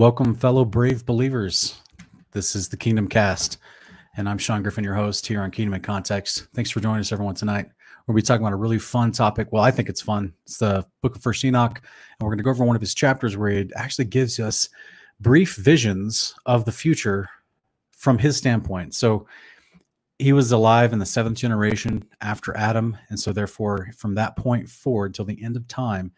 Welcome, 0.00 0.34
fellow 0.34 0.64
brave 0.64 1.04
believers. 1.04 1.78
This 2.32 2.56
is 2.56 2.70
the 2.70 2.78
Kingdom 2.78 3.06
Cast, 3.06 3.58
and 4.16 4.30
I'm 4.30 4.38
Sean 4.38 4.62
Griffin, 4.62 4.82
your 4.82 4.94
host 4.94 5.26
here 5.26 5.42
on 5.42 5.50
Kingdom 5.50 5.74
in 5.74 5.82
Context. 5.82 6.46
Thanks 6.54 6.70
for 6.70 6.80
joining 6.80 7.00
us, 7.00 7.12
everyone, 7.12 7.34
tonight. 7.34 7.66
We'll 8.06 8.14
be 8.14 8.22
talking 8.22 8.42
about 8.42 8.54
a 8.54 8.56
really 8.56 8.78
fun 8.78 9.12
topic. 9.12 9.48
Well, 9.52 9.62
I 9.62 9.70
think 9.70 9.90
it's 9.90 10.00
fun. 10.00 10.32
It's 10.44 10.56
the 10.56 10.86
Book 11.02 11.16
of 11.16 11.22
First 11.22 11.44
Enoch, 11.44 11.82
and 11.82 12.24
we're 12.24 12.30
going 12.30 12.38
to 12.38 12.44
go 12.44 12.48
over 12.48 12.64
one 12.64 12.76
of 12.76 12.80
his 12.80 12.94
chapters 12.94 13.36
where 13.36 13.50
it 13.50 13.72
actually 13.76 14.06
gives 14.06 14.40
us 14.40 14.70
brief 15.20 15.56
visions 15.56 16.34
of 16.46 16.64
the 16.64 16.72
future 16.72 17.28
from 17.90 18.16
his 18.16 18.38
standpoint. 18.38 18.94
So 18.94 19.26
he 20.18 20.32
was 20.32 20.50
alive 20.50 20.94
in 20.94 20.98
the 20.98 21.04
seventh 21.04 21.36
generation 21.36 22.08
after 22.22 22.56
Adam, 22.56 22.96
and 23.10 23.20
so 23.20 23.34
therefore, 23.34 23.90
from 23.98 24.14
that 24.14 24.34
point 24.34 24.70
forward 24.70 25.12
till 25.12 25.26
the 25.26 25.44
end 25.44 25.56
of 25.56 25.68
time, 25.68 26.12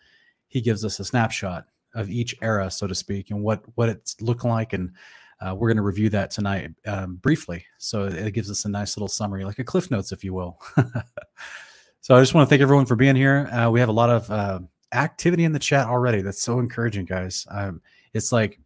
he 0.47 0.61
gives 0.61 0.85
us 0.85 1.01
a 1.01 1.05
snapshot 1.05 1.67
of 1.95 2.11
each 2.11 2.35
era, 2.43 2.71
so 2.71 2.87
to 2.87 2.95
speak, 2.95 3.31
and 3.31 3.43
what 3.43 3.63
what 3.75 3.89
it's 3.89 4.21
looking 4.21 4.51
like. 4.51 4.73
And 4.73 4.93
uh, 5.41 5.55
we're 5.55 5.69
going 5.69 5.77
to 5.77 5.83
review 5.83 6.09
that 6.11 6.31
tonight 6.31 6.71
um, 6.87 7.17
briefly. 7.17 7.65
So 7.79 8.05
it, 8.05 8.15
it 8.15 8.31
gives 8.33 8.51
us 8.51 8.65
a 8.65 8.69
nice 8.69 8.97
little 8.97 9.09
summary, 9.09 9.45
like 9.45 9.59
a 9.59 9.65
cliff 9.65 9.91
notes, 9.91 10.13
if 10.13 10.23
you 10.23 10.33
will. 10.33 10.61
so 12.01 12.15
I 12.15 12.21
just 12.21 12.33
want 12.33 12.47
to 12.47 12.49
thank 12.49 12.63
everyone 12.63 12.87
for 12.87 12.97
being 12.97 13.17
here. 13.17 13.49
Uh, 13.53 13.69
we 13.71 13.81
have 13.81 13.89
a 13.89 13.93
lot 13.93 14.11
of 14.11 14.31
uh, 14.31 14.61
activity 14.93 15.45
in 15.45 15.53
the 15.53 15.59
chat 15.59 15.89
already. 15.89 16.23
That's 16.23 16.43
so 16.43 16.61
encouraging, 16.61 17.07
guys. 17.07 17.47
Um, 17.51 17.81
it's 18.15 18.31
like 18.31 18.61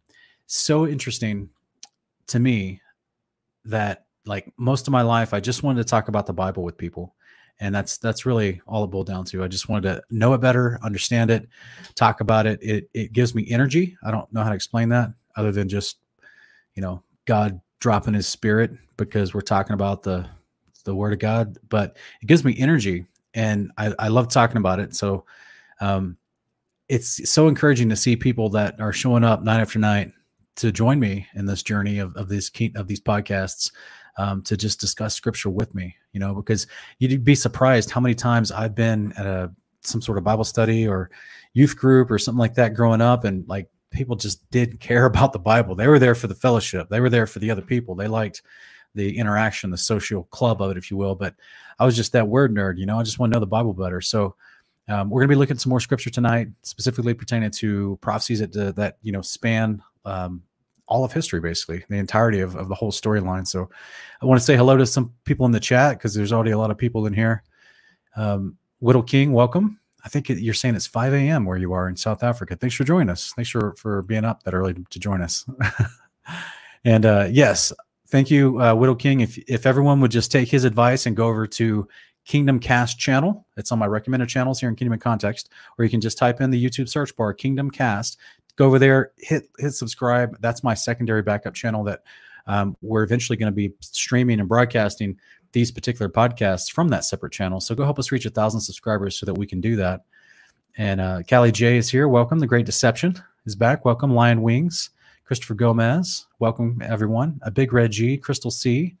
so 0.45 0.87
interesting 0.87 1.49
to 2.27 2.39
me 2.39 2.81
that 3.65 4.05
like 4.25 4.51
most 4.57 4.87
of 4.87 4.91
my 4.91 5.01
life, 5.01 5.33
I 5.33 5.39
just 5.39 5.63
wanted 5.63 5.79
to 5.79 5.89
talk 5.89 6.09
about 6.09 6.25
the 6.25 6.33
Bible 6.33 6.63
with 6.63 6.77
people 6.77 7.15
and 7.59 7.73
that's 7.73 7.97
that's 7.97 8.25
really 8.25 8.61
all 8.67 8.83
it 8.83 8.87
boiled 8.87 9.07
down 9.07 9.25
to. 9.25 9.43
I 9.43 9.47
just 9.47 9.69
wanted 9.69 9.89
to 9.95 10.03
know 10.09 10.33
it 10.33 10.41
better, 10.41 10.79
understand 10.83 11.31
it, 11.31 11.47
talk 11.95 12.21
about 12.21 12.45
it. 12.45 12.59
It 12.61 12.89
it 12.93 13.13
gives 13.13 13.33
me 13.33 13.47
energy. 13.49 13.97
I 14.03 14.11
don't 14.11 14.31
know 14.31 14.43
how 14.43 14.49
to 14.49 14.55
explain 14.55 14.89
that 14.89 15.11
other 15.35 15.51
than 15.51 15.69
just 15.69 15.97
you 16.75 16.81
know 16.81 17.03
God 17.25 17.59
dropping 17.79 18.13
His 18.13 18.27
Spirit 18.27 18.71
because 18.95 19.33
we're 19.33 19.41
talking 19.41 19.73
about 19.73 20.03
the 20.03 20.27
the 20.85 20.95
Word 20.95 21.13
of 21.13 21.19
God. 21.19 21.57
But 21.69 21.97
it 22.21 22.27
gives 22.27 22.43
me 22.43 22.55
energy, 22.57 23.05
and 23.33 23.71
I, 23.77 23.93
I 23.99 24.07
love 24.09 24.29
talking 24.29 24.57
about 24.57 24.79
it. 24.79 24.95
So 24.95 25.25
um, 25.81 26.17
it's 26.89 27.29
so 27.29 27.47
encouraging 27.47 27.89
to 27.89 27.95
see 27.95 28.15
people 28.15 28.49
that 28.49 28.79
are 28.79 28.93
showing 28.93 29.23
up 29.23 29.43
night 29.43 29.61
after 29.61 29.79
night 29.79 30.11
to 30.57 30.71
join 30.71 30.99
me 30.99 31.27
in 31.35 31.45
this 31.45 31.63
journey 31.63 31.99
of, 31.99 32.15
of 32.15 32.29
these 32.29 32.51
of 32.75 32.87
these 32.87 33.01
podcasts 33.01 33.71
um, 34.17 34.41
to 34.43 34.57
just 34.57 34.79
discuss 34.79 35.15
scripture 35.15 35.49
with 35.49 35.73
me, 35.75 35.95
you 36.11 36.19
know, 36.19 36.33
because 36.33 36.67
you'd 36.99 37.23
be 37.23 37.35
surprised 37.35 37.91
how 37.91 38.01
many 38.01 38.15
times 38.15 38.51
I've 38.51 38.75
been 38.75 39.13
at 39.13 39.25
a 39.25 39.51
some 39.83 40.01
sort 40.01 40.17
of 40.17 40.23
Bible 40.23 40.43
study 40.43 40.87
or 40.87 41.09
youth 41.53 41.77
group 41.77 42.11
or 42.11 42.19
something 42.19 42.39
like 42.39 42.55
that 42.55 42.73
growing 42.73 43.01
up, 43.01 43.23
and 43.23 43.47
like 43.47 43.69
people 43.91 44.15
just 44.15 44.49
didn't 44.51 44.79
care 44.79 45.05
about 45.05 45.33
the 45.33 45.39
Bible. 45.39 45.75
They 45.75 45.87
were 45.87 45.99
there 45.99 46.15
for 46.15 46.27
the 46.27 46.35
fellowship. 46.35 46.89
They 46.89 46.99
were 46.99 47.09
there 47.09 47.27
for 47.27 47.39
the 47.39 47.51
other 47.51 47.61
people. 47.61 47.95
They 47.95 48.07
liked 48.07 48.41
the 48.95 49.17
interaction, 49.17 49.69
the 49.69 49.77
social 49.77 50.23
club 50.25 50.61
of 50.61 50.71
it, 50.71 50.77
if 50.77 50.89
you 50.89 50.97
will. 50.97 51.15
But 51.15 51.35
I 51.79 51.85
was 51.85 51.95
just 51.95 52.13
that 52.13 52.27
word 52.27 52.53
nerd, 52.53 52.77
you 52.77 52.85
know. 52.85 52.99
I 52.99 53.03
just 53.03 53.19
want 53.19 53.31
to 53.31 53.35
know 53.35 53.39
the 53.39 53.47
Bible 53.47 53.73
better. 53.73 54.01
So 54.01 54.35
um, 54.87 55.09
we're 55.09 55.21
going 55.21 55.29
to 55.29 55.35
be 55.35 55.39
looking 55.39 55.55
at 55.55 55.61
some 55.61 55.69
more 55.69 55.79
scripture 55.79 56.09
tonight, 56.09 56.47
specifically 56.63 57.13
pertaining 57.13 57.51
to 57.51 57.97
prophecies 58.01 58.39
that 58.39 58.55
uh, 58.55 58.71
that 58.73 58.97
you 59.01 59.11
know 59.11 59.21
span 59.21 59.83
um, 60.05 60.41
all 60.87 61.03
of 61.03 61.13
history, 61.13 61.39
basically, 61.39 61.83
the 61.89 61.97
entirety 61.97 62.39
of, 62.39 62.55
of 62.55 62.69
the 62.69 62.75
whole 62.75 62.91
storyline. 62.91 63.45
So 63.45 63.69
I 64.21 64.25
want 64.25 64.39
to 64.39 64.45
say 64.45 64.55
hello 64.55 64.77
to 64.77 64.85
some 64.85 65.13
people 65.25 65.45
in 65.45 65.51
the 65.51 65.59
chat 65.59 65.97
because 65.97 66.13
there's 66.13 66.31
already 66.31 66.51
a 66.51 66.57
lot 66.57 66.71
of 66.71 66.77
people 66.77 67.05
in 67.05 67.13
here. 67.13 67.43
Um, 68.15 68.57
Whittle 68.79 69.03
King, 69.03 69.33
welcome. 69.33 69.79
I 70.05 70.09
think 70.09 70.29
you're 70.29 70.53
saying 70.53 70.75
it's 70.75 70.87
5 70.87 71.13
a.m. 71.13 71.45
where 71.45 71.57
you 71.57 71.73
are 71.73 71.89
in 71.89 71.97
South 71.97 72.23
Africa. 72.23 72.55
Thanks 72.55 72.75
for 72.75 72.83
joining 72.83 73.09
us. 73.09 73.33
Thanks 73.35 73.49
for, 73.49 73.73
for 73.75 74.03
being 74.03 74.23
up 74.23 74.43
that 74.43 74.53
early 74.53 74.75
to 74.89 74.99
join 74.99 75.21
us. 75.21 75.45
and 76.85 77.05
uh, 77.05 77.27
yes, 77.29 77.73
thank 78.07 78.31
you, 78.31 78.61
uh, 78.61 78.73
Whittle 78.73 78.95
King. 78.95 79.19
If, 79.19 79.37
if 79.49 79.65
everyone 79.65 79.99
would 79.99 80.11
just 80.11 80.31
take 80.31 80.49
his 80.49 80.63
advice 80.63 81.05
and 81.05 81.15
go 81.15 81.27
over 81.27 81.45
to 81.47 81.87
Kingdom 82.27 82.59
Cast 82.59 82.99
channel. 82.99 83.45
It's 83.55 83.71
on 83.71 83.79
my 83.79 83.87
recommended 83.87 84.27
channels 84.27 84.59
here 84.59 84.67
in 84.67 84.75
Kingdom 84.75 84.93
in 84.93 84.99
Context, 84.99 85.49
or 85.77 85.85
you 85.85 85.89
can 85.89 86.01
just 86.01 86.17
type 86.17 86.41
in 86.41 86.51
the 86.51 86.63
YouTube 86.63 86.89
search 86.89 87.15
bar 87.15 87.33
Kingdom 87.33 87.71
Cast 87.71 88.17
go 88.57 88.65
over 88.65 88.77
there, 88.79 89.13
hit 89.17 89.49
hit 89.57 89.71
subscribe. 89.71 90.37
That's 90.41 90.63
my 90.63 90.73
secondary 90.73 91.21
backup 91.21 91.53
channel 91.53 91.83
that 91.85 92.03
um, 92.47 92.75
we're 92.81 93.03
eventually 93.03 93.37
going 93.37 93.51
to 93.51 93.55
be 93.55 93.73
streaming 93.79 94.39
and 94.39 94.49
broadcasting 94.49 95.17
these 95.53 95.71
particular 95.71 96.09
podcasts 96.09 96.69
from 96.69 96.89
that 96.89 97.05
separate 97.05 97.31
channel. 97.31 97.61
So 97.61 97.73
go 97.73 97.83
help 97.83 97.99
us 97.99 98.11
reach 98.11 98.25
a 98.25 98.29
thousand 98.29 98.59
subscribers 98.59 99.17
so 99.17 99.25
that 99.25 99.33
we 99.33 99.47
can 99.47 99.61
do 99.61 99.77
that. 99.77 100.01
And 100.77 100.99
uh, 100.99 101.21
Callie 101.27 101.51
J 101.51 101.77
is 101.77 101.89
here. 101.89 102.07
Welcome. 102.07 102.39
The 102.39 102.47
Great 102.47 102.65
Deception 102.65 103.15
is 103.45 103.55
back. 103.55 103.85
Welcome. 103.85 104.13
Lion 104.13 104.41
Wings. 104.41 104.89
Christopher 105.25 105.55
Gomez. 105.55 106.25
Welcome, 106.39 106.81
everyone. 106.81 107.39
A 107.41 107.51
Big 107.51 107.73
Red 107.73 107.91
G. 107.91 108.15
Crystal 108.17 108.51
C. 108.51 108.95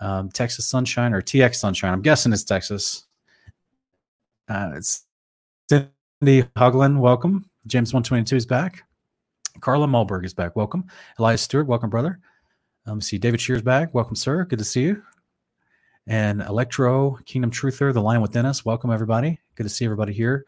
Um, 0.00 0.30
Texas 0.30 0.66
Sunshine 0.66 1.12
or 1.12 1.20
TX 1.20 1.56
Sunshine. 1.56 1.92
I'm 1.92 2.00
guessing 2.00 2.32
it's 2.32 2.44
Texas. 2.44 3.04
Uh, 4.48 4.72
it's 4.76 5.04
Cindy 5.68 6.44
Hoglin. 6.56 6.98
Welcome. 6.98 7.49
James 7.66 7.92
122 7.92 8.36
is 8.36 8.46
back. 8.46 8.84
Carla 9.60 9.86
Malberg 9.86 10.24
is 10.24 10.32
back. 10.32 10.56
Welcome. 10.56 10.84
Elias 11.18 11.42
Stewart, 11.42 11.66
welcome, 11.66 11.90
brother. 11.90 12.18
Um, 12.86 13.00
see 13.00 13.18
David 13.18 13.40
Shears 13.40 13.62
back. 13.62 13.92
Welcome, 13.92 14.16
sir. 14.16 14.44
Good 14.44 14.58
to 14.58 14.64
see 14.64 14.82
you. 14.82 15.02
And 16.06 16.40
Electro 16.40 17.18
Kingdom 17.26 17.50
Truther, 17.50 17.92
the 17.92 18.00
Lion 18.00 18.22
within 18.22 18.46
us. 18.46 18.64
Welcome, 18.64 18.90
everybody. 18.90 19.38
Good 19.54 19.64
to 19.64 19.68
see 19.68 19.84
everybody 19.84 20.12
here. 20.12 20.46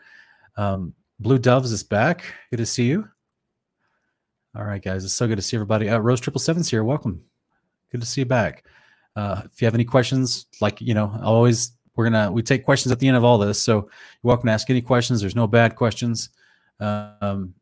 Um, 0.56 0.94
Blue 1.20 1.38
Doves 1.38 1.70
is 1.70 1.82
back. 1.82 2.24
Good 2.50 2.56
to 2.56 2.66
see 2.66 2.84
you. 2.84 3.08
All 4.56 4.64
right, 4.64 4.82
guys. 4.82 5.04
It's 5.04 5.12
so 5.12 5.26
good 5.26 5.36
to 5.36 5.42
see 5.42 5.56
everybody. 5.56 5.88
Uh, 5.88 5.98
Rose 5.98 6.20
Triple 6.20 6.40
Seven's 6.40 6.70
here. 6.70 6.82
Welcome. 6.82 7.22
Good 7.90 8.00
to 8.00 8.06
see 8.06 8.22
you 8.22 8.26
back. 8.26 8.64
Uh, 9.14 9.42
if 9.44 9.60
you 9.60 9.66
have 9.66 9.74
any 9.74 9.84
questions, 9.84 10.46
like 10.62 10.80
you 10.80 10.94
know, 10.94 11.18
always 11.22 11.72
we're 11.94 12.04
gonna 12.08 12.32
we 12.32 12.42
take 12.42 12.64
questions 12.64 12.90
at 12.90 12.98
the 12.98 13.08
end 13.08 13.18
of 13.18 13.24
all 13.24 13.36
this. 13.36 13.60
So 13.62 13.74
you're 13.74 13.90
welcome 14.22 14.46
to 14.46 14.52
ask 14.52 14.70
any 14.70 14.80
questions. 14.80 15.20
There's 15.20 15.36
no 15.36 15.46
bad 15.46 15.76
questions. 15.76 16.30
Um, 16.82 17.54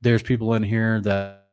there's 0.00 0.22
people 0.22 0.54
in 0.54 0.62
here 0.62 1.00
that 1.02 1.48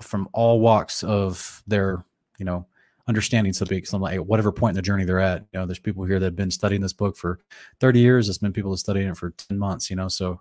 from 0.00 0.28
all 0.32 0.60
walks 0.60 1.02
of 1.02 1.62
their, 1.66 2.04
you 2.38 2.44
know, 2.44 2.66
understanding, 3.06 3.52
so 3.52 3.64
to 3.64 3.68
speak. 3.68 3.92
I'm 3.92 4.00
like 4.00 4.18
whatever 4.18 4.50
point 4.50 4.72
in 4.72 4.76
the 4.76 4.82
journey 4.82 5.04
they're 5.04 5.20
at. 5.20 5.44
You 5.52 5.60
know, 5.60 5.66
there's 5.66 5.78
people 5.78 6.04
here 6.04 6.18
that 6.18 6.24
have 6.24 6.36
been 6.36 6.50
studying 6.50 6.80
this 6.80 6.92
book 6.92 7.16
for 7.16 7.38
30 7.80 8.00
years. 8.00 8.26
There's 8.26 8.38
been 8.38 8.52
people 8.52 8.76
studying 8.76 9.08
it 9.08 9.16
for 9.16 9.30
10 9.30 9.58
months. 9.58 9.90
You 9.90 9.96
know, 9.96 10.08
so 10.08 10.40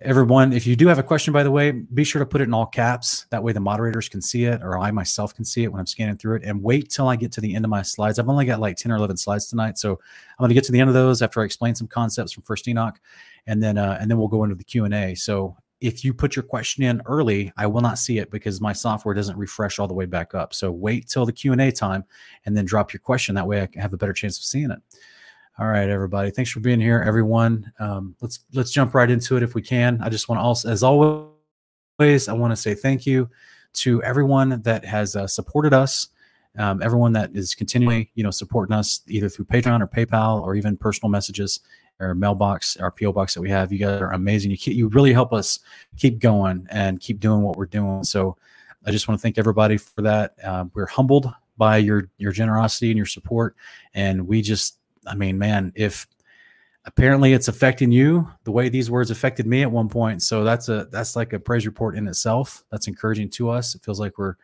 everyone, 0.00 0.52
if 0.52 0.66
you 0.66 0.76
do 0.76 0.88
have 0.88 0.98
a 0.98 1.02
question, 1.02 1.32
by 1.32 1.42
the 1.42 1.50
way, 1.50 1.70
be 1.70 2.04
sure 2.04 2.20
to 2.20 2.26
put 2.26 2.40
it 2.40 2.44
in 2.44 2.54
all 2.54 2.66
caps. 2.66 3.26
That 3.30 3.42
way 3.42 3.52
the 3.52 3.60
moderators 3.60 4.08
can 4.08 4.22
see 4.22 4.44
it, 4.44 4.62
or 4.62 4.78
I 4.78 4.90
myself 4.90 5.34
can 5.34 5.44
see 5.44 5.64
it 5.64 5.72
when 5.72 5.80
I'm 5.80 5.86
scanning 5.86 6.16
through 6.16 6.36
it. 6.36 6.42
And 6.44 6.62
wait 6.62 6.90
till 6.90 7.08
I 7.08 7.16
get 7.16 7.32
to 7.32 7.40
the 7.40 7.54
end 7.54 7.64
of 7.64 7.70
my 7.70 7.82
slides. 7.82 8.18
I've 8.18 8.28
only 8.28 8.46
got 8.46 8.60
like 8.60 8.76
10 8.76 8.92
or 8.92 8.96
11 8.96 9.16
slides 9.16 9.46
tonight, 9.46 9.78
so 9.78 9.92
I'm 9.92 10.38
going 10.38 10.48
to 10.48 10.54
get 10.54 10.64
to 10.64 10.72
the 10.72 10.80
end 10.80 10.88
of 10.88 10.94
those 10.94 11.22
after 11.22 11.40
I 11.40 11.44
explain 11.44 11.74
some 11.74 11.88
concepts 11.88 12.32
from 12.32 12.42
First 12.42 12.66
Enoch 12.68 13.00
and 13.46 13.62
then 13.62 13.78
uh, 13.78 13.98
and 14.00 14.10
then 14.10 14.18
we'll 14.18 14.28
go 14.28 14.44
into 14.44 14.56
the 14.56 14.64
Q 14.64 14.84
and 14.84 14.94
A. 14.94 15.14
So 15.14 15.56
if 15.80 16.04
you 16.04 16.12
put 16.12 16.36
your 16.36 16.42
question 16.42 16.84
in 16.84 17.00
early, 17.06 17.52
I 17.56 17.66
will 17.66 17.80
not 17.80 17.98
see 17.98 18.18
it 18.18 18.30
because 18.30 18.60
my 18.60 18.72
software 18.72 19.14
doesn't 19.14 19.36
refresh 19.36 19.78
all 19.78 19.88
the 19.88 19.94
way 19.94 20.06
back 20.06 20.34
up. 20.34 20.52
So 20.52 20.70
wait 20.70 21.08
till 21.08 21.24
the 21.24 21.32
Q 21.32 21.52
and 21.52 21.60
A 21.60 21.72
time, 21.72 22.04
and 22.44 22.56
then 22.56 22.64
drop 22.64 22.92
your 22.92 23.00
question. 23.00 23.34
That 23.34 23.46
way, 23.46 23.62
I 23.62 23.66
can 23.66 23.80
have 23.80 23.92
a 23.92 23.96
better 23.96 24.12
chance 24.12 24.38
of 24.38 24.44
seeing 24.44 24.70
it. 24.70 24.78
All 25.60 25.66
right, 25.68 25.90
everybody. 25.90 26.30
Thanks 26.30 26.50
for 26.50 26.60
being 26.60 26.80
here, 26.80 27.04
everyone. 27.06 27.70
Um, 27.78 28.16
let's 28.22 28.40
let's 28.54 28.70
jump 28.70 28.94
right 28.94 29.10
into 29.10 29.36
it 29.36 29.42
if 29.42 29.54
we 29.54 29.60
can. 29.60 30.00
I 30.00 30.08
just 30.08 30.26
want 30.26 30.38
to 30.38 30.42
also, 30.42 30.70
as 30.70 30.82
always, 30.82 32.28
I 32.28 32.32
want 32.32 32.52
to 32.52 32.56
say 32.56 32.72
thank 32.74 33.04
you 33.04 33.28
to 33.74 34.02
everyone 34.02 34.62
that 34.62 34.86
has 34.86 35.16
uh, 35.16 35.26
supported 35.26 35.74
us. 35.74 36.08
Um, 36.56 36.80
everyone 36.82 37.12
that 37.12 37.32
is 37.34 37.54
continually, 37.54 38.10
you 38.14 38.24
know, 38.24 38.30
supporting 38.30 38.74
us 38.74 39.02
either 39.06 39.28
through 39.28 39.44
Patreon 39.44 39.82
or 39.82 39.86
PayPal 39.86 40.40
or 40.40 40.54
even 40.54 40.78
personal 40.78 41.10
messages 41.10 41.60
or 42.00 42.14
mailbox, 42.14 42.78
our 42.78 42.90
PO 42.90 43.12
box 43.12 43.34
that 43.34 43.42
we 43.42 43.50
have. 43.50 43.70
You 43.70 43.80
guys 43.80 44.00
are 44.00 44.12
amazing. 44.12 44.50
You 44.50 44.56
keep, 44.56 44.74
you 44.74 44.88
really 44.88 45.12
help 45.12 45.34
us 45.34 45.58
keep 45.98 46.20
going 46.20 46.66
and 46.70 47.00
keep 47.00 47.20
doing 47.20 47.42
what 47.42 47.58
we're 47.58 47.66
doing. 47.66 48.02
So 48.04 48.38
I 48.86 48.92
just 48.92 49.08
want 49.08 49.20
to 49.20 49.22
thank 49.22 49.36
everybody 49.36 49.76
for 49.76 50.00
that. 50.00 50.36
Uh, 50.42 50.64
we're 50.72 50.86
humbled 50.86 51.30
by 51.58 51.76
your 51.76 52.08
your 52.16 52.32
generosity 52.32 52.88
and 52.90 52.96
your 52.96 53.04
support, 53.04 53.56
and 53.92 54.26
we 54.26 54.40
just, 54.40 54.78
I 55.06 55.14
mean, 55.14 55.38
man, 55.38 55.72
if 55.74 56.06
apparently 56.84 57.32
it's 57.32 57.48
affecting 57.48 57.92
you 57.92 58.30
the 58.44 58.50
way 58.50 58.68
these 58.68 58.90
words 58.90 59.10
affected 59.10 59.46
me 59.46 59.62
at 59.62 59.70
one 59.70 59.88
point, 59.88 60.22
so 60.22 60.44
that's 60.44 60.68
a 60.68 60.88
that's 60.90 61.16
like 61.16 61.32
a 61.32 61.40
praise 61.40 61.66
report 61.66 61.96
in 61.96 62.06
itself. 62.08 62.64
That's 62.70 62.88
encouraging 62.88 63.30
to 63.30 63.50
us. 63.50 63.74
It 63.74 63.82
feels 63.82 64.00
like 64.00 64.18
we're 64.18 64.36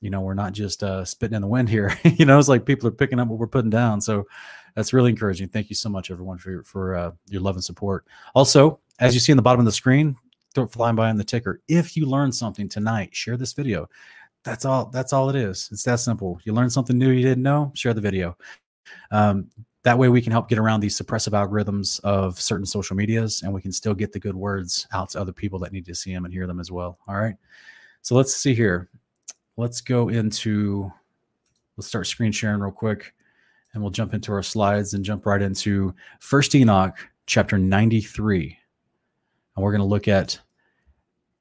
you 0.00 0.10
know 0.10 0.20
we're 0.20 0.34
not 0.34 0.52
just 0.52 0.82
uh, 0.82 1.04
spitting 1.04 1.36
in 1.36 1.42
the 1.42 1.48
wind 1.48 1.68
here. 1.68 1.96
You 2.04 2.26
know 2.26 2.38
it's 2.38 2.48
like 2.48 2.66
people 2.66 2.88
are 2.88 2.92
picking 2.92 3.18
up 3.18 3.28
what 3.28 3.38
we're 3.38 3.46
putting 3.46 3.70
down. 3.70 4.00
So 4.00 4.26
that's 4.74 4.92
really 4.92 5.10
encouraging. 5.10 5.48
Thank 5.48 5.70
you 5.70 5.76
so 5.76 5.88
much 5.88 6.10
everyone 6.10 6.38
for 6.38 6.62
for 6.64 6.94
uh, 6.94 7.12
your 7.28 7.40
love 7.40 7.56
and 7.56 7.64
support. 7.64 8.04
Also 8.34 8.80
as 9.00 9.14
you 9.14 9.20
see 9.20 9.32
in 9.32 9.36
the 9.36 9.42
bottom 9.42 9.60
of 9.60 9.66
the 9.66 9.72
screen 9.72 10.16
don't 10.54 10.70
flying 10.72 10.94
by 10.94 11.10
on 11.10 11.16
the 11.16 11.24
ticker 11.24 11.60
if 11.66 11.96
you 11.96 12.06
learned 12.06 12.32
something 12.34 12.68
tonight 12.68 13.14
share 13.14 13.36
this 13.36 13.52
video. 13.52 13.88
That's 14.44 14.64
all 14.64 14.86
that's 14.86 15.12
all 15.12 15.30
it 15.30 15.36
is. 15.36 15.68
It's 15.72 15.84
that 15.84 16.00
simple. 16.00 16.38
You 16.44 16.52
learned 16.52 16.72
something 16.72 16.98
new 16.98 17.10
you 17.10 17.22
didn't 17.22 17.42
know 17.42 17.72
share 17.74 17.94
the 17.94 18.00
video. 18.00 18.36
Um, 19.10 19.50
that 19.84 19.98
way 19.98 20.08
we 20.08 20.20
can 20.20 20.32
help 20.32 20.48
get 20.48 20.58
around 20.58 20.80
these 20.80 21.00
suppressive 21.00 21.32
algorithms 21.32 22.00
of 22.00 22.40
certain 22.40 22.66
social 22.66 22.96
medias 22.96 23.42
and 23.42 23.52
we 23.52 23.62
can 23.62 23.72
still 23.72 23.94
get 23.94 24.12
the 24.12 24.18
good 24.18 24.34
words 24.34 24.86
out 24.92 25.10
to 25.10 25.20
other 25.20 25.32
people 25.32 25.58
that 25.60 25.72
need 25.72 25.86
to 25.86 25.94
see 25.94 26.12
them 26.12 26.24
and 26.24 26.34
hear 26.34 26.46
them 26.46 26.58
as 26.60 26.70
well 26.72 26.98
all 27.06 27.14
right 27.16 27.36
So 28.04 28.14
let's 28.14 28.36
see 28.36 28.54
here. 28.54 28.90
Let's 29.56 29.80
go 29.80 30.10
into, 30.10 30.92
let's 31.78 31.86
start 31.88 32.06
screen 32.06 32.32
sharing 32.32 32.60
real 32.60 32.70
quick 32.70 33.14
and 33.72 33.82
we'll 33.82 33.90
jump 33.90 34.12
into 34.12 34.30
our 34.30 34.42
slides 34.42 34.92
and 34.92 35.02
jump 35.02 35.24
right 35.24 35.40
into 35.40 35.94
First 36.20 36.54
Enoch 36.54 36.98
chapter 37.24 37.56
93. 37.56 38.58
And 39.56 39.62
we're 39.64 39.70
going 39.70 39.80
to 39.80 39.86
look 39.86 40.06
at 40.06 40.38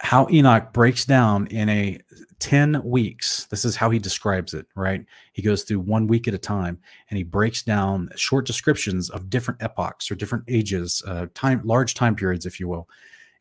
how 0.04 0.28
Enoch 0.30 0.74
breaks 0.74 1.06
down 1.06 1.48
in 1.48 1.70
a 1.70 1.98
10 2.40 2.84
weeks. 2.84 3.46
This 3.46 3.64
is 3.64 3.78
how 3.78 3.90
he 3.90 4.00
describes 4.00 4.54
it, 4.54 4.68
right? 4.76 5.06
He 5.32 5.42
goes 5.42 5.64
through 5.64 5.80
one 5.80 6.08
week 6.08 6.28
at 6.28 6.34
a 6.34 6.38
time 6.38 6.78
and 7.10 7.18
he 7.18 7.24
breaks 7.24 7.64
down 7.64 8.10
short 8.18 8.46
descriptions 8.46 9.10
of 9.10 9.30
different 9.30 9.64
epochs 9.64 10.12
or 10.12 10.16
different 10.16 10.44
ages, 10.50 11.02
uh, 11.08 11.28
time, 11.34 11.62
large 11.64 11.94
time 11.94 12.16
periods, 12.16 12.46
if 12.46 12.60
you 12.60 12.68
will. 12.68 12.90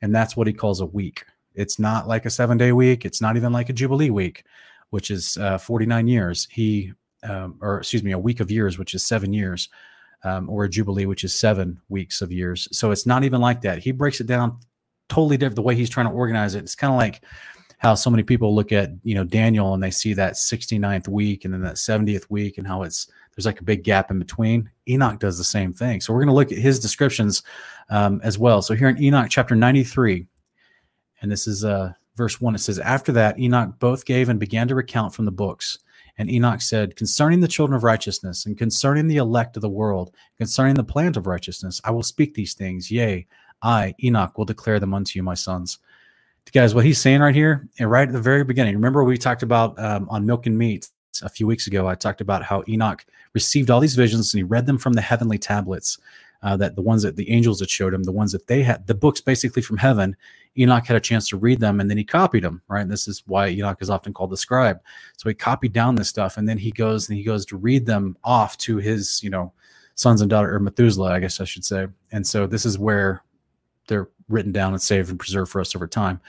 And 0.03 0.15
that's 0.15 0.37
what 0.37 0.47
he 0.47 0.53
calls 0.53 0.81
a 0.81 0.87
week. 0.87 1.25
It's 1.57 1.81
not 1.81 2.07
like 2.07 2.27
a 2.27 2.31
seven 2.31 2.59
day 2.59 2.71
week. 2.71 3.05
It's 3.05 3.21
not 3.21 3.37
even 3.37 3.53
like 3.53 3.69
a 3.69 3.75
Jubilee 3.75 4.11
week, 4.11 4.45
which 4.91 5.11
is 5.11 5.37
uh, 5.39 5.59
49 5.59 6.07
years. 6.07 6.47
He, 6.49 6.93
um, 7.25 7.59
or 7.61 7.79
excuse 7.79 8.05
me, 8.05 8.13
a 8.13 8.19
week 8.19 8.39
of 8.39 8.53
years, 8.53 8.79
which 8.79 8.95
is 8.95 9.03
seven 9.03 9.33
years, 9.33 9.69
um, 10.23 10.49
or 10.49 10.63
a 10.63 10.69
Jubilee, 10.69 11.07
which 11.07 11.25
is 11.25 11.35
seven 11.35 11.81
weeks 11.89 12.23
of 12.23 12.31
years. 12.31 12.69
So 12.71 12.93
it's 12.93 13.05
not 13.05 13.25
even 13.25 13.41
like 13.41 13.63
that. 13.63 13.81
He 13.81 13.91
breaks 13.91 14.21
it 14.21 14.29
down 14.29 14.59
totally 15.13 15.37
different 15.37 15.57
the 15.57 15.63
way 15.63 15.75
he's 15.75 15.91
trying 15.91 16.07
to 16.07 16.13
organize 16.13 16.55
it. 16.55 16.61
It's 16.61 16.75
kind 16.75 16.93
of 16.93 16.97
like 16.97 17.23
how 17.77 17.95
so 17.95 18.09
many 18.09 18.23
people 18.23 18.55
look 18.55 18.73
at, 18.73 18.91
you 19.03 19.15
know, 19.15 19.25
Daniel 19.25 19.75
and 19.75 19.83
they 19.83 19.91
see 19.91 20.15
that 20.15 20.35
69th 20.35 21.07
week 21.09 21.45
and 21.45 21.53
then 21.53 21.63
that 21.63 21.75
70th 21.75 22.31
week 22.31 22.57
and 22.57 22.67
how 22.67 22.83
it's 22.83 23.09
there's 23.35 23.47
like 23.47 23.61
a 23.61 23.65
big 23.65 23.83
gap 23.83 24.11
in 24.11 24.19
between. 24.19 24.71
Enoch 24.89 25.19
does 25.19 25.37
the 25.37 25.45
same 25.45 25.73
thing. 25.73 26.01
So 26.01 26.13
we're 26.13 26.21
going 26.21 26.29
to 26.29 26.35
look 26.35 26.53
at 26.53 26.59
his 26.59 26.79
descriptions 26.79 27.43
um, 27.91 28.21
as 28.23 28.39
well. 28.39 28.63
So 28.63 28.75
here 28.75 28.89
in 28.89 29.03
Enoch 29.03 29.29
chapter 29.31 29.55
93, 29.55 30.27
and 31.21 31.31
this 31.31 31.47
is 31.47 31.65
uh, 31.65 31.93
verse 32.17 32.41
1, 32.41 32.55
it 32.55 32.59
says, 32.59 32.79
After 32.79 33.13
that, 33.13 33.39
Enoch 33.39 33.79
both 33.79 34.05
gave 34.05 34.29
and 34.29 34.39
began 34.39 34.69
to 34.69 34.75
recount 34.75 35.15
from 35.15 35.25
the 35.25 35.31
books. 35.31 35.79
And 36.19 36.31
Enoch 36.31 36.61
said, 36.61 36.97
Concerning 36.97 37.41
the 37.41 37.49
children 37.49 37.75
of 37.77 37.85
righteousness, 37.85 38.45
and 38.45 38.57
concerning 38.57 39.09
the 39.09 39.17
elect 39.17 39.57
of 39.57 39.63
the 39.63 39.69
world, 39.69 40.15
concerning 40.39 40.75
the 40.75 40.85
plant 40.85 41.17
of 41.17 41.27
righteousness, 41.27 41.81
I 41.85 41.91
will 41.91 42.03
speak 42.03 42.35
these 42.35 42.55
things. 42.55 42.91
Yea, 42.91 43.27
I, 43.63 43.95
Enoch, 44.03 44.37
will 44.37 44.45
declare 44.45 44.81
them 44.81 44.95
unto 44.95 45.19
you, 45.19 45.23
my 45.23 45.35
sons. 45.35 45.79
Guys, 46.53 46.75
what 46.75 46.85
he's 46.85 47.01
saying 47.01 47.21
right 47.21 47.35
here, 47.35 47.69
and 47.79 47.91
right 47.91 48.09
at 48.09 48.13
the 48.13 48.21
very 48.21 48.45
beginning, 48.45 48.75
remember 48.75 49.05
we 49.05 49.17
talked 49.17 49.43
about 49.43 49.79
um, 49.79 50.07
on 50.11 50.27
Milk 50.27 50.47
and 50.47 50.59
Meat 50.59 50.89
a 51.23 51.29
few 51.29 51.47
weeks 51.47 51.67
ago, 51.67 51.87
I 51.87 51.95
talked 51.95 52.21
about 52.21 52.43
how 52.43 52.65
Enoch 52.69 53.05
received 53.33 53.71
all 53.71 53.81
these 53.81 53.95
visions 53.95 54.35
and 54.35 54.41
he 54.41 54.43
read 54.43 54.67
them 54.67 54.79
from 54.79 54.93
the 54.93 55.01
heavenly 55.01 55.39
tablets, 55.39 55.99
uh, 56.43 56.57
that 56.57 56.75
the 56.75 56.83
ones 56.83 57.03
that 57.03 57.17
the 57.17 57.31
angels 57.31 57.61
had 57.61 57.71
showed 57.71 57.95
him, 57.95 58.03
the 58.03 58.13
ones 58.13 58.33
that 58.33 58.47
they 58.47 58.63
had, 58.63 58.87
the 58.87 58.95
books 58.95 59.21
basically 59.21 59.63
from 59.63 59.77
heaven. 59.77 60.17
Enoch 60.59 60.85
had 60.87 60.97
a 60.97 61.01
chance 61.01 61.29
to 61.29 61.37
read 61.37 61.61
them 61.61 61.81
and 61.81 61.89
then 61.89 61.97
he 61.97 62.05
copied 62.05 62.45
them, 62.45 62.61
right? 62.69 62.83
And 62.83 62.91
this 62.91 63.09
is 63.09 63.23
why 63.27 63.49
Enoch 63.49 63.79
is 63.81 63.89
often 63.89 64.13
called 64.13 64.31
the 64.31 64.37
scribe. 64.37 64.81
So 65.17 65.29
he 65.29 65.35
copied 65.35 65.73
down 65.73 65.95
this 65.95 66.09
stuff 66.09 66.37
and 66.37 66.49
then 66.49 66.59
he 66.59 66.71
goes 66.73 67.09
and 67.09 67.17
he 67.17 67.25
goes 67.25 67.47
to 67.47 67.57
read 67.57 67.87
them 67.87 68.17
off 68.25 68.59
to 68.59 68.77
his, 68.77 69.23
you 69.23 69.31
know, 69.31 69.53
sons 69.95 70.21
and 70.21 70.29
daughter 70.29 70.55
or 70.55 70.59
Methuselah, 70.59 71.13
I 71.13 71.21
guess 71.21 71.41
I 71.41 71.45
should 71.45 71.65
say. 71.65 71.87
And 72.11 72.27
so 72.27 72.47
this 72.47 72.67
is 72.67 72.79
where 72.79 73.23
they're 73.93 74.09
written 74.29 74.53
down 74.53 74.73
and 74.73 74.81
saved 74.81 75.11
and 75.11 75.19
preserved 75.19 75.51
for 75.53 75.61
us 75.61 75.77
over 75.77 75.87
time. 75.87 76.21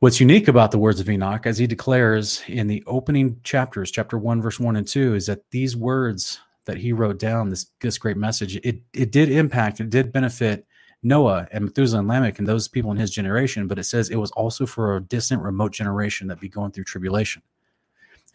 What's 0.00 0.20
unique 0.20 0.48
about 0.48 0.70
the 0.70 0.78
words 0.78 1.00
of 1.00 1.08
Enoch, 1.08 1.46
as 1.46 1.56
he 1.56 1.66
declares 1.66 2.42
in 2.46 2.66
the 2.66 2.82
opening 2.86 3.40
chapters, 3.42 3.90
chapter 3.90 4.18
one, 4.18 4.42
verse 4.42 4.60
one 4.60 4.76
and 4.76 4.86
two, 4.86 5.14
is 5.14 5.26
that 5.26 5.50
these 5.50 5.74
words 5.74 6.40
that 6.66 6.76
he 6.76 6.92
wrote 6.92 7.18
down, 7.18 7.48
this 7.48 7.66
this 7.80 7.96
great 7.96 8.18
message, 8.18 8.56
it 8.56 8.82
it 8.92 9.10
did 9.10 9.30
impact, 9.30 9.80
it 9.80 9.88
did 9.88 10.12
benefit 10.12 10.66
Noah 11.02 11.48
and 11.52 11.64
Methuselah 11.64 12.00
and 12.00 12.08
Lamech 12.08 12.38
and 12.38 12.46
those 12.46 12.68
people 12.68 12.90
in 12.90 12.98
his 12.98 13.10
generation, 13.10 13.66
but 13.66 13.78
it 13.78 13.84
says 13.84 14.10
it 14.10 14.16
was 14.16 14.30
also 14.32 14.66
for 14.66 14.96
a 14.96 15.00
distant, 15.00 15.42
remote 15.42 15.72
generation 15.72 16.28
that 16.28 16.40
be 16.40 16.48
going 16.48 16.72
through 16.72 16.84
tribulation, 16.84 17.40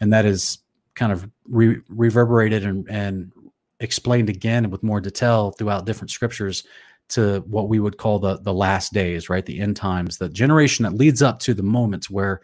and 0.00 0.12
that 0.12 0.24
is 0.24 0.58
kind 0.94 1.12
of 1.12 1.30
re- 1.48 1.80
reverberated 1.88 2.64
and, 2.64 2.90
and 2.90 3.32
explained 3.78 4.28
again 4.28 4.70
with 4.70 4.82
more 4.82 5.00
detail 5.00 5.52
throughout 5.52 5.86
different 5.86 6.10
scriptures 6.10 6.64
to 7.10 7.40
what 7.46 7.68
we 7.68 7.80
would 7.80 7.98
call 7.98 8.18
the 8.18 8.38
the 8.38 8.54
last 8.54 8.92
days, 8.92 9.28
right? 9.28 9.44
The 9.44 9.60
end 9.60 9.76
times, 9.76 10.18
the 10.18 10.28
generation 10.28 10.84
that 10.84 10.94
leads 10.94 11.22
up 11.22 11.38
to 11.40 11.54
the 11.54 11.62
moments 11.62 12.08
where 12.08 12.40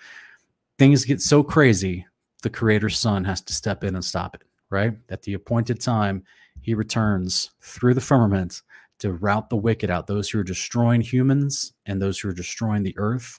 things 0.79 1.05
get 1.05 1.21
so 1.21 1.43
crazy, 1.43 2.07
the 2.43 2.51
creator's 2.51 2.99
son 2.99 3.25
has 3.25 3.41
to 3.43 3.53
step 3.53 3.85
in 3.85 3.95
and 3.95 4.05
stop 4.05 4.35
it, 4.35 4.43
right? 4.71 4.95
At 5.09 5.23
the 5.23 5.35
appointed 5.35 5.81
time, 5.81 6.25
he 6.61 6.75
returns 6.75 7.51
through 7.61 7.95
the 7.95 8.01
firmament 8.01 8.63
to 8.99 9.13
rout 9.13 9.51
the 9.51 9.57
wicked 9.57 9.91
out, 9.91 10.07
those 10.07 10.29
who 10.29 10.39
are 10.41 10.45
destroying 10.45 11.01
humans 11.01 11.73
and 11.87 12.01
those 12.01 12.19
who 12.19 12.29
are 12.29 12.35
destroying 12.35 12.83
the 12.83 12.95
earth. 12.99 13.39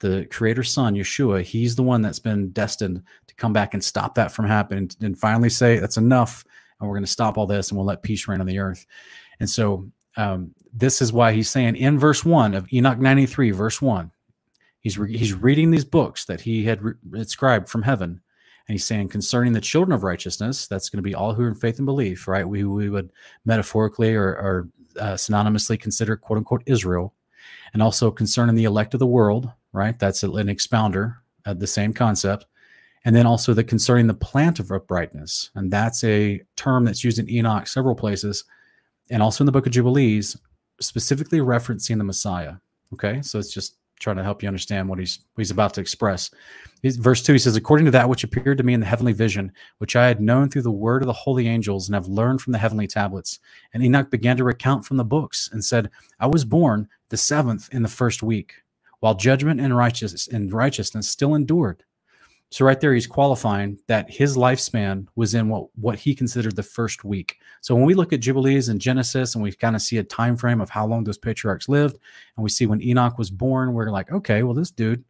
The 0.00 0.26
creator's 0.30 0.70
son, 0.70 0.94
Yeshua, 0.94 1.42
he's 1.42 1.74
the 1.74 1.82
one 1.82 2.02
that's 2.02 2.20
been 2.20 2.50
destined 2.50 3.02
to 3.26 3.34
come 3.34 3.52
back 3.52 3.74
and 3.74 3.82
stop 3.82 4.14
that 4.14 4.30
from 4.30 4.46
happening 4.46 4.90
and 5.00 5.18
finally 5.18 5.50
say, 5.50 5.78
that's 5.78 5.96
enough. 5.96 6.44
And 6.78 6.88
we're 6.88 6.94
going 6.94 7.04
to 7.04 7.10
stop 7.10 7.36
all 7.36 7.46
this 7.46 7.70
and 7.70 7.76
we'll 7.76 7.86
let 7.86 8.04
peace 8.04 8.28
reign 8.28 8.40
on 8.40 8.46
the 8.46 8.60
earth. 8.60 8.86
And 9.40 9.50
so 9.50 9.90
um, 10.18 10.54
this 10.74 11.00
is 11.00 11.12
why 11.12 11.32
he's 11.32 11.48
saying 11.48 11.76
in 11.76 11.98
verse 11.98 12.24
one 12.24 12.54
of 12.54 12.70
Enoch 12.72 12.98
93, 12.98 13.52
verse 13.52 13.80
one, 13.80 14.10
he's 14.80 14.98
re- 14.98 15.16
he's 15.16 15.32
reading 15.32 15.70
these 15.70 15.84
books 15.84 16.24
that 16.26 16.42
he 16.42 16.64
had 16.64 16.82
re- 16.82 16.94
inscribed 17.14 17.68
from 17.68 17.82
heaven, 17.82 18.10
and 18.10 18.74
he's 18.74 18.84
saying 18.84 19.08
concerning 19.08 19.52
the 19.52 19.60
children 19.60 19.94
of 19.94 20.02
righteousness, 20.02 20.66
that's 20.66 20.90
going 20.90 20.98
to 20.98 21.08
be 21.08 21.14
all 21.14 21.32
who 21.32 21.44
are 21.44 21.48
in 21.48 21.54
faith 21.54 21.78
and 21.78 21.86
belief, 21.86 22.28
right? 22.28 22.46
We 22.46 22.64
we 22.64 22.90
would 22.90 23.10
metaphorically 23.44 24.14
or, 24.14 24.26
or 24.26 24.68
uh, 24.98 25.14
synonymously 25.14 25.80
consider 25.80 26.16
quote 26.16 26.38
unquote 26.38 26.64
Israel, 26.66 27.14
and 27.72 27.80
also 27.80 28.10
concerning 28.10 28.56
the 28.56 28.64
elect 28.64 28.94
of 28.94 29.00
the 29.00 29.06
world, 29.06 29.50
right? 29.72 29.98
That's 29.98 30.24
an 30.24 30.48
expounder 30.48 31.22
of 31.46 31.60
the 31.60 31.66
same 31.66 31.92
concept. 31.92 32.46
And 33.04 33.14
then 33.14 33.26
also 33.26 33.54
the 33.54 33.64
concerning 33.64 34.08
the 34.08 34.14
plant 34.14 34.58
of 34.58 34.72
uprightness. 34.72 35.50
And 35.54 35.70
that's 35.70 36.02
a 36.02 36.42
term 36.56 36.84
that's 36.84 37.04
used 37.04 37.20
in 37.20 37.30
Enoch 37.30 37.68
several 37.68 37.94
places 37.94 38.44
and 39.10 39.22
also 39.22 39.42
in 39.42 39.46
the 39.46 39.52
book 39.52 39.66
of 39.66 39.72
Jubilees, 39.72 40.36
specifically 40.80 41.38
referencing 41.40 41.98
the 41.98 42.04
Messiah. 42.04 42.54
Okay, 42.92 43.20
so 43.22 43.38
it's 43.38 43.52
just 43.52 43.76
trying 44.00 44.16
to 44.16 44.22
help 44.22 44.42
you 44.42 44.48
understand 44.48 44.88
what 44.88 44.98
he's 44.98 45.18
what 45.34 45.42
he's 45.42 45.50
about 45.50 45.74
to 45.74 45.80
express. 45.80 46.30
He's, 46.82 46.96
verse 46.96 47.20
two, 47.22 47.32
he 47.32 47.38
says, 47.38 47.56
"According 47.56 47.86
to 47.86 47.90
that 47.90 48.08
which 48.08 48.22
appeared 48.22 48.58
to 48.58 48.64
me 48.64 48.72
in 48.72 48.80
the 48.80 48.86
heavenly 48.86 49.12
vision, 49.12 49.50
which 49.78 49.96
I 49.96 50.06
had 50.06 50.20
known 50.20 50.48
through 50.48 50.62
the 50.62 50.70
word 50.70 51.02
of 51.02 51.06
the 51.06 51.12
holy 51.12 51.48
angels, 51.48 51.88
and 51.88 51.94
have 51.94 52.06
learned 52.06 52.40
from 52.40 52.52
the 52.52 52.60
heavenly 52.60 52.86
tablets." 52.86 53.40
And 53.74 53.82
Enoch 53.82 54.10
began 54.10 54.36
to 54.36 54.44
recount 54.44 54.84
from 54.84 54.98
the 54.98 55.04
books, 55.04 55.50
and 55.52 55.64
said, 55.64 55.90
"I 56.20 56.28
was 56.28 56.44
born 56.44 56.88
the 57.08 57.16
seventh 57.16 57.68
in 57.72 57.82
the 57.82 57.88
first 57.88 58.22
week, 58.22 58.62
while 59.00 59.14
judgment 59.14 59.60
and 59.60 59.76
righteousness 59.76 60.28
and 60.28 60.52
righteousness 60.52 61.08
still 61.08 61.34
endured." 61.34 61.82
So 62.50 62.64
right 62.64 62.80
there, 62.80 62.94
he's 62.94 63.06
qualifying 63.06 63.78
that 63.88 64.10
his 64.10 64.36
lifespan 64.36 65.06
was 65.16 65.34
in 65.34 65.48
what 65.48 65.68
what 65.74 65.98
he 65.98 66.14
considered 66.14 66.56
the 66.56 66.62
first 66.62 67.04
week. 67.04 67.38
So 67.60 67.74
when 67.74 67.84
we 67.84 67.94
look 67.94 68.12
at 68.12 68.20
Jubilees 68.20 68.68
and 68.68 68.80
Genesis, 68.80 69.34
and 69.34 69.42
we 69.44 69.52
kind 69.52 69.76
of 69.76 69.82
see 69.82 69.98
a 69.98 70.04
time 70.04 70.36
frame 70.36 70.60
of 70.60 70.70
how 70.70 70.86
long 70.86 71.04
those 71.04 71.18
patriarchs 71.18 71.68
lived, 71.68 71.98
and 72.36 72.42
we 72.42 72.48
see 72.48 72.66
when 72.66 72.82
Enoch 72.82 73.18
was 73.18 73.30
born, 73.30 73.74
we're 73.74 73.90
like, 73.90 74.10
okay, 74.10 74.42
well, 74.42 74.54
this 74.54 74.70
dude, 74.70 75.04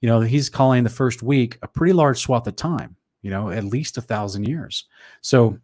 you 0.00 0.08
know, 0.08 0.20
he's 0.20 0.48
calling 0.48 0.84
the 0.84 0.90
first 0.90 1.22
week 1.22 1.58
a 1.62 1.68
pretty 1.68 1.92
large 1.92 2.20
swath 2.20 2.46
of 2.46 2.54
time. 2.54 2.96
You 3.22 3.30
know, 3.30 3.50
at 3.50 3.64
least 3.64 3.98
a 3.98 4.02
thousand 4.02 4.46
years. 4.46 4.84
So 5.20 5.58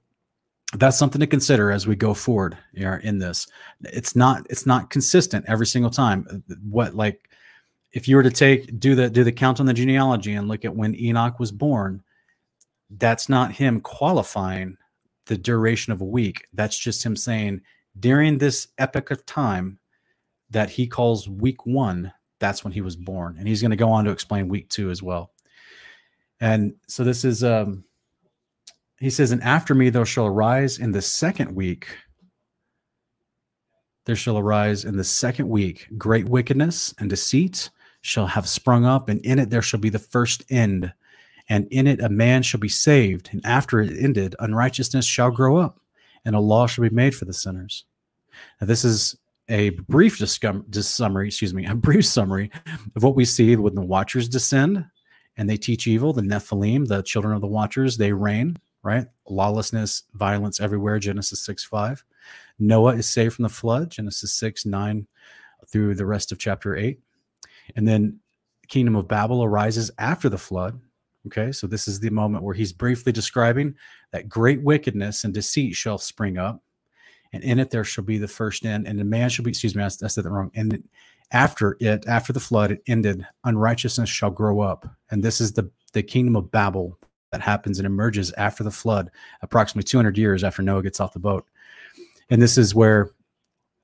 that's 0.74 0.98
something 0.98 1.20
to 1.20 1.26
consider 1.26 1.70
as 1.70 1.86
we 1.86 1.94
go 1.94 2.14
forward 2.14 2.56
in 2.74 3.18
this. 3.18 3.46
It's 3.82 4.16
not 4.16 4.46
it's 4.50 4.66
not 4.66 4.90
consistent 4.90 5.44
every 5.46 5.66
single 5.66 5.90
time. 5.90 6.42
What 6.68 6.94
like 6.94 7.28
if 7.92 8.08
you 8.08 8.16
were 8.16 8.22
to 8.22 8.30
take 8.30 8.78
do 8.80 8.94
the 8.94 9.10
do 9.10 9.24
the 9.24 9.32
count 9.32 9.60
on 9.60 9.66
the 9.66 9.74
genealogy 9.74 10.34
and 10.34 10.48
look 10.48 10.64
at 10.64 10.74
when 10.74 10.94
Enoch 10.94 11.38
was 11.38 11.52
born, 11.52 12.02
that's 12.90 13.28
not 13.28 13.52
him 13.52 13.80
qualifying 13.80 14.76
the 15.26 15.36
duration 15.36 15.92
of 15.92 16.00
a 16.00 16.06
week. 16.06 16.46
That's 16.52 16.78
just 16.78 17.04
him 17.04 17.16
saying 17.16 17.60
during 17.98 18.38
this 18.38 18.68
epoch 18.78 19.10
of 19.10 19.24
time 19.26 19.78
that 20.50 20.70
he 20.70 20.86
calls 20.86 21.28
week 21.28 21.66
one, 21.66 22.12
that's 22.38 22.64
when 22.64 22.72
he 22.72 22.80
was 22.80 22.96
born. 22.96 23.36
And 23.38 23.46
he's 23.46 23.60
going 23.60 23.70
to 23.70 23.76
go 23.76 23.90
on 23.90 24.04
to 24.04 24.10
explain 24.10 24.48
week 24.48 24.68
two 24.68 24.90
as 24.90 25.02
well. 25.02 25.30
And 26.40 26.74
so 26.88 27.04
this 27.04 27.24
is 27.24 27.44
um 27.44 27.84
he 28.98 29.10
says, 29.10 29.32
and 29.32 29.42
after 29.42 29.74
me 29.74 29.90
there 29.90 30.06
shall 30.06 30.26
arise 30.26 30.78
in 30.78 30.92
the 30.92 31.02
second 31.02 31.54
week. 31.54 31.88
There 34.04 34.16
shall 34.16 34.38
arise 34.38 34.84
in 34.84 34.96
the 34.96 35.04
second 35.04 35.48
week 35.48 35.88
great 35.98 36.28
wickedness 36.28 36.94
and 36.98 37.10
deceit 37.10 37.70
shall 38.02 38.26
have 38.26 38.48
sprung 38.48 38.84
up, 38.84 39.08
and 39.08 39.24
in 39.24 39.38
it 39.38 39.50
there 39.50 39.62
shall 39.62 39.80
be 39.80 39.88
the 39.88 39.98
first 39.98 40.44
end. 40.50 40.92
And 41.48 41.66
in 41.70 41.86
it 41.86 42.00
a 42.00 42.08
man 42.08 42.42
shall 42.42 42.60
be 42.60 42.68
saved, 42.68 43.30
and 43.32 43.44
after 43.44 43.80
it 43.80 43.96
ended, 43.98 44.36
unrighteousness 44.38 45.06
shall 45.06 45.30
grow 45.30 45.56
up, 45.56 45.80
and 46.24 46.36
a 46.36 46.40
law 46.40 46.66
shall 46.66 46.82
be 46.82 46.94
made 46.94 47.14
for 47.14 47.24
the 47.24 47.32
sinners. 47.32 47.84
Now, 48.60 48.66
this 48.66 48.84
is 48.84 49.16
a 49.48 49.70
brief 49.70 50.18
discum- 50.18 50.72
summary, 50.84 51.28
excuse 51.28 51.54
me, 51.54 51.66
a 51.68 51.74
brief 51.74 52.06
summary 52.06 52.50
of 52.94 53.02
what 53.02 53.16
we 53.16 53.24
see 53.24 53.54
when 53.56 53.74
the 53.74 53.82
Watchers 53.82 54.28
descend 54.28 54.84
and 55.36 55.48
they 55.48 55.56
teach 55.56 55.86
evil. 55.86 56.12
The 56.12 56.22
Nephilim, 56.22 56.86
the 56.86 57.02
children 57.02 57.34
of 57.34 57.40
the 57.40 57.46
Watchers, 57.46 57.96
they 57.96 58.12
reign, 58.12 58.58
right? 58.82 59.06
Lawlessness, 59.28 60.04
violence 60.14 60.60
everywhere, 60.60 60.98
Genesis 60.98 61.40
6 61.44 61.64
5. 61.64 62.04
Noah 62.58 62.96
is 62.96 63.08
saved 63.08 63.34
from 63.34 63.44
the 63.44 63.48
flood, 63.48 63.90
Genesis 63.90 64.32
6 64.34 64.66
9 64.66 65.06
through 65.68 65.94
the 65.94 66.06
rest 66.06 66.32
of 66.32 66.38
chapter 66.38 66.76
8. 66.76 66.98
And 67.76 67.86
then 67.86 68.20
kingdom 68.68 68.96
of 68.96 69.08
Babel 69.08 69.44
arises 69.44 69.90
after 69.98 70.28
the 70.28 70.38
flood. 70.38 70.80
Okay, 71.26 71.52
so 71.52 71.66
this 71.66 71.86
is 71.86 72.00
the 72.00 72.10
moment 72.10 72.42
where 72.42 72.54
he's 72.54 72.72
briefly 72.72 73.12
describing 73.12 73.76
that 74.10 74.28
great 74.28 74.60
wickedness 74.62 75.22
and 75.22 75.32
deceit 75.32 75.74
shall 75.74 75.98
spring 75.98 76.36
up, 76.36 76.60
and 77.32 77.44
in 77.44 77.60
it 77.60 77.70
there 77.70 77.84
shall 77.84 78.02
be 78.02 78.18
the 78.18 78.26
first 78.26 78.66
end, 78.66 78.88
and 78.88 78.98
the 78.98 79.04
man 79.04 79.28
shall 79.28 79.44
be, 79.44 79.50
excuse 79.50 79.76
me, 79.76 79.84
I, 79.84 79.88
said 79.88 80.24
that 80.24 80.30
wrong. 80.30 80.50
And 80.54 80.82
after 81.30 81.76
it, 81.80 82.06
after 82.08 82.32
the 82.32 82.40
flood, 82.40 82.72
it 82.72 82.82
ended, 82.86 83.26
unrighteousness 83.44 84.08
shall 84.08 84.30
grow 84.30 84.60
up. 84.60 84.86
And 85.10 85.22
this 85.22 85.40
is 85.40 85.52
the, 85.52 85.70
the 85.92 86.02
kingdom 86.02 86.34
of 86.34 86.50
Babel 86.50 86.98
that 87.30 87.40
happens 87.40 87.78
and 87.78 87.86
emerges 87.86 88.32
after 88.32 88.64
the 88.64 88.70
flood, 88.70 89.10
approximately 89.42 89.88
200 89.88 90.18
years 90.18 90.44
after 90.44 90.62
Noah 90.62 90.82
gets 90.82 91.00
off 91.00 91.14
the 91.14 91.18
boat. 91.18 91.46
And 92.30 92.42
this 92.42 92.58
is 92.58 92.74
where 92.74 93.10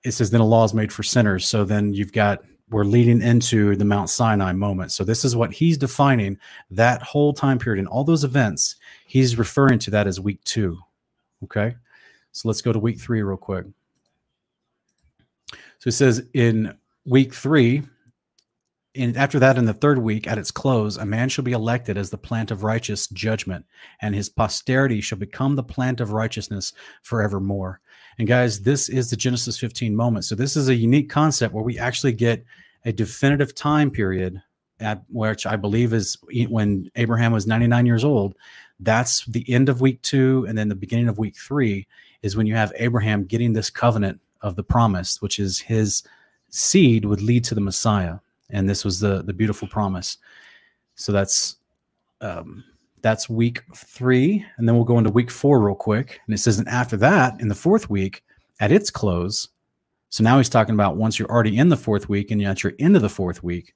it 0.04 0.12
says, 0.12 0.30
then 0.30 0.40
a 0.40 0.46
law 0.46 0.64
is 0.64 0.74
made 0.74 0.92
for 0.92 1.02
sinners. 1.02 1.46
So 1.46 1.64
then 1.64 1.94
you've 1.94 2.12
got 2.12 2.42
we're 2.70 2.84
leading 2.84 3.22
into 3.22 3.76
the 3.76 3.84
Mount 3.84 4.10
Sinai 4.10 4.52
moment. 4.52 4.92
So 4.92 5.04
this 5.04 5.24
is 5.24 5.34
what 5.34 5.52
he's 5.52 5.78
defining 5.78 6.38
that 6.70 7.02
whole 7.02 7.32
time 7.32 7.58
period 7.58 7.78
and 7.78 7.88
all 7.88 8.04
those 8.04 8.24
events. 8.24 8.76
He's 9.06 9.38
referring 9.38 9.78
to 9.80 9.90
that 9.92 10.06
as 10.06 10.20
week 10.20 10.42
two. 10.44 10.78
Okay. 11.44 11.76
So 12.32 12.48
let's 12.48 12.62
go 12.62 12.72
to 12.72 12.78
week 12.78 13.00
three 13.00 13.22
real 13.22 13.36
quick. 13.36 13.66
So 15.78 15.88
it 15.88 15.92
says 15.92 16.26
in 16.34 16.76
week 17.04 17.32
three, 17.34 17.82
and 18.94 19.16
after 19.16 19.38
that, 19.38 19.56
in 19.56 19.64
the 19.64 19.74
third 19.74 19.98
week, 19.98 20.26
at 20.26 20.38
its 20.38 20.50
close, 20.50 20.96
a 20.96 21.06
man 21.06 21.28
shall 21.28 21.44
be 21.44 21.52
elected 21.52 21.96
as 21.96 22.10
the 22.10 22.18
plant 22.18 22.50
of 22.50 22.64
righteous 22.64 23.06
judgment, 23.06 23.64
and 24.02 24.14
his 24.14 24.28
posterity 24.28 25.00
shall 25.00 25.18
become 25.18 25.54
the 25.54 25.62
plant 25.62 26.00
of 26.00 26.12
righteousness 26.12 26.72
forevermore. 27.02 27.80
And 28.18 28.26
guys, 28.26 28.60
this 28.60 28.88
is 28.88 29.10
the 29.10 29.16
Genesis 29.16 29.58
15 29.58 29.94
moment. 29.94 30.24
So 30.24 30.34
this 30.34 30.56
is 30.56 30.68
a 30.68 30.74
unique 30.74 31.08
concept 31.08 31.54
where 31.54 31.62
we 31.62 31.78
actually 31.78 32.12
get 32.12 32.44
a 32.84 32.92
definitive 32.92 33.54
time 33.54 33.90
period 33.90 34.42
at 34.80 35.02
which 35.08 35.46
I 35.46 35.56
believe 35.56 35.92
is 35.92 36.16
when 36.48 36.90
Abraham 36.96 37.32
was 37.32 37.46
99 37.46 37.86
years 37.86 38.04
old. 38.04 38.34
That's 38.80 39.24
the 39.26 39.48
end 39.52 39.68
of 39.68 39.80
week 39.80 40.00
two, 40.02 40.46
and 40.48 40.56
then 40.56 40.68
the 40.68 40.74
beginning 40.74 41.08
of 41.08 41.18
week 41.18 41.36
three 41.36 41.86
is 42.22 42.36
when 42.36 42.46
you 42.46 42.54
have 42.54 42.72
Abraham 42.76 43.24
getting 43.24 43.52
this 43.52 43.70
covenant 43.70 44.20
of 44.40 44.54
the 44.54 44.62
promise, 44.62 45.20
which 45.20 45.40
is 45.40 45.58
his 45.58 46.04
seed 46.50 47.04
would 47.04 47.20
lead 47.20 47.44
to 47.44 47.54
the 47.54 47.60
Messiah, 47.60 48.18
and 48.50 48.68
this 48.68 48.84
was 48.84 49.00
the 49.00 49.22
the 49.22 49.32
beautiful 49.32 49.66
promise. 49.66 50.18
So 50.94 51.10
that's 51.10 51.56
um, 52.20 52.64
that's 53.02 53.28
week 53.28 53.62
three. 53.74 54.44
And 54.56 54.68
then 54.68 54.76
we'll 54.76 54.84
go 54.84 54.98
into 54.98 55.10
week 55.10 55.30
four 55.30 55.60
real 55.60 55.74
quick. 55.74 56.20
And 56.26 56.34
it 56.34 56.38
says, 56.38 56.58
and 56.58 56.68
after 56.68 56.96
that, 56.98 57.40
in 57.40 57.48
the 57.48 57.54
fourth 57.54 57.88
week, 57.88 58.22
at 58.60 58.72
its 58.72 58.90
close, 58.90 59.48
so 60.10 60.24
now 60.24 60.38
he's 60.38 60.48
talking 60.48 60.74
about 60.74 60.96
once 60.96 61.18
you're 61.18 61.30
already 61.30 61.58
in 61.58 61.68
the 61.68 61.76
fourth 61.76 62.08
week 62.08 62.30
and 62.30 62.40
yet 62.40 62.62
you're 62.62 62.72
into 62.78 62.98
the 62.98 63.08
fourth 63.08 63.42
week, 63.42 63.74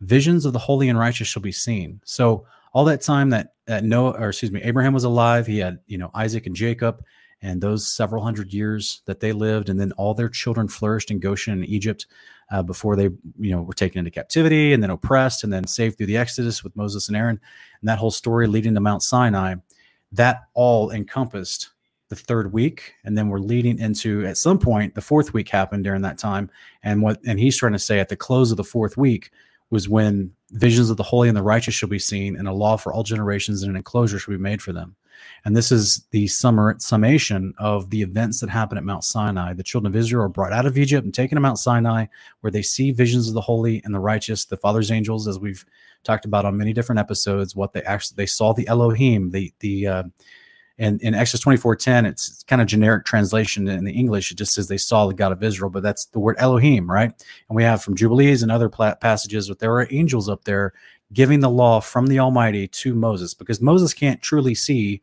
visions 0.00 0.44
of 0.44 0.52
the 0.52 0.58
holy 0.58 0.88
and 0.88 0.98
righteous 0.98 1.28
shall 1.28 1.42
be 1.42 1.52
seen. 1.52 2.00
So 2.04 2.46
all 2.72 2.84
that 2.86 3.02
time 3.02 3.30
that, 3.30 3.54
that 3.66 3.84
Noah, 3.84 4.12
or 4.12 4.28
excuse 4.28 4.50
me, 4.50 4.62
Abraham 4.62 4.92
was 4.92 5.04
alive, 5.04 5.46
he 5.46 5.58
had, 5.58 5.78
you 5.86 5.98
know, 5.98 6.10
Isaac 6.14 6.46
and 6.46 6.56
Jacob, 6.56 7.04
and 7.42 7.60
those 7.60 7.90
several 7.90 8.22
hundred 8.22 8.52
years 8.52 9.02
that 9.06 9.20
they 9.20 9.32
lived, 9.32 9.68
and 9.68 9.80
then 9.80 9.92
all 9.92 10.14
their 10.14 10.28
children 10.28 10.68
flourished 10.68 11.10
in 11.10 11.20
Goshen 11.20 11.54
and 11.54 11.68
Egypt 11.68 12.06
uh, 12.50 12.62
before 12.62 12.96
they, 12.96 13.10
you 13.38 13.50
know, 13.50 13.62
were 13.62 13.72
taken 13.72 13.98
into 13.98 14.10
captivity 14.10 14.72
and 14.72 14.82
then 14.82 14.90
oppressed 14.90 15.44
and 15.44 15.52
then 15.52 15.66
saved 15.66 15.96
through 15.96 16.06
the 16.06 16.16
Exodus 16.16 16.62
with 16.64 16.76
Moses 16.76 17.08
and 17.08 17.16
Aaron, 17.16 17.40
and 17.80 17.88
that 17.88 17.98
whole 17.98 18.10
story 18.10 18.46
leading 18.46 18.74
to 18.74 18.80
Mount 18.80 19.02
Sinai. 19.02 19.56
That 20.12 20.48
all 20.54 20.90
encompassed 20.90 21.70
the 22.08 22.16
third 22.16 22.52
week, 22.52 22.94
and 23.04 23.16
then 23.16 23.28
we're 23.28 23.38
leading 23.38 23.78
into 23.78 24.26
at 24.26 24.36
some 24.36 24.58
point 24.58 24.94
the 24.94 25.00
fourth 25.00 25.32
week 25.32 25.48
happened 25.48 25.84
during 25.84 26.02
that 26.02 26.18
time, 26.18 26.50
and 26.82 27.02
what 27.02 27.20
and 27.24 27.38
he's 27.38 27.56
trying 27.56 27.72
to 27.72 27.78
say 27.78 28.00
at 28.00 28.08
the 28.08 28.16
close 28.16 28.50
of 28.50 28.56
the 28.56 28.64
fourth 28.64 28.96
week 28.96 29.30
was 29.70 29.88
when 29.88 30.32
visions 30.50 30.90
of 30.90 30.96
the 30.96 31.04
holy 31.04 31.28
and 31.28 31.36
the 31.36 31.42
righteous 31.42 31.74
shall 31.74 31.88
be 31.88 31.98
seen, 31.98 32.36
and 32.36 32.48
a 32.48 32.52
law 32.52 32.76
for 32.76 32.92
all 32.92 33.04
generations 33.04 33.62
and 33.62 33.70
an 33.70 33.76
enclosure 33.76 34.18
shall 34.18 34.34
be 34.34 34.38
made 34.38 34.60
for 34.60 34.72
them. 34.72 34.96
And 35.44 35.56
this 35.56 35.72
is 35.72 36.06
the 36.10 36.26
summer 36.26 36.76
summation 36.78 37.54
of 37.58 37.90
the 37.90 38.02
events 38.02 38.40
that 38.40 38.50
happen 38.50 38.78
at 38.78 38.84
Mount 38.84 39.04
Sinai. 39.04 39.54
The 39.54 39.62
children 39.62 39.92
of 39.92 39.96
Israel 39.96 40.24
are 40.24 40.28
brought 40.28 40.52
out 40.52 40.66
of 40.66 40.76
Egypt 40.76 41.04
and 41.04 41.14
taken 41.14 41.36
to 41.36 41.40
Mount 41.40 41.58
Sinai, 41.58 42.06
where 42.40 42.50
they 42.50 42.62
see 42.62 42.90
visions 42.90 43.28
of 43.28 43.34
the 43.34 43.40
holy 43.40 43.80
and 43.84 43.94
the 43.94 44.00
righteous, 44.00 44.44
the 44.44 44.56
Father's 44.56 44.90
angels, 44.90 45.26
as 45.26 45.38
we've 45.38 45.64
talked 46.04 46.24
about 46.24 46.44
on 46.44 46.56
many 46.56 46.72
different 46.72 46.98
episodes. 46.98 47.56
What 47.56 47.72
they 47.72 47.82
actually 47.82 48.16
they 48.16 48.26
saw 48.26 48.52
the 48.52 48.68
Elohim, 48.68 49.30
the 49.30 49.52
the 49.60 49.86
uh, 49.86 50.02
and 50.80 51.00
in 51.02 51.14
Exodus 51.14 51.44
24:10, 51.44 52.06
it's 52.06 52.42
kind 52.44 52.62
of 52.62 52.66
generic 52.66 53.04
translation 53.04 53.68
in 53.68 53.84
the 53.84 53.92
English. 53.92 54.32
It 54.32 54.38
just 54.38 54.54
says 54.54 54.66
they 54.66 54.78
saw 54.78 55.06
the 55.06 55.14
God 55.14 55.30
of 55.30 55.42
Israel, 55.42 55.70
but 55.70 55.82
that's 55.82 56.06
the 56.06 56.18
word 56.18 56.36
Elohim, 56.38 56.90
right? 56.90 57.12
And 57.48 57.56
we 57.56 57.62
have 57.62 57.82
from 57.82 57.96
Jubilees 57.96 58.42
and 58.42 58.50
other 58.50 58.70
passages 58.70 59.46
that 59.48 59.58
there 59.58 59.74
are 59.74 59.86
angels 59.90 60.28
up 60.28 60.44
there 60.44 60.72
giving 61.12 61.40
the 61.40 61.50
law 61.50 61.80
from 61.80 62.06
the 62.06 62.18
Almighty 62.18 62.68
to 62.68 62.94
Moses 62.94 63.34
because 63.34 63.60
Moses 63.60 63.92
can't 63.92 64.22
truly 64.22 64.54
see 64.54 65.02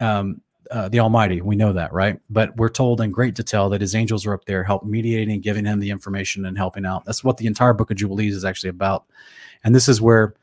um, 0.00 0.40
uh, 0.70 0.88
the 0.88 1.00
Almighty. 1.00 1.40
We 1.40 1.56
know 1.56 1.72
that, 1.72 1.92
right? 1.92 2.18
But 2.30 2.56
we're 2.56 2.68
told 2.68 3.00
in 3.00 3.10
great 3.10 3.34
detail 3.34 3.68
that 3.70 3.80
his 3.80 3.94
angels 3.94 4.26
are 4.26 4.34
up 4.34 4.44
there, 4.44 4.64
help 4.64 4.84
mediating, 4.84 5.40
giving 5.40 5.64
him 5.64 5.80
the 5.80 5.90
information 5.90 6.46
and 6.46 6.56
helping 6.56 6.86
out. 6.86 7.04
That's 7.04 7.24
what 7.24 7.36
the 7.36 7.46
entire 7.46 7.72
book 7.72 7.90
of 7.90 7.96
Jubilees 7.96 8.34
is 8.34 8.44
actually 8.44 8.70
about. 8.70 9.04
And 9.64 9.74
this 9.74 9.88
is 9.88 10.00
where 10.00 10.34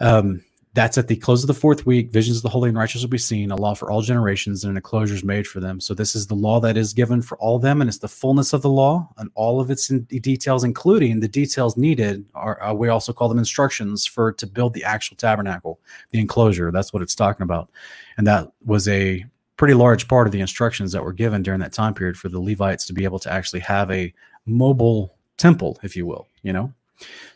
um, 0.00 0.42
that's 0.74 0.96
at 0.96 1.08
the 1.08 1.16
close 1.16 1.42
of 1.42 1.48
the 1.48 1.54
fourth 1.54 1.84
week. 1.84 2.10
Visions 2.12 2.38
of 2.38 2.42
the 2.42 2.48
holy 2.48 2.70
and 2.70 2.78
righteous 2.78 3.02
will 3.02 3.10
be 3.10 3.18
seen, 3.18 3.50
a 3.50 3.56
law 3.56 3.74
for 3.74 3.90
all 3.90 4.00
generations, 4.00 4.64
and 4.64 4.70
an 4.70 4.76
enclosure 4.76 5.14
is 5.14 5.22
made 5.22 5.46
for 5.46 5.60
them. 5.60 5.80
So 5.80 5.92
this 5.92 6.16
is 6.16 6.26
the 6.26 6.34
law 6.34 6.60
that 6.60 6.78
is 6.78 6.94
given 6.94 7.20
for 7.20 7.36
all 7.38 7.58
them, 7.58 7.82
and 7.82 7.88
it's 7.88 7.98
the 7.98 8.08
fullness 8.08 8.54
of 8.54 8.62
the 8.62 8.70
law 8.70 9.10
and 9.18 9.30
all 9.34 9.60
of 9.60 9.70
its 9.70 9.88
details, 9.88 10.64
including 10.64 11.20
the 11.20 11.28
details 11.28 11.76
needed. 11.76 12.24
Are 12.34 12.62
uh, 12.62 12.72
we 12.72 12.88
also 12.88 13.12
call 13.12 13.28
them 13.28 13.38
instructions 13.38 14.06
for 14.06 14.32
to 14.32 14.46
build 14.46 14.72
the 14.72 14.84
actual 14.84 15.16
tabernacle, 15.16 15.78
the 16.10 16.20
enclosure. 16.20 16.70
That's 16.72 16.92
what 16.92 17.02
it's 17.02 17.14
talking 17.14 17.44
about, 17.44 17.70
and 18.16 18.26
that 18.26 18.50
was 18.64 18.88
a 18.88 19.26
pretty 19.56 19.74
large 19.74 20.08
part 20.08 20.26
of 20.26 20.32
the 20.32 20.40
instructions 20.40 20.92
that 20.92 21.04
were 21.04 21.12
given 21.12 21.42
during 21.42 21.60
that 21.60 21.74
time 21.74 21.92
period 21.92 22.16
for 22.16 22.30
the 22.30 22.40
Levites 22.40 22.86
to 22.86 22.94
be 22.94 23.04
able 23.04 23.18
to 23.18 23.30
actually 23.30 23.60
have 23.60 23.90
a 23.90 24.12
mobile 24.46 25.14
temple, 25.36 25.78
if 25.82 25.96
you 25.96 26.06
will. 26.06 26.26
You 26.42 26.54
know, 26.54 26.72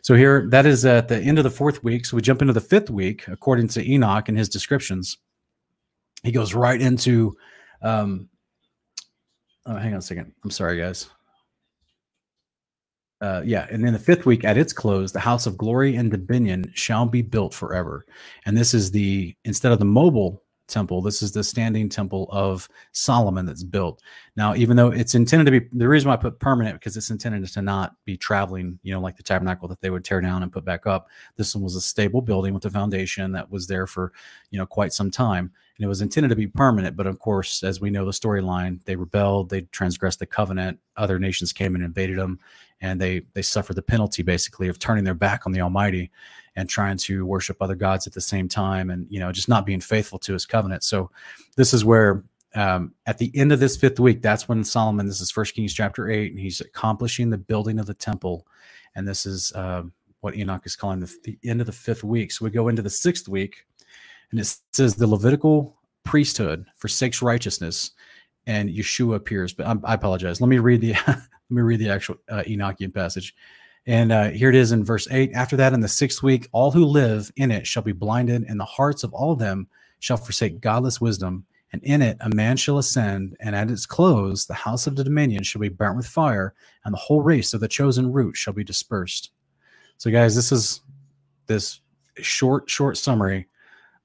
so 0.02 0.14
here, 0.14 0.46
that 0.50 0.66
is 0.66 0.84
at 0.84 1.08
the 1.08 1.18
end 1.18 1.38
of 1.38 1.44
the 1.44 1.50
fourth 1.50 1.82
week. 1.82 2.06
So 2.06 2.16
we 2.16 2.22
jump 2.22 2.40
into 2.40 2.52
the 2.52 2.60
fifth 2.60 2.90
week, 2.90 3.26
according 3.28 3.68
to 3.68 3.90
Enoch 3.90 4.28
and 4.28 4.38
his 4.38 4.48
descriptions. 4.48 5.18
He 6.22 6.32
goes 6.32 6.54
right 6.54 6.80
into, 6.80 7.36
um, 7.82 8.28
oh, 9.66 9.76
hang 9.76 9.92
on 9.92 9.98
a 9.98 10.02
second. 10.02 10.32
I'm 10.44 10.50
sorry, 10.50 10.78
guys. 10.78 11.08
Uh, 13.20 13.42
yeah, 13.44 13.66
and 13.70 13.86
in 13.86 13.92
the 13.92 13.98
fifth 13.98 14.26
week, 14.26 14.44
at 14.44 14.58
its 14.58 14.72
close, 14.72 15.10
the 15.10 15.20
house 15.20 15.46
of 15.46 15.56
glory 15.56 15.96
and 15.96 16.10
dominion 16.10 16.70
shall 16.74 17.06
be 17.06 17.22
built 17.22 17.54
forever. 17.54 18.04
And 18.44 18.56
this 18.56 18.74
is 18.74 18.90
the 18.90 19.34
instead 19.44 19.72
of 19.72 19.78
the 19.78 19.86
mobile 19.86 20.42
temple. 20.66 21.02
This 21.02 21.22
is 21.22 21.32
the 21.32 21.44
standing 21.44 21.88
temple 21.88 22.28
of 22.30 22.68
Solomon 22.92 23.46
that's 23.46 23.62
built. 23.62 24.02
Now, 24.36 24.54
even 24.54 24.76
though 24.76 24.88
it's 24.88 25.14
intended 25.14 25.44
to 25.44 25.60
be, 25.60 25.68
the 25.72 25.88
reason 25.88 26.08
why 26.08 26.14
I 26.14 26.18
put 26.18 26.38
permanent 26.38 26.78
because 26.78 26.96
it's 26.96 27.10
intended 27.10 27.46
to 27.46 27.62
not 27.62 27.94
be 28.04 28.16
traveling, 28.16 28.78
you 28.82 28.92
know, 28.92 29.00
like 29.00 29.16
the 29.16 29.22
tabernacle 29.22 29.68
that 29.68 29.80
they 29.80 29.90
would 29.90 30.04
tear 30.04 30.20
down 30.20 30.42
and 30.42 30.52
put 30.52 30.64
back 30.64 30.86
up. 30.86 31.08
This 31.36 31.54
one 31.54 31.64
was 31.64 31.76
a 31.76 31.80
stable 31.80 32.20
building 32.20 32.54
with 32.54 32.64
a 32.64 32.70
foundation 32.70 33.32
that 33.32 33.50
was 33.50 33.66
there 33.66 33.86
for, 33.86 34.12
you 34.50 34.58
know, 34.58 34.66
quite 34.66 34.92
some 34.92 35.10
time. 35.10 35.52
And 35.76 35.84
it 35.84 35.88
was 35.88 36.00
intended 36.00 36.28
to 36.30 36.36
be 36.36 36.46
permanent. 36.46 36.96
But 36.96 37.06
of 37.06 37.18
course, 37.18 37.62
as 37.62 37.80
we 37.80 37.90
know 37.90 38.04
the 38.04 38.10
storyline, 38.10 38.82
they 38.84 38.96
rebelled, 38.96 39.50
they 39.50 39.62
transgressed 39.62 40.18
the 40.18 40.26
covenant. 40.26 40.78
Other 40.96 41.18
nations 41.18 41.52
came 41.52 41.74
and 41.74 41.84
invaded 41.84 42.18
them, 42.18 42.38
and 42.80 43.00
they 43.00 43.22
they 43.34 43.42
suffered 43.42 43.76
the 43.76 43.82
penalty 43.82 44.22
basically 44.22 44.68
of 44.68 44.78
turning 44.78 45.04
their 45.04 45.14
back 45.14 45.46
on 45.46 45.52
the 45.52 45.60
Almighty 45.60 46.10
and 46.56 46.68
trying 46.68 46.96
to 46.96 47.26
worship 47.26 47.56
other 47.60 47.74
gods 47.74 48.06
at 48.06 48.12
the 48.12 48.20
same 48.20 48.48
time 48.48 48.90
and 48.90 49.06
you 49.10 49.20
know 49.20 49.32
just 49.32 49.48
not 49.48 49.66
being 49.66 49.80
faithful 49.80 50.18
to 50.18 50.32
his 50.32 50.46
covenant. 50.46 50.82
So 50.84 51.10
this 51.56 51.72
is 51.72 51.84
where 51.84 52.24
um, 52.54 52.94
at 53.06 53.18
the 53.18 53.30
end 53.34 53.52
of 53.52 53.60
this 53.60 53.76
fifth 53.76 54.00
week 54.00 54.22
that's 54.22 54.48
when 54.48 54.64
solomon 54.64 55.06
this 55.06 55.20
is 55.20 55.30
first 55.30 55.54
kings 55.54 55.74
chapter 55.74 56.10
8 56.10 56.32
and 56.32 56.40
he's 56.40 56.60
accomplishing 56.60 57.28
the 57.28 57.38
building 57.38 57.78
of 57.78 57.86
the 57.86 57.94
temple. 57.94 58.46
And 58.94 59.06
this 59.06 59.26
is 59.26 59.52
uh, 59.52 59.82
what 60.20 60.36
enoch 60.36 60.64
is 60.64 60.76
calling 60.76 61.00
the, 61.00 61.14
the 61.24 61.38
end 61.44 61.60
of 61.60 61.66
the 61.66 61.72
fifth 61.72 62.02
week. 62.02 62.32
So 62.32 62.44
we 62.44 62.50
go 62.50 62.68
into 62.68 62.82
the 62.82 62.90
sixth 62.90 63.28
week 63.28 63.66
and 64.30 64.40
it 64.40 64.56
says 64.72 64.94
the 64.94 65.06
levitical 65.06 65.76
priesthood 66.04 66.66
forsakes 66.76 67.20
righteousness 67.20 67.92
and 68.46 68.70
yeshua 68.70 69.16
appears. 69.16 69.52
But 69.52 69.66
i 69.84 69.94
apologize. 69.94 70.40
Let 70.40 70.48
me 70.48 70.58
read 70.58 70.80
the 70.80 70.94
let 71.50 71.56
me 71.56 71.62
read 71.62 71.80
the 71.80 71.90
actual 71.90 72.16
uh, 72.28 72.42
enochian 72.46 72.92
passage 72.92 73.34
and 73.86 74.10
uh, 74.10 74.30
here 74.30 74.48
it 74.48 74.56
is 74.56 74.72
in 74.72 74.84
verse 74.84 75.06
8 75.10 75.32
After 75.32 75.56
that, 75.56 75.72
in 75.72 75.80
the 75.80 75.88
sixth 75.88 76.22
week, 76.22 76.48
all 76.52 76.72
who 76.72 76.84
live 76.84 77.30
in 77.36 77.50
it 77.50 77.66
shall 77.66 77.84
be 77.84 77.92
blinded, 77.92 78.44
and 78.48 78.58
the 78.58 78.64
hearts 78.64 79.04
of 79.04 79.14
all 79.14 79.32
of 79.32 79.38
them 79.38 79.68
shall 80.00 80.16
forsake 80.16 80.60
godless 80.60 81.00
wisdom. 81.00 81.46
And 81.72 81.82
in 81.84 82.02
it 82.02 82.16
a 82.20 82.34
man 82.34 82.56
shall 82.56 82.78
ascend, 82.78 83.36
and 83.40 83.54
at 83.54 83.70
its 83.70 83.86
close 83.86 84.46
the 84.46 84.54
house 84.54 84.86
of 84.86 84.96
the 84.96 85.04
dominion 85.04 85.42
shall 85.42 85.60
be 85.60 85.68
burnt 85.68 85.96
with 85.96 86.06
fire, 86.06 86.54
and 86.84 86.92
the 86.92 86.98
whole 86.98 87.22
race 87.22 87.54
of 87.54 87.60
the 87.60 87.68
chosen 87.68 88.12
root 88.12 88.36
shall 88.36 88.52
be 88.52 88.64
dispersed. 88.64 89.30
So, 89.98 90.10
guys, 90.10 90.34
this 90.34 90.50
is 90.52 90.80
this 91.46 91.80
short, 92.16 92.68
short 92.68 92.96
summary 92.96 93.46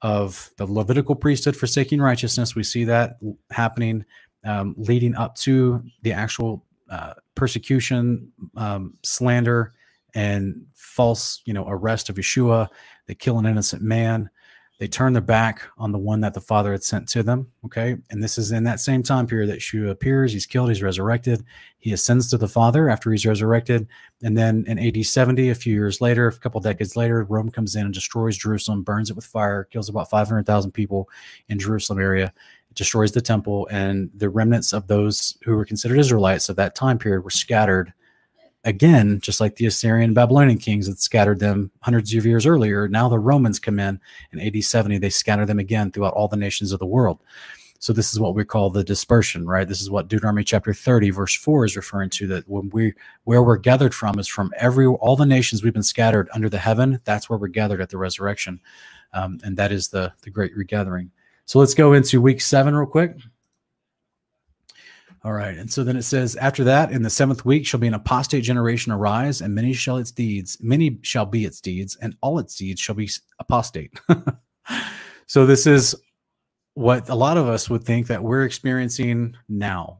of 0.03 0.51
the 0.57 0.65
Levitical 0.65 1.15
priesthood 1.15 1.55
forsaking 1.55 2.01
righteousness. 2.01 2.55
We 2.55 2.63
see 2.63 2.83
that 2.85 3.17
happening 3.49 4.05
um, 4.43 4.75
leading 4.77 5.15
up 5.15 5.35
to 5.37 5.83
the 6.01 6.13
actual 6.13 6.65
uh, 6.91 7.13
persecution, 7.35 8.31
um, 8.57 8.93
slander, 9.01 9.73
and 10.13 10.65
false, 10.75 11.41
you 11.45 11.53
know, 11.53 11.65
arrest 11.67 12.09
of 12.09 12.17
Yeshua. 12.17 12.67
They 13.07 13.15
kill 13.15 13.39
an 13.39 13.45
innocent 13.45 13.81
man. 13.81 14.29
They 14.77 14.87
turn 14.87 15.13
their 15.13 15.21
back 15.21 15.61
on 15.77 15.91
the 15.91 15.99
one 15.99 16.21
that 16.21 16.33
the 16.33 16.41
Father 16.41 16.71
had 16.71 16.83
sent 16.83 17.07
to 17.09 17.21
them. 17.21 17.51
Okay. 17.63 17.97
And 18.09 18.21
this 18.21 18.37
is 18.37 18.51
in 18.51 18.63
that 18.63 18.79
same 18.79 19.03
time 19.03 19.27
period 19.27 19.47
that 19.51 19.59
Yeshua 19.59 19.91
appears. 19.91 20.33
He's 20.33 20.47
killed, 20.47 20.69
he's 20.69 20.81
resurrected. 20.81 21.45
He 21.77 21.93
ascends 21.93 22.29
to 22.31 22.37
the 22.37 22.47
Father 22.47 22.89
after 22.89 23.11
he's 23.11 23.25
resurrected. 23.25 23.87
And 24.23 24.35
then 24.35 24.65
in 24.67 24.79
AD 24.79 25.05
70, 25.05 25.49
a 25.49 25.55
few 25.55 25.73
years 25.73 26.01
later, 26.01 26.27
a 26.27 26.33
couple 26.33 26.59
decades 26.61 26.95
later, 26.95 27.23
Rome 27.23 27.51
comes 27.51 27.75
in 27.75 27.85
and 27.85 27.93
destroys 27.93 28.35
Jerusalem, 28.35 28.81
burns 28.81 29.11
it 29.11 29.15
with 29.15 29.25
fire, 29.25 29.65
kills 29.65 29.87
about 29.87 30.09
500,000 30.09 30.71
people 30.71 31.07
in 31.47 31.59
Jerusalem 31.59 31.99
area 31.99 32.33
destroys 32.73 33.11
the 33.11 33.21
temple, 33.21 33.67
and 33.71 34.09
the 34.15 34.29
remnants 34.29 34.73
of 34.73 34.87
those 34.87 35.37
who 35.43 35.55
were 35.55 35.65
considered 35.65 35.99
Israelites 35.99 36.49
of 36.49 36.55
that 36.55 36.75
time 36.75 36.97
period 36.97 37.21
were 37.23 37.29
scattered 37.29 37.93
again, 38.63 39.19
just 39.21 39.41
like 39.41 39.55
the 39.55 39.65
Assyrian 39.65 40.13
Babylonian 40.13 40.57
kings 40.57 40.87
had 40.87 40.99
scattered 40.99 41.39
them 41.39 41.71
hundreds 41.81 42.13
of 42.13 42.25
years 42.25 42.45
earlier. 42.45 42.87
Now 42.87 43.09
the 43.09 43.19
Romans 43.19 43.59
come 43.59 43.79
in 43.79 43.99
in 44.31 44.39
AD 44.39 44.63
70, 44.63 44.97
they 44.97 45.09
scatter 45.09 45.45
them 45.45 45.59
again 45.59 45.91
throughout 45.91 46.13
all 46.13 46.27
the 46.27 46.37
nations 46.37 46.71
of 46.71 46.79
the 46.79 46.85
world. 46.85 47.19
So 47.79 47.93
this 47.93 48.13
is 48.13 48.19
what 48.19 48.35
we 48.35 48.45
call 48.45 48.69
the 48.69 48.83
dispersion, 48.83 49.47
right? 49.47 49.67
This 49.67 49.81
is 49.81 49.89
what 49.89 50.07
Deuteronomy 50.07 50.43
chapter 50.43 50.71
30, 50.71 51.09
verse 51.09 51.35
4 51.35 51.65
is 51.65 51.75
referring 51.75 52.11
to 52.11 52.27
that 52.27 52.47
when 52.47 52.69
we 52.69 52.93
where 53.23 53.41
we're 53.41 53.57
gathered 53.57 53.95
from 53.95 54.19
is 54.19 54.27
from 54.27 54.53
every 54.55 54.85
all 54.85 55.15
the 55.15 55.25
nations 55.25 55.63
we've 55.63 55.73
been 55.73 55.81
scattered 55.81 56.29
under 56.31 56.47
the 56.47 56.59
heaven. 56.59 57.01
That's 57.05 57.27
where 57.27 57.39
we're 57.39 57.47
gathered 57.47 57.81
at 57.81 57.89
the 57.89 57.97
resurrection. 57.97 58.59
Um, 59.13 59.39
and 59.43 59.57
that 59.57 59.71
is 59.71 59.87
the 59.87 60.13
the 60.21 60.29
great 60.29 60.55
regathering. 60.55 61.09
So 61.51 61.59
let's 61.59 61.73
go 61.73 61.91
into 61.91 62.21
week 62.21 62.39
seven 62.39 62.73
real 62.73 62.87
quick. 62.87 63.17
All 65.25 65.33
right. 65.33 65.57
And 65.57 65.69
so 65.69 65.83
then 65.83 65.97
it 65.97 66.03
says, 66.03 66.37
after 66.37 66.63
that, 66.63 66.93
in 66.93 67.03
the 67.03 67.09
seventh 67.09 67.43
week 67.43 67.67
shall 67.67 67.81
be 67.81 67.87
an 67.87 67.93
apostate 67.93 68.45
generation 68.45 68.93
arise, 68.93 69.41
and 69.41 69.53
many 69.53 69.73
shall 69.73 69.97
its 69.97 70.11
deeds, 70.11 70.57
many 70.61 70.99
shall 71.01 71.25
be 71.25 71.43
its 71.43 71.59
deeds, 71.59 71.97
and 72.01 72.15
all 72.21 72.39
its 72.39 72.55
deeds 72.55 72.79
shall 72.79 72.95
be 72.95 73.09
apostate. 73.39 73.91
so 75.27 75.45
this 75.45 75.67
is 75.67 75.93
what 76.75 77.09
a 77.09 77.15
lot 77.15 77.35
of 77.35 77.49
us 77.49 77.69
would 77.69 77.83
think 77.83 78.07
that 78.07 78.23
we're 78.23 78.45
experiencing 78.45 79.35
now, 79.49 79.97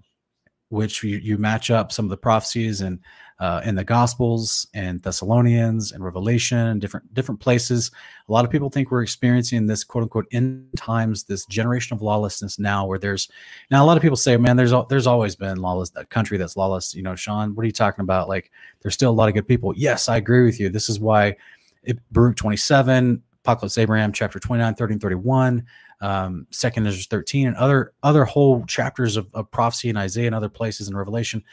which 0.70 1.04
you, 1.04 1.18
you 1.18 1.38
match 1.38 1.70
up 1.70 1.92
some 1.92 2.06
of 2.06 2.12
the 2.12 2.16
prophecies 2.16 2.80
and 2.80 2.98
uh, 3.42 3.60
in 3.66 3.74
the 3.74 3.84
Gospels 3.84 4.68
and 4.76 5.02
Thessalonians 5.02 5.92
and 5.92 6.04
Revelation 6.06 6.60
and 6.60 6.80
different 6.80 7.12
different 7.14 7.42
places. 7.42 7.90
A 8.30 8.32
lot 8.32 8.46
of 8.46 8.52
people 8.52 8.70
think 8.70 8.92
we're 8.92 9.02
experiencing 9.02 9.66
this 9.66 9.84
quote 9.84 10.04
unquote 10.04 10.28
end 10.32 10.68
times, 10.78 11.24
this 11.24 11.46
generation 11.48 11.96
of 11.96 12.04
lawlessness 12.04 12.60
now, 12.60 12.86
where 12.86 13.00
there's 13.00 13.30
now 13.72 13.84
a 13.84 13.88
lot 13.88 13.98
of 13.98 14.04
people 14.04 14.16
say, 14.16 14.38
man, 14.38 14.58
there's 14.58 14.74
there's 14.90 15.08
always 15.08 15.36
been 15.36 15.58
lawless 15.58 15.92
a 15.96 16.06
country 16.06 16.38
that's 16.38 16.56
lawless. 16.56 16.94
You 16.94 17.02
know, 17.02 17.16
Sean, 17.16 17.56
what 17.56 17.64
are 17.64 17.66
you 17.66 17.72
talking 17.72 18.04
about? 18.04 18.30
Like, 18.30 18.52
there's 18.84 18.94
still 18.94 19.10
a 19.10 19.12
lot 19.12 19.28
of 19.28 19.34
good 19.34 19.48
people. 19.48 19.74
Yes, 19.76 20.08
I 20.08 20.18
agree 20.18 20.46
with 20.46 20.60
you. 20.60 20.70
This 20.70 20.88
is 20.88 21.00
why 21.00 21.36
it, 21.82 21.98
Baruch 22.12 22.36
27, 22.38 23.24
Apocalypse 23.44 23.80
Abraham, 23.80 24.14
chapter 24.14 24.40
29, 24.40 24.76
30, 24.76 24.94
and 24.94 25.02
31 25.02 25.66
um, 26.02 26.48
second 26.50 26.88
Ezra 26.88 27.04
13 27.10 27.48
and 27.48 27.56
other 27.56 27.94
other 28.04 28.26
whole 28.26 28.66
chapters 28.66 29.18
of, 29.18 29.34
of 29.34 29.50
prophecy 29.52 29.90
in 29.90 29.98
Isaiah 29.98 30.26
and 30.28 30.36
other 30.36 30.50
places 30.50 30.88
in 30.88 30.96
Revelation 30.98 31.44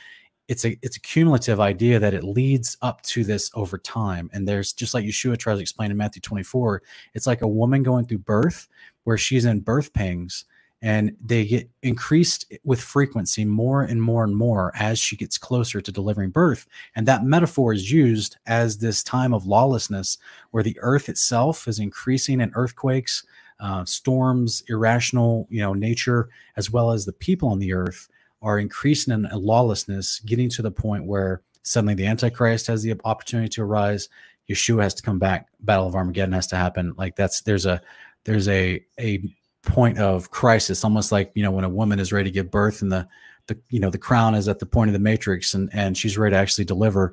it's 0.49 0.65
a 0.65 0.79
it's 0.83 0.97
a 0.97 1.01
cumulative 1.01 1.61
idea 1.61 1.99
that 1.99 2.15
it 2.15 2.25
leads 2.25 2.77
up 2.83 3.03
to 3.03 3.23
this 3.23 3.51
over 3.55 3.79
time. 3.79 4.31
And 4.33 4.49
there's 4.49 4.73
just 4.73 4.95
like 4.95 5.05
Yeshua 5.05 5.39
tries 5.39 5.59
to 5.59 5.63
explain 5.63 5.91
in 5.91 5.97
Matthew 5.97 6.23
24, 6.23 6.83
it's 7.15 7.27
like 7.27 7.43
a 7.43 7.49
woman 7.49 7.83
going 7.83 8.07
through 8.07 8.19
birth 8.19 8.67
where 9.05 9.19
she's 9.19 9.45
in 9.45 9.61
birth 9.61 9.93
pangs 9.93 10.47
and 10.81 11.17
they 11.21 11.45
get 11.45 11.69
increased 11.83 12.53
with 12.65 12.81
frequency 12.81 13.45
more 13.45 13.83
and 13.83 14.01
more 14.01 14.23
and 14.25 14.37
more 14.37 14.73
as 14.77 14.99
she 14.99 15.17
gets 15.17 15.37
closer 15.37 15.81
to 15.81 15.93
delivering 15.93 16.31
birth. 16.31 16.67
And 16.95 17.07
that 17.07 17.25
metaphor 17.25 17.73
is 17.73 17.91
used 17.91 18.37
as 18.47 18.79
this 18.79 19.03
time 19.03 19.35
of 19.35 19.47
lawlessness 19.47 20.19
where 20.53 20.63
the 20.63 20.79
earth 20.81 21.09
itself 21.09 21.67
is 21.67 21.81
increasing 21.81 22.41
in 22.41 22.53
earthquakes, 22.55 23.25
uh, 23.61 23.85
storms, 23.85 24.63
irrational, 24.69 25.49
you 25.51 25.61
know, 25.61 25.75
nature, 25.75 26.29
as 26.57 26.71
well 26.71 26.93
as 26.93 27.05
the 27.05 27.13
people 27.13 27.49
on 27.49 27.59
the 27.59 27.73
earth 27.73 28.09
are 28.43 28.59
increasing 28.59 29.13
in 29.13 29.29
lawlessness, 29.33 30.21
getting 30.21 30.49
to 30.51 30.63
the 30.63 30.71
point 30.71 31.07
where 31.07 31.43
suddenly 31.63 31.95
the 31.95 32.07
Antichrist 32.07 32.67
has 32.67 32.83
the 32.83 32.95
opportunity 33.05 33.49
to 33.51 33.63
arise. 33.63 34.09
Yeshua 34.51 34.83
has 34.83 34.95
to 34.95 35.03
come 35.03 35.19
back. 35.19 35.49
Battle 35.61 35.87
of 35.87 35.95
Armageddon 35.95 36.33
has 36.33 36.47
to 36.49 36.57
happen. 36.57 36.95
Like 36.97 37.17
that's 37.17 37.43
there's 37.43 37.67
a 37.67 37.81
there's 38.25 38.49
a 38.49 38.85
a 38.99 39.23
point 39.63 39.99
of 39.99 40.31
crisis, 40.31 40.85
almost 40.85 41.13
like 41.13 41.31
you 41.35 41.43
know 41.43 41.51
when 41.51 41.65
a 41.65 41.69
woman 41.69 41.99
is 41.99 42.13
ready 42.13 42.31
to 42.31 42.35
give 42.35 42.51
birth 42.51 42.83
and 42.83 42.91
the 42.91 43.07
the 43.47 43.59
you 43.71 43.81
know 43.81 43.91
the 43.91 43.99
crown 43.99 44.35
is 44.35 44.49
at 44.49 44.59
the 44.59 44.67
point 44.67 44.89
of 44.89 44.93
the 44.93 44.99
matrix 44.99 45.55
and 45.55 45.69
and 45.73 45.97
she's 45.97 46.17
ready 46.17 46.35
to 46.35 46.39
actually 46.39 46.65
deliver. 46.65 47.13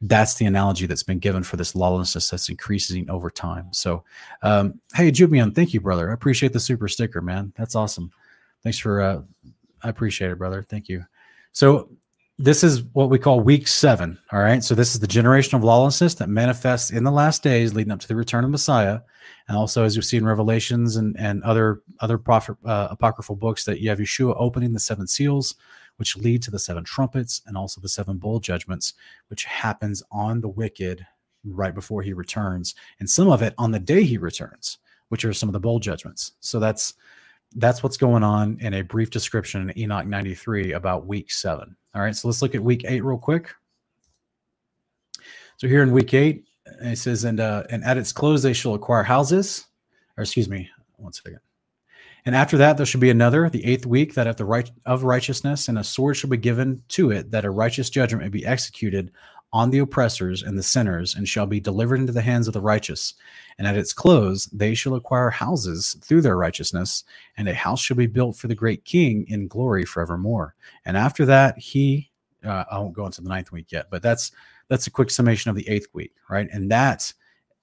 That's 0.00 0.34
the 0.34 0.46
analogy 0.46 0.86
that's 0.86 1.02
been 1.02 1.18
given 1.18 1.42
for 1.42 1.56
this 1.56 1.74
lawlessness 1.74 2.30
that's 2.30 2.48
increasing 2.48 3.10
over 3.10 3.30
time. 3.30 3.66
So, 3.72 4.04
um, 4.42 4.80
hey, 4.94 5.10
Jubian, 5.10 5.50
thank 5.50 5.74
you, 5.74 5.80
brother. 5.80 6.10
I 6.10 6.14
appreciate 6.14 6.52
the 6.52 6.60
super 6.60 6.86
sticker, 6.86 7.20
man. 7.20 7.52
That's 7.56 7.74
awesome. 7.74 8.12
Thanks 8.62 8.78
for 8.78 9.00
uh, 9.00 9.22
I 9.82 9.88
appreciate 9.88 10.30
it, 10.30 10.38
brother. 10.38 10.62
Thank 10.62 10.88
you. 10.88 11.04
So 11.52 11.90
this 12.38 12.62
is 12.62 12.82
what 12.92 13.10
we 13.10 13.18
call 13.18 13.40
week 13.40 13.66
seven. 13.66 14.18
All 14.32 14.38
right. 14.38 14.62
So 14.62 14.74
this 14.74 14.94
is 14.94 15.00
the 15.00 15.08
generation 15.08 15.56
of 15.56 15.64
lawlessness 15.64 16.14
that 16.14 16.28
manifests 16.28 16.90
in 16.90 17.02
the 17.02 17.10
last 17.10 17.42
days 17.42 17.74
leading 17.74 17.90
up 17.90 17.98
to 18.00 18.08
the 18.08 18.14
return 18.14 18.44
of 18.44 18.50
Messiah. 18.50 19.00
And 19.48 19.56
also, 19.56 19.84
as 19.84 19.96
you 19.96 20.02
see 20.02 20.18
in 20.18 20.24
Revelations 20.24 20.96
and, 20.96 21.18
and 21.18 21.42
other 21.42 21.82
other 22.00 22.16
prophet, 22.16 22.56
uh, 22.64 22.88
apocryphal 22.90 23.34
books, 23.34 23.64
that 23.64 23.80
you 23.80 23.88
have 23.88 23.98
Yeshua 23.98 24.34
opening 24.38 24.72
the 24.72 24.78
seven 24.78 25.06
seals, 25.06 25.56
which 25.96 26.16
lead 26.16 26.42
to 26.42 26.50
the 26.50 26.58
seven 26.58 26.84
trumpets 26.84 27.42
and 27.46 27.56
also 27.56 27.80
the 27.80 27.88
seven 27.88 28.18
bowl 28.18 28.38
judgments, 28.38 28.94
which 29.28 29.44
happens 29.44 30.02
on 30.12 30.40
the 30.40 30.48
wicked 30.48 31.04
right 31.44 31.74
before 31.74 32.02
he 32.02 32.12
returns. 32.12 32.74
And 33.00 33.10
some 33.10 33.28
of 33.30 33.42
it 33.42 33.54
on 33.58 33.72
the 33.72 33.80
day 33.80 34.04
he 34.04 34.18
returns, 34.18 34.78
which 35.08 35.24
are 35.24 35.32
some 35.32 35.48
of 35.48 35.54
the 35.54 35.60
bowl 35.60 35.80
judgments. 35.80 36.32
So 36.40 36.60
that's 36.60 36.94
that's 37.54 37.82
what's 37.82 37.96
going 37.96 38.22
on 38.22 38.58
in 38.60 38.74
a 38.74 38.82
brief 38.82 39.10
description 39.10 39.70
in 39.70 39.78
Enoch 39.78 40.06
93 40.06 40.72
about 40.72 41.06
week 41.06 41.32
seven. 41.32 41.76
All 41.94 42.02
right, 42.02 42.14
so 42.14 42.28
let's 42.28 42.42
look 42.42 42.54
at 42.54 42.62
week 42.62 42.84
eight 42.86 43.02
real 43.02 43.18
quick. 43.18 43.50
So 45.56 45.66
here 45.66 45.82
in 45.82 45.92
week 45.92 46.14
eight, 46.14 46.44
it 46.82 46.98
says, 46.98 47.24
and 47.24 47.40
uh, 47.40 47.64
and 47.70 47.82
at 47.84 47.96
its 47.96 48.12
close 48.12 48.42
they 48.42 48.52
shall 48.52 48.74
acquire 48.74 49.02
houses, 49.02 49.66
or 50.16 50.22
excuse 50.22 50.48
me, 50.48 50.70
one 50.96 51.12
second. 51.12 51.40
And 52.26 52.36
after 52.36 52.58
that 52.58 52.76
there 52.76 52.86
shall 52.86 53.00
be 53.00 53.10
another, 53.10 53.48
the 53.48 53.64
eighth 53.64 53.86
week, 53.86 54.14
that 54.14 54.26
at 54.26 54.36
the 54.36 54.44
right 54.44 54.70
of 54.84 55.02
righteousness, 55.02 55.68
and 55.68 55.78
a 55.78 55.84
sword 55.84 56.16
shall 56.16 56.30
be 56.30 56.36
given 56.36 56.82
to 56.88 57.10
it, 57.10 57.30
that 57.30 57.46
a 57.46 57.50
righteous 57.50 57.88
judgment 57.90 58.22
may 58.22 58.28
be 58.28 58.44
executed 58.44 59.10
on 59.52 59.70
the 59.70 59.78
oppressors 59.78 60.42
and 60.42 60.58
the 60.58 60.62
sinners, 60.62 61.14
and 61.14 61.28
shall 61.28 61.46
be 61.46 61.60
delivered 61.60 62.00
into 62.00 62.12
the 62.12 62.22
hands 62.22 62.46
of 62.46 62.54
the 62.54 62.60
righteous. 62.60 63.14
And 63.56 63.66
at 63.66 63.76
its 63.76 63.92
close, 63.92 64.46
they 64.46 64.74
shall 64.74 64.94
acquire 64.94 65.30
houses 65.30 65.96
through 66.02 66.20
their 66.20 66.36
righteousness, 66.36 67.04
and 67.36 67.48
a 67.48 67.54
house 67.54 67.80
shall 67.80 67.96
be 67.96 68.06
built 68.06 68.36
for 68.36 68.46
the 68.46 68.54
great 68.54 68.84
king 68.84 69.24
in 69.28 69.48
glory 69.48 69.84
forevermore. 69.84 70.54
And 70.84 70.96
after 70.96 71.24
that, 71.26 71.58
he, 71.58 72.10
uh, 72.44 72.64
I 72.70 72.78
won't 72.78 72.94
go 72.94 73.06
into 73.06 73.22
the 73.22 73.28
ninth 73.28 73.50
week 73.50 73.72
yet, 73.72 73.86
but 73.90 74.02
that's 74.02 74.30
that's 74.68 74.86
a 74.86 74.90
quick 74.90 75.10
summation 75.10 75.48
of 75.48 75.56
the 75.56 75.68
eighth 75.68 75.88
week, 75.94 76.12
right? 76.28 76.46
And 76.52 76.70
that, 76.70 77.12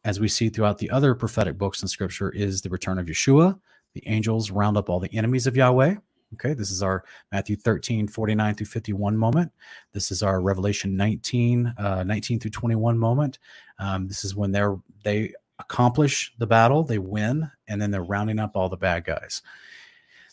as 0.03 0.19
we 0.19 0.27
see 0.27 0.49
throughout 0.49 0.79
the 0.79 0.89
other 0.89 1.13
prophetic 1.13 1.57
books 1.57 1.81
in 1.81 1.87
Scripture, 1.87 2.31
is 2.31 2.61
the 2.61 2.69
return 2.69 2.97
of 2.97 3.05
Yeshua. 3.05 3.59
The 3.93 4.07
angels 4.07 4.49
round 4.51 4.75
up 4.75 4.89
all 4.89 4.99
the 4.99 5.15
enemies 5.15 5.47
of 5.47 5.55
Yahweh, 5.55 5.95
Okay, 6.33 6.53
this 6.53 6.71
is 6.71 6.83
our 6.83 7.03
Matthew 7.31 7.55
13, 7.55 8.07
49 8.07 8.55
through 8.55 8.65
51 8.65 9.15
moment. 9.15 9.51
This 9.93 10.11
is 10.11 10.23
our 10.23 10.41
Revelation 10.41 10.97
19, 10.97 11.73
uh, 11.77 12.03
19 12.03 12.39
through 12.39 12.51
21 12.51 12.97
moment. 12.97 13.39
Um, 13.79 14.07
this 14.07 14.23
is 14.23 14.35
when 14.35 14.51
they're 14.51 14.77
they 15.03 15.33
accomplish 15.59 16.33
the 16.37 16.47
battle, 16.47 16.83
they 16.83 16.97
win, 16.97 17.49
and 17.67 17.81
then 17.81 17.91
they're 17.91 18.03
rounding 18.03 18.39
up 18.39 18.55
all 18.55 18.69
the 18.69 18.77
bad 18.77 19.05
guys. 19.05 19.41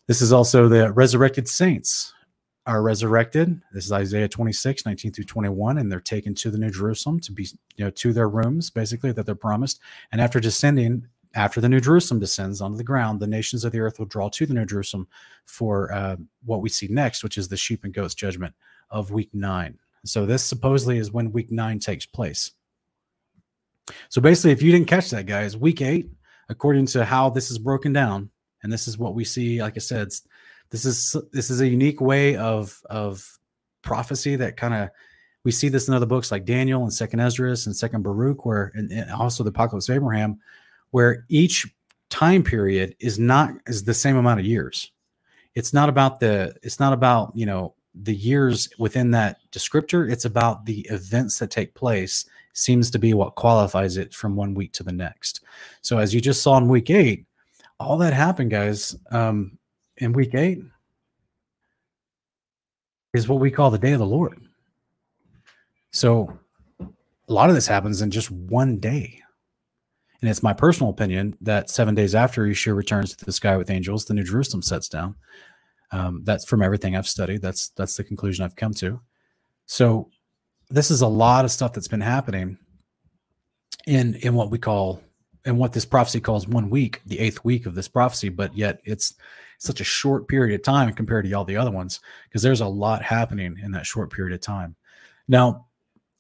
This 0.09 0.21
is 0.21 0.33
also 0.33 0.69
the 0.69 0.93
resurrected 0.93 1.49
saints 1.49 2.13
are 2.67 2.83
resurrected. 2.83 3.61
This 3.73 3.85
is 3.85 3.93
Isaiah 3.93 4.29
26, 4.29 4.87
19 4.87 5.13
through 5.13 5.25
21, 5.25 5.79
and 5.79 5.91
they're 5.91 6.01
taken 6.01 6.35
to 6.37 6.51
the 6.51 6.59
New 6.59 6.71
Jerusalem 6.71 7.19
to 7.21 7.33
be, 7.33 7.49
you 7.77 7.85
know, 7.85 7.91
to 7.91 8.13
their 8.13 8.29
rooms, 8.29 8.71
basically, 8.71 9.13
that 9.13 9.27
they're 9.27 9.35
promised. 9.35 9.81
And 10.13 10.21
after 10.21 10.41
descending, 10.41 11.09
after 11.35 11.61
the 11.61 11.69
New 11.69 11.81
Jerusalem 11.81 12.21
descends 12.21 12.61
onto 12.61 12.77
the 12.77 12.85
ground, 12.85 13.21
the 13.21 13.27
nations 13.27 13.65
of 13.65 13.73
the 13.73 13.81
earth 13.81 13.99
will 13.99 14.07
draw 14.07 14.29
to 14.29 14.47
the 14.47 14.55
New 14.55 14.67
Jerusalem 14.67 15.09
for 15.47 15.93
uh, 15.93 16.17
what 16.45 16.61
we 16.61 16.69
see 16.69 16.89
next, 16.89 17.23
which 17.23 17.39
is 17.39 17.49
the 17.49 17.57
sheep 17.57 17.85
and 17.85 17.95
goats 17.95 18.15
judgment 18.15 18.55
of 18.91 19.11
week 19.11 19.31
nine. 19.33 19.79
So 20.05 20.27
this 20.27 20.45
supposedly 20.45 20.99
is 20.99 21.13
when 21.13 21.33
week 21.33 21.51
nine 21.51 21.79
takes 21.79 22.07
place. 22.07 22.51
So 24.09 24.21
basically, 24.21 24.53
if 24.53 24.63
you 24.63 24.73
didn't 24.73 24.89
catch 24.89 25.11
that, 25.11 25.27
guys, 25.27 25.57
week 25.57 25.81
eight, 25.81 26.11
according 26.49 26.87
to 26.87 27.05
how 27.05 27.31
this 27.31 27.51
is 27.51 27.59
broken 27.59 27.93
down, 27.93 28.31
and 28.63 28.73
this 28.73 28.87
is 28.87 28.99
what 28.99 29.15
we 29.15 29.25
see, 29.25 29.61
like 29.61 29.77
I 29.77 29.81
said, 29.81 30.09
this 30.71 30.85
is 30.85 31.17
this 31.33 31.51
is 31.51 31.61
a 31.61 31.69
unique 31.69 32.01
way 32.01 32.37
of 32.37 32.81
of 32.89 33.39
prophecy 33.83 34.37
that 34.37 34.57
kind 34.57 34.75
of 34.75 34.91
we 35.45 35.51
see 35.51 35.69
this 35.69 35.89
in 35.89 35.95
other 35.95 36.07
books 36.07 36.31
like 36.31 36.45
Daniel 36.45 36.83
and 36.83 36.93
Second 36.93 37.21
Esdras 37.21 37.67
and 37.67 37.77
Second 37.77 38.03
Baruch, 38.03 38.45
where 38.47 38.71
and, 38.75 38.91
and 38.91 39.11
also 39.11 39.43
the 39.43 39.51
Apocalypse 39.51 39.89
of 39.89 39.97
Abraham, 39.97 40.39
where 40.93 41.27
each 41.29 41.67
time 42.09 42.45
period 42.45 42.95
is 43.01 43.19
not 43.19 43.51
is 43.67 43.83
the 43.85 43.95
same 43.95 44.17
amount 44.17 44.39
of 44.39 44.47
years. 44.47 44.93
It's 45.55 45.73
not 45.73 45.89
about 45.89 46.21
the 46.21 46.55
it's 46.63 46.79
not 46.79 46.93
about, 46.93 47.33
you 47.35 47.45
know, 47.45 47.75
the 47.95 48.15
years 48.15 48.69
within 48.79 49.11
that 49.11 49.39
descriptor. 49.51 50.11
It's 50.11 50.25
about 50.25 50.65
the 50.65 50.81
events 50.91 51.39
that 51.41 51.51
take 51.51 51.75
place 51.75 52.25
seems 52.55 52.91
to 52.91 52.99
be 52.99 53.15
what 53.15 53.35
qualifies 53.35 53.97
it 53.97 54.15
from 54.15 54.37
one 54.37 54.55
week 54.55 54.73
to 54.73 54.83
the 54.83 54.93
next. 54.93 55.41
So 55.81 55.99
as 55.99 56.15
you 56.15 56.21
just 56.21 56.43
saw 56.43 56.59
in 56.59 56.69
week 56.69 56.91
eight, 56.91 57.27
all 57.81 57.99
that 57.99 58.13
happened, 58.13 58.51
guys, 58.51 58.95
um, 59.11 59.59
in 59.97 60.13
week 60.13 60.35
eight 60.35 60.63
is 63.15 63.29
what 63.29 63.41
we 63.41 63.51
call 63.51 63.71
the 63.71 63.79
day 63.79 63.93
of 63.93 63.99
the 63.99 64.07
Lord. 64.07 64.41
So 65.91 66.39
a 66.81 67.33
lot 67.33 67.49
of 67.49 67.55
this 67.55 67.67
happens 67.67 68.03
in 68.03 68.11
just 68.11 68.31
one 68.31 68.79
day. 68.79 69.22
And 70.23 70.31
it's 70.31 70.43
my 70.43 70.53
personal 70.53 70.91
opinion 70.91 71.37
that 71.41 71.69
seven 71.69 71.97
days 71.97 72.15
after 72.15 72.45
Yeshua 72.45 72.77
returns 72.77 73.15
to 73.17 73.25
the 73.25 73.33
sky 73.33 73.57
with 73.57 73.71
angels, 73.71 74.05
the 74.05 74.15
New 74.15 74.23
Jerusalem 74.23 74.63
sets 74.63 74.89
down. 74.89 75.17
Um, 75.91 76.23
that's 76.25 76.45
from 76.45 76.63
everything 76.63 76.97
I've 76.97 77.09
studied. 77.09 77.43
That's 77.43 77.71
that's 77.71 77.97
the 77.97 78.05
conclusion 78.05 78.45
I've 78.45 78.57
come 78.57 78.73
to. 78.75 79.01
So 79.67 80.09
this 80.71 80.91
is 80.91 81.03
a 81.03 81.09
lot 81.09 81.45
of 81.45 81.51
stuff 81.51 81.73
that's 81.73 81.89
been 81.89 82.01
happening 82.01 82.57
in 83.87 84.15
in 84.15 84.35
what 84.35 84.51
we 84.51 84.59
call 84.59 85.03
and 85.45 85.59
what 85.59 85.73
this 85.73 85.85
prophecy 85.85 86.21
calls 86.21 86.47
one 86.47 86.71
week, 86.71 87.03
the 87.05 87.19
eighth 87.19 87.45
week 87.45 87.67
of 87.67 87.75
this 87.75 87.89
prophecy, 87.89 88.29
but 88.29 88.57
yet 88.57 88.81
it's 88.85 89.15
such 89.59 89.81
a 89.81 89.85
short 89.85 90.29
period 90.29 90.55
of 90.55 90.63
time 90.63 90.93
compared 90.93 91.25
to 91.25 91.33
all 91.33 91.45
the 91.45 91.57
other 91.57 91.71
ones 91.71 92.01
because 92.29 92.43
there's 92.43 92.61
a 92.61 92.67
lot 92.67 93.03
happening 93.03 93.59
in 93.63 93.73
that 93.73 93.87
short 93.87 94.13
period 94.13 94.35
of 94.35 94.41
time. 94.41 94.77
Now, 95.27 95.67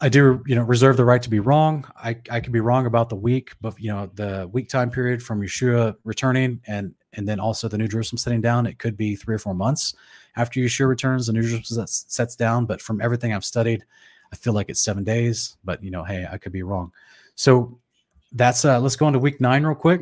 I 0.03 0.09
do, 0.09 0.43
you 0.47 0.57
know, 0.57 0.63
reserve 0.63 0.97
the 0.97 1.05
right 1.05 1.23
to 1.23 1.31
be 1.31 1.39
wrong. 1.39 1.87
I, 1.97 2.17
I 2.29 2.41
could 2.41 2.53
be 2.53 2.59
wrong 2.59 2.87
about 2.87 3.09
the 3.09 3.15
week, 3.15 3.53
but 3.61 3.81
you 3.81 3.89
know, 3.89 4.11
the 4.15 4.51
week 4.53 4.69
time 4.69 4.91
period 4.91 5.23
from 5.23 5.41
Yeshua 5.41 5.95
returning 6.05 6.61
and 6.67 6.93
and 7.13 7.29
then 7.29 7.39
also 7.39 7.69
the 7.69 7.79
New 7.79 7.87
Jerusalem 7.87 8.19
setting 8.19 8.41
down, 8.41 8.67
it 8.67 8.81
could 8.81 8.97
be 8.97 9.15
three 9.15 9.35
or 9.35 9.39
four 9.39 9.55
months 9.55 9.95
after 10.37 10.59
Yeshua 10.59 10.89
returns, 10.89 11.29
the 11.29 11.33
New 11.33 11.43
Jerusalem 11.43 11.87
sets 11.87 12.35
down. 12.35 12.67
But 12.67 12.81
from 12.81 13.01
everything 13.01 13.33
I've 13.33 13.45
studied, 13.45 13.85
I 14.33 14.37
feel 14.37 14.55
like 14.55 14.71
it's 14.71 14.81
seven 14.81 15.05
days. 15.05 15.57
But 15.63 15.85
you 15.85 15.93
know, 15.93 16.03
hey, 16.03 16.27
I 16.29 16.37
could 16.37 16.53
be 16.53 16.65
wrong. 16.65 16.91
So 17.37 17.79
that's 18.33 18.65
uh 18.65 18.81
let's 18.81 18.97
go 18.97 19.07
into 19.07 19.21
week 19.21 19.41
nine 19.41 19.65
real 19.65 19.77
quick. 19.77 20.01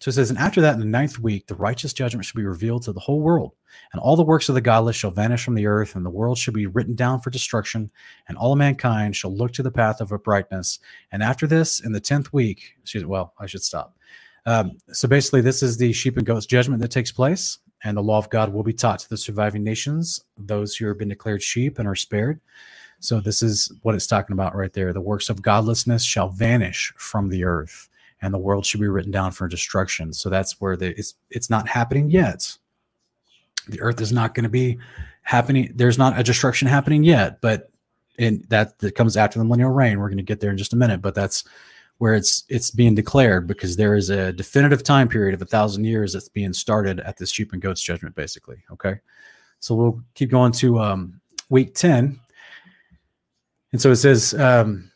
So 0.00 0.08
it 0.08 0.12
says, 0.12 0.30
and 0.30 0.38
after 0.38 0.62
that, 0.62 0.72
in 0.72 0.80
the 0.80 0.86
ninth 0.86 1.18
week, 1.18 1.46
the 1.46 1.54
righteous 1.54 1.92
judgment 1.92 2.24
shall 2.24 2.40
be 2.40 2.46
revealed 2.46 2.84
to 2.84 2.92
the 2.92 3.00
whole 3.00 3.20
world, 3.20 3.52
and 3.92 4.00
all 4.00 4.16
the 4.16 4.22
works 4.22 4.48
of 4.48 4.54
the 4.54 4.62
godless 4.62 4.96
shall 4.96 5.10
vanish 5.10 5.44
from 5.44 5.54
the 5.54 5.66
earth, 5.66 5.94
and 5.94 6.06
the 6.06 6.10
world 6.10 6.38
shall 6.38 6.54
be 6.54 6.66
written 6.66 6.94
down 6.94 7.20
for 7.20 7.28
destruction, 7.28 7.90
and 8.26 8.38
all 8.38 8.56
mankind 8.56 9.14
shall 9.14 9.36
look 9.36 9.52
to 9.52 9.62
the 9.62 9.70
path 9.70 10.00
of 10.00 10.10
uprightness. 10.10 10.78
And 11.12 11.22
after 11.22 11.46
this, 11.46 11.80
in 11.80 11.92
the 11.92 12.00
tenth 12.00 12.32
week, 12.32 12.76
excuse 12.80 13.04
well, 13.04 13.34
I 13.38 13.44
should 13.44 13.62
stop. 13.62 13.94
Um, 14.46 14.78
so 14.88 15.06
basically, 15.06 15.42
this 15.42 15.62
is 15.62 15.76
the 15.76 15.92
sheep 15.92 16.16
and 16.16 16.24
goats 16.24 16.46
judgment 16.46 16.80
that 16.80 16.90
takes 16.90 17.12
place, 17.12 17.58
and 17.84 17.94
the 17.94 18.02
law 18.02 18.16
of 18.16 18.30
God 18.30 18.54
will 18.54 18.62
be 18.62 18.72
taught 18.72 19.00
to 19.00 19.08
the 19.10 19.18
surviving 19.18 19.62
nations, 19.62 20.24
those 20.38 20.76
who 20.76 20.88
have 20.88 20.96
been 20.96 21.10
declared 21.10 21.42
sheep 21.42 21.78
and 21.78 21.86
are 21.86 21.94
spared. 21.94 22.40
So 23.00 23.20
this 23.20 23.42
is 23.42 23.70
what 23.82 23.94
it's 23.94 24.06
talking 24.06 24.32
about 24.32 24.56
right 24.56 24.72
there. 24.72 24.94
The 24.94 25.00
works 25.02 25.28
of 25.28 25.42
godlessness 25.42 26.04
shall 26.04 26.30
vanish 26.30 26.94
from 26.96 27.28
the 27.28 27.44
earth 27.44 27.89
and 28.22 28.34
the 28.34 28.38
world 28.38 28.66
should 28.66 28.80
be 28.80 28.88
written 28.88 29.10
down 29.10 29.32
for 29.32 29.48
destruction. 29.48 30.12
So 30.12 30.28
that's 30.28 30.60
where 30.60 30.76
the 30.76 30.98
it's 30.98 31.14
it's 31.30 31.50
not 31.50 31.68
happening 31.68 32.10
yet. 32.10 32.56
The 33.68 33.80
earth 33.80 34.00
is 34.00 34.12
not 34.12 34.34
going 34.34 34.44
to 34.44 34.50
be 34.50 34.78
happening. 35.22 35.72
There's 35.74 35.98
not 35.98 36.18
a 36.18 36.22
destruction 36.22 36.68
happening 36.68 37.04
yet, 37.04 37.40
but 37.40 37.70
and 38.18 38.44
that 38.48 38.78
that 38.80 38.94
comes 38.94 39.16
after 39.16 39.38
the 39.38 39.44
millennial 39.44 39.70
reign. 39.70 39.98
We're 39.98 40.08
going 40.08 40.18
to 40.18 40.22
get 40.22 40.40
there 40.40 40.50
in 40.50 40.58
just 40.58 40.72
a 40.72 40.76
minute, 40.76 41.00
but 41.00 41.14
that's 41.14 41.44
where 41.98 42.14
it's 42.14 42.44
it's 42.48 42.70
being 42.70 42.94
declared 42.94 43.46
because 43.46 43.76
there 43.76 43.94
is 43.94 44.10
a 44.10 44.32
definitive 44.32 44.82
time 44.82 45.08
period 45.08 45.34
of 45.34 45.42
a 45.42 45.46
thousand 45.46 45.84
years 45.84 46.12
that's 46.12 46.28
being 46.28 46.52
started 46.52 47.00
at 47.00 47.16
this 47.16 47.30
sheep 47.30 47.52
and 47.52 47.62
goats 47.62 47.82
judgment, 47.82 48.14
basically. 48.14 48.62
Okay, 48.72 49.00
so 49.60 49.74
we'll 49.74 50.02
keep 50.14 50.30
going 50.30 50.52
to 50.52 50.80
um, 50.80 51.20
week 51.48 51.74
ten, 51.74 52.18
and 53.72 53.80
so 53.80 53.90
it 53.90 53.96
says, 53.96 54.34
um, 54.34 54.90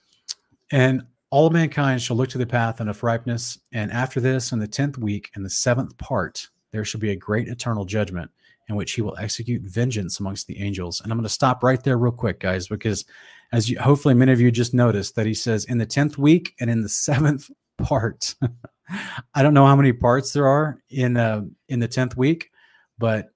and 0.70 1.02
all 1.34 1.50
mankind 1.50 2.00
shall 2.00 2.16
look 2.16 2.28
to 2.28 2.38
the 2.38 2.46
path 2.46 2.78
of 2.78 3.02
ripeness. 3.02 3.58
And 3.72 3.90
after 3.90 4.20
this, 4.20 4.52
in 4.52 4.60
the 4.60 4.68
tenth 4.68 4.96
week, 4.96 5.32
in 5.34 5.42
the 5.42 5.50
seventh 5.50 5.98
part, 5.98 6.48
there 6.70 6.84
shall 6.84 7.00
be 7.00 7.10
a 7.10 7.16
great 7.16 7.48
eternal 7.48 7.84
judgment 7.84 8.30
in 8.68 8.76
which 8.76 8.92
he 8.92 9.02
will 9.02 9.16
execute 9.18 9.62
vengeance 9.62 10.20
amongst 10.20 10.46
the 10.46 10.60
angels. 10.60 11.00
And 11.00 11.10
I'm 11.10 11.18
going 11.18 11.24
to 11.24 11.28
stop 11.28 11.64
right 11.64 11.82
there 11.82 11.98
real 11.98 12.12
quick, 12.12 12.38
guys, 12.38 12.68
because 12.68 13.04
as 13.50 13.68
you 13.68 13.80
hopefully 13.80 14.14
many 14.14 14.30
of 14.30 14.40
you 14.40 14.52
just 14.52 14.74
noticed 14.74 15.16
that 15.16 15.26
he 15.26 15.34
says 15.34 15.64
in 15.64 15.76
the 15.76 15.86
10th 15.86 16.16
week 16.16 16.54
and 16.60 16.70
in 16.70 16.82
the 16.82 16.88
seventh 17.08 17.50
part. 17.78 18.36
I 19.34 19.42
don't 19.42 19.54
know 19.54 19.66
how 19.66 19.74
many 19.74 19.92
parts 19.92 20.32
there 20.32 20.46
are 20.46 20.78
in 20.88 21.16
uh, 21.16 21.42
in 21.68 21.80
the 21.80 21.88
10th 21.88 22.16
week, 22.16 22.52
but 22.96 23.30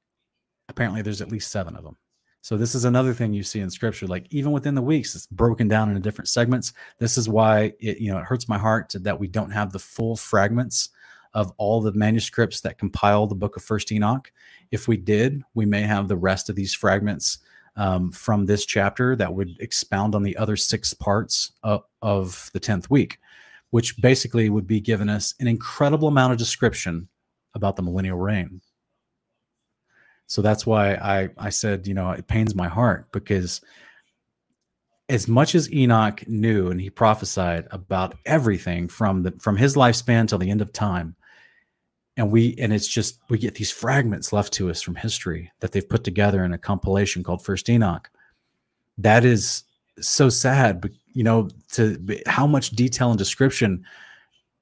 apparently 0.69 1.03
there's 1.03 1.21
at 1.21 1.33
least 1.33 1.51
seven 1.51 1.75
of 1.75 1.83
them. 1.83 1.97
So 2.49 2.57
this 2.57 2.75
is 2.75 2.87
another 2.87 3.13
thing 3.13 3.35
you 3.35 3.43
see 3.43 3.61
in 3.61 3.69
scripture, 3.69 4.07
like 4.07 4.27
even 4.31 4.53
within 4.53 4.75
the 4.75 4.81
weeks, 4.81 5.15
it's 5.15 5.27
broken 5.27 5.69
down 5.69 5.91
into 5.91 6.01
different 6.01 6.29
segments. 6.29 6.73
This 6.97 7.19
is 7.19 7.29
why 7.29 7.75
it, 7.79 7.99
you 7.99 8.11
know, 8.11 8.17
it 8.17 8.25
hurts 8.25 8.49
my 8.49 8.57
heart 8.57 8.95
that 9.01 9.21
we 9.21 9.29
don't 9.29 9.51
have 9.51 9.71
the 9.71 9.79
full 9.79 10.17
fragments 10.17 10.89
of 11.35 11.53
all 11.59 11.83
the 11.83 11.93
manuscripts 11.93 12.63
that 12.63 12.79
compile 12.79 13.27
the 13.27 13.35
book 13.35 13.57
of 13.57 13.63
First 13.63 13.93
Enoch. 13.93 14.33
If 14.71 14.89
we 14.89 14.97
did, 14.97 15.43
we 15.53 15.67
may 15.67 15.83
have 15.83 16.09
the 16.09 16.17
rest 16.17 16.49
of 16.49 16.57
these 16.57 16.73
fragments 16.73 17.37
um, 17.77 18.11
from 18.13 18.47
this 18.47 18.65
chapter 18.65 19.15
that 19.17 19.35
would 19.35 19.55
expound 19.61 20.15
on 20.15 20.23
the 20.23 20.39
other 20.39 20.57
six 20.57 20.95
parts 20.95 21.53
of, 21.63 21.83
of 22.01 22.49
the 22.55 22.61
tenth 22.61 22.89
week, 22.89 23.19
which 23.73 24.01
basically 24.01 24.49
would 24.49 24.67
be 24.67 24.81
giving 24.81 25.11
us 25.11 25.35
an 25.39 25.49
incredible 25.49 26.09
amount 26.09 26.33
of 26.33 26.39
description 26.39 27.09
about 27.55 27.77
the 27.77 27.83
millennial 27.83 28.17
reign. 28.17 28.63
So 30.29 30.43
that's 30.43 30.65
why 30.67 30.95
I 30.95 31.31
I 31.37 31.49
said, 31.49 31.89
you 31.89 31.95
know, 31.95 32.11
it 32.13 32.29
pains 32.29 32.55
my 32.55 32.69
heart 32.69 33.09
because 33.13 33.61
as 35.09 35.27
much 35.27 35.55
as 35.55 35.73
Enoch 35.73 36.23
knew 36.29 36.71
and 36.71 36.81
he 36.81 36.91
prophesied 36.91 37.67
about 37.71 38.15
everything 38.27 38.89
from 38.89 39.23
the 39.23 39.33
from 39.41 39.57
his 39.57 39.75
lifespan 39.75 40.29
till 40.29 40.39
the 40.39 40.51
end 40.51 40.61
of 40.61 40.71
time, 40.71 41.17
and 42.19 42.31
we 42.31 42.55
and 42.59 42.75
it's 42.75 42.87
just 42.87 43.19
we 43.31 43.39
get 43.39 43.55
these 43.55 43.71
fragments 43.71 44.33
left 44.33 44.53
to 44.53 44.71
us 44.71 44.83
from 44.83 44.97
history 44.97 45.51
that 45.61 45.73
they've 45.73 45.89
put 45.89 46.05
together 46.05 46.45
in 46.45 46.53
a 46.53 46.59
compilation 46.59 47.23
called 47.23 47.43
First 47.43 47.71
Enoch. 47.71 48.11
That 48.99 49.25
is 49.25 49.65
so 49.99 50.29
sad, 50.29 50.83
but 50.83 50.91
you 51.15 51.25
know, 51.25 51.49
to 51.73 52.21
how 52.27 52.47
much 52.47 52.71
detail 52.71 53.09
and 53.09 53.19
description 53.19 53.83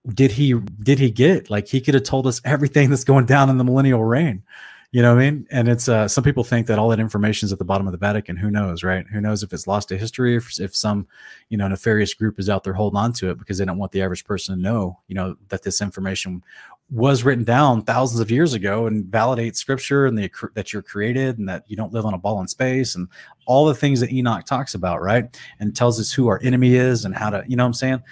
did 0.09 0.31
he 0.31 0.55
did 0.55 1.01
he 1.01 1.11
get? 1.11 1.51
Like 1.51 1.67
he 1.67 1.81
could 1.81 1.95
have 1.95 2.05
told 2.05 2.29
us 2.29 2.41
everything 2.45 2.89
that's 2.89 3.03
going 3.03 3.27
down 3.27 3.51
in 3.51 3.59
the 3.59 3.65
millennial 3.65 4.05
reign 4.05 4.45
you 4.93 5.03
know 5.03 5.15
what 5.15 5.23
I 5.23 5.31
mean? 5.31 5.47
And 5.51 5.69
it's 5.69 5.89
uh, 5.89 6.09
some 6.09 6.25
people 6.25 6.45
think 6.45 6.67
that 6.69 6.79
all 6.79 6.89
that 6.89 7.01
information 7.01 7.47
is 7.47 7.53
at 7.53 7.59
the 7.59 7.65
bottom 7.65 7.87
of 7.87 7.93
the 7.93 7.99
Vatican. 7.99 8.37
Who 8.37 8.51
knows, 8.51 8.83
right? 8.83 9.05
Who 9.13 9.21
knows 9.21 9.43
if 9.43 9.53
it's 9.53 9.67
lost 9.67 9.89
to 9.89 9.99
history, 9.99 10.37
if, 10.37 10.61
if 10.61 10.75
some, 10.75 11.07
you 11.49 11.59
know, 11.59 11.69
nefarious 11.69 12.15
group 12.15 12.39
is 12.39 12.49
out 12.49 12.65
there 12.65 12.73
holding 12.73 12.99
on 12.99 13.13
to 13.15 13.31
it 13.31 13.39
because 13.39 13.59
they 13.59 13.65
don't 13.65 13.79
want 13.79 13.93
the 13.93 14.03
average 14.03 14.25
person 14.25 14.57
to 14.57 14.63
know, 14.63 14.99
you 15.09 15.15
know, 15.15 15.37
that 15.49 15.63
this 15.63 15.81
information 15.81 16.43
was 16.91 17.25
written 17.25 17.45
down 17.45 17.83
thousands 17.83 18.21
of 18.21 18.31
years 18.31 18.55
ago 18.55 18.87
and 18.87 19.05
validates 19.07 19.57
scripture 19.57 20.07
and 20.07 20.17
the, 20.17 20.31
that 20.55 20.73
you're 20.73 20.83
created 20.83 21.37
and 21.39 21.49
that 21.49 21.65
you 21.67 21.77
don't 21.77 21.93
live 21.93 22.07
on 22.07 22.15
a 22.15 22.19
ball 22.19 22.41
in 22.41 22.47
space 22.47 22.95
and 22.95 23.09
all 23.45 23.67
the 23.67 23.75
things 23.75 23.99
that 24.01 24.13
Enoch 24.13 24.47
talks 24.47 24.75
about, 24.75 25.03
right? 25.03 25.37
And 25.59 25.75
tells 25.75 25.99
us 25.99 26.13
who 26.13 26.29
our 26.29 26.41
enemy 26.45 26.77
is 26.77 27.05
and 27.05 27.15
how 27.15 27.31
to, 27.31 27.43
you 27.49 27.57
know 27.57 27.65
what 27.65 27.69
I'm 27.69 27.75
saying? 27.75 28.03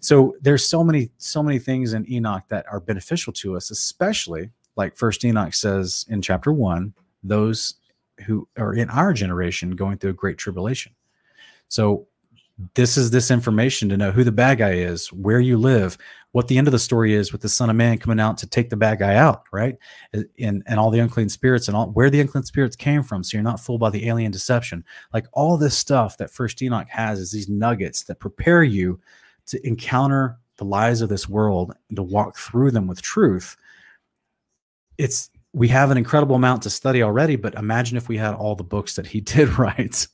So 0.00 0.34
there's 0.40 0.64
so 0.64 0.82
many, 0.82 1.10
so 1.18 1.42
many 1.42 1.58
things 1.58 1.92
in 1.92 2.10
Enoch 2.10 2.44
that 2.48 2.64
are 2.70 2.80
beneficial 2.80 3.32
to 3.34 3.56
us, 3.56 3.70
especially 3.70 4.50
like 4.76 4.96
First 4.96 5.24
Enoch 5.24 5.54
says 5.54 6.04
in 6.08 6.22
chapter 6.22 6.52
one, 6.52 6.94
those 7.22 7.74
who 8.26 8.48
are 8.56 8.74
in 8.74 8.90
our 8.90 9.12
generation 9.12 9.72
going 9.72 9.98
through 9.98 10.10
a 10.10 10.14
great 10.14 10.38
tribulation. 10.38 10.92
So 11.68 12.06
this 12.74 12.96
is 12.96 13.10
this 13.10 13.30
information 13.30 13.88
to 13.88 13.96
know 13.96 14.12
who 14.12 14.24
the 14.24 14.32
bad 14.32 14.58
guy 14.58 14.72
is, 14.72 15.12
where 15.12 15.40
you 15.40 15.56
live, 15.56 15.96
what 16.32 16.48
the 16.48 16.58
end 16.58 16.68
of 16.68 16.72
the 16.72 16.78
story 16.78 17.14
is 17.14 17.32
with 17.32 17.40
the 17.40 17.48
Son 17.48 17.70
of 17.70 17.76
Man 17.76 17.98
coming 17.98 18.20
out 18.20 18.38
to 18.38 18.46
take 18.46 18.70
the 18.70 18.76
bad 18.76 18.98
guy 18.98 19.16
out, 19.16 19.44
right? 19.52 19.76
And 20.38 20.62
and 20.66 20.78
all 20.78 20.90
the 20.90 21.00
unclean 21.00 21.28
spirits 21.28 21.68
and 21.68 21.76
all 21.76 21.90
where 21.90 22.10
the 22.10 22.20
unclean 22.20 22.44
spirits 22.44 22.76
came 22.76 23.02
from, 23.02 23.24
so 23.24 23.36
you're 23.36 23.42
not 23.42 23.60
fooled 23.60 23.80
by 23.80 23.90
the 23.90 24.06
alien 24.06 24.30
deception. 24.30 24.84
Like 25.12 25.26
all 25.32 25.56
this 25.56 25.76
stuff 25.76 26.18
that 26.18 26.30
First 26.30 26.62
Enoch 26.62 26.88
has 26.88 27.18
is 27.18 27.32
these 27.32 27.48
nuggets 27.48 28.04
that 28.04 28.20
prepare 28.20 28.62
you 28.62 29.00
to 29.46 29.66
encounter 29.66 30.38
the 30.56 30.64
lies 30.64 31.00
of 31.00 31.08
this 31.08 31.28
world 31.28 31.74
and 31.88 31.96
to 31.96 32.02
walk 32.02 32.36
through 32.36 32.70
them 32.70 32.86
with 32.86 33.02
truth 33.02 33.56
it's 34.98 35.30
we 35.52 35.68
have 35.68 35.90
an 35.90 35.98
incredible 35.98 36.36
amount 36.36 36.62
to 36.62 36.70
study 36.70 37.02
already, 37.02 37.36
but 37.36 37.54
imagine 37.54 37.96
if 37.96 38.08
we 38.08 38.16
had 38.16 38.34
all 38.34 38.54
the 38.54 38.64
books 38.64 38.96
that 38.96 39.06
he 39.06 39.20
did 39.34 39.58
write. 39.58 40.06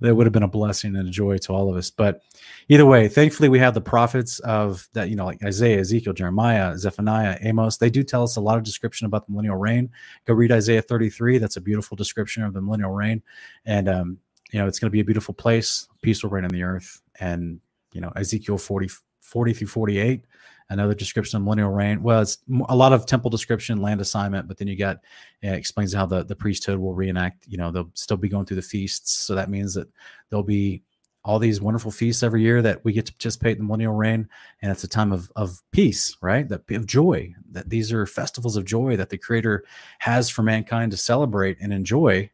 that 0.00 0.14
would 0.14 0.26
have 0.26 0.34
been 0.34 0.42
a 0.42 0.48
blessing 0.48 0.94
and 0.96 1.08
a 1.08 1.10
joy 1.10 1.38
to 1.38 1.50
all 1.50 1.70
of 1.70 1.76
us. 1.76 1.88
But 1.90 2.20
either 2.68 2.84
way, 2.84 3.08
thankfully 3.08 3.48
we 3.48 3.58
have 3.58 3.72
the 3.72 3.80
prophets 3.80 4.38
of 4.40 4.86
that, 4.92 5.08
you 5.08 5.16
know, 5.16 5.24
like 5.24 5.42
Isaiah, 5.42 5.80
Ezekiel, 5.80 6.12
Jeremiah, 6.12 6.76
Zephaniah, 6.76 7.38
Amos. 7.40 7.78
They 7.78 7.88
do 7.88 8.02
tell 8.02 8.22
us 8.22 8.36
a 8.36 8.40
lot 8.42 8.58
of 8.58 8.64
description 8.64 9.06
about 9.06 9.26
the 9.26 9.32
millennial 9.32 9.56
reign. 9.56 9.88
Go 10.26 10.34
read 10.34 10.52
Isaiah 10.52 10.82
33. 10.82 11.38
That's 11.38 11.56
a 11.56 11.62
beautiful 11.62 11.96
description 11.96 12.42
of 12.42 12.52
the 12.52 12.60
millennial 12.60 12.90
reign. 12.90 13.22
And 13.64 13.88
um, 13.88 14.18
you 14.52 14.58
know, 14.58 14.66
it's 14.66 14.78
going 14.78 14.88
to 14.88 14.92
be 14.92 15.00
a 15.00 15.04
beautiful 15.04 15.34
place. 15.34 15.88
Peace 16.02 16.22
will 16.22 16.30
reign 16.30 16.44
on 16.44 16.50
the 16.50 16.62
earth. 16.62 17.00
And, 17.18 17.60
you 17.92 18.00
know, 18.00 18.12
Ezekiel 18.16 18.58
40, 18.58 18.90
40 19.20 19.52
through 19.52 19.66
48 19.66 20.24
another 20.70 20.94
description 20.94 21.36
of 21.36 21.42
millennial 21.42 21.70
reign. 21.70 22.02
Well, 22.02 22.20
it's 22.20 22.38
a 22.68 22.76
lot 22.76 22.92
of 22.92 23.06
temple 23.06 23.30
description, 23.30 23.80
land 23.80 24.00
assignment, 24.00 24.48
but 24.48 24.56
then 24.56 24.68
you 24.68 24.76
got 24.76 24.98
it 25.42 25.52
explains 25.52 25.92
how 25.92 26.06
the, 26.06 26.24
the 26.24 26.36
priesthood 26.36 26.78
will 26.78 26.94
reenact. 26.94 27.46
You 27.46 27.58
know, 27.58 27.70
they'll 27.70 27.90
still 27.94 28.16
be 28.16 28.28
going 28.28 28.46
through 28.46 28.56
the 28.56 28.62
feasts, 28.62 29.12
so 29.12 29.34
that 29.34 29.50
means 29.50 29.74
that 29.74 29.88
there'll 30.30 30.42
be 30.42 30.82
all 31.24 31.38
these 31.40 31.60
wonderful 31.60 31.90
feasts 31.90 32.22
every 32.22 32.42
year 32.42 32.62
that 32.62 32.84
we 32.84 32.92
get 32.92 33.04
to 33.06 33.12
participate 33.12 33.56
in 33.56 33.58
the 33.58 33.64
millennial 33.64 33.94
reign, 33.94 34.28
and 34.62 34.70
it's 34.70 34.84
a 34.84 34.88
time 34.88 35.12
of 35.12 35.30
of 35.36 35.62
peace, 35.72 36.16
right? 36.20 36.48
That 36.48 36.70
of 36.70 36.86
joy. 36.86 37.34
That 37.50 37.70
these 37.70 37.92
are 37.92 38.06
festivals 38.06 38.56
of 38.56 38.64
joy 38.64 38.96
that 38.96 39.10
the 39.10 39.18
Creator 39.18 39.64
has 40.00 40.28
for 40.28 40.42
mankind 40.42 40.90
to 40.92 40.96
celebrate 40.96 41.58
and 41.60 41.72
enjoy 41.72 42.30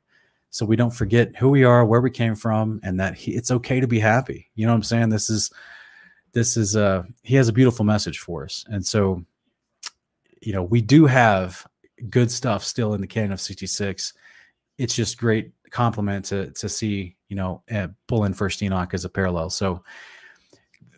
so 0.53 0.67
we 0.67 0.77
don't 0.77 0.91
forget 0.91 1.35
who 1.37 1.49
we 1.49 1.65
are 1.65 1.85
where 1.85 2.03
we 2.03 2.11
came 2.11 2.35
from 2.35 2.79
and 2.83 3.01
that 3.01 3.15
he, 3.15 3.33
it's 3.33 3.51
okay 3.51 3.81
to 3.81 3.89
be 3.89 3.99
happy 3.99 4.51
you 4.55 4.67
know 4.67 4.73
what 4.73 4.77
i'm 4.77 4.83
saying 4.83 5.09
this 5.09 5.31
is 5.31 5.51
this 6.33 6.57
is 6.57 6.77
uh 6.77 7.03
he 7.23 7.37
has 7.37 7.49
a 7.49 7.53
beautiful 7.53 7.85
message 7.85 8.19
for 8.19 8.45
us. 8.45 8.65
And 8.69 8.87
so 8.87 9.25
you 10.41 10.53
know 10.53 10.63
we 10.63 10.81
do 10.81 11.07
have 11.07 11.67
good 12.11 12.31
stuff 12.31 12.65
still 12.65 12.95
in 12.95 13.01
the 13.01 13.07
canon 13.07 13.33
of 13.33 13.41
66 13.41 14.13
it's 14.79 14.95
just 14.95 15.19
great 15.19 15.53
compliment 15.71 16.25
to 16.27 16.51
to 16.53 16.69
see 16.69 17.17
you 17.29 17.37
know 17.37 17.63
uh, 17.71 17.89
pull 18.07 18.25
in 18.25 18.35
first 18.35 18.63
enoch 18.63 18.95
as 18.95 19.05
a 19.05 19.09
parallel. 19.09 19.51
So 19.51 19.83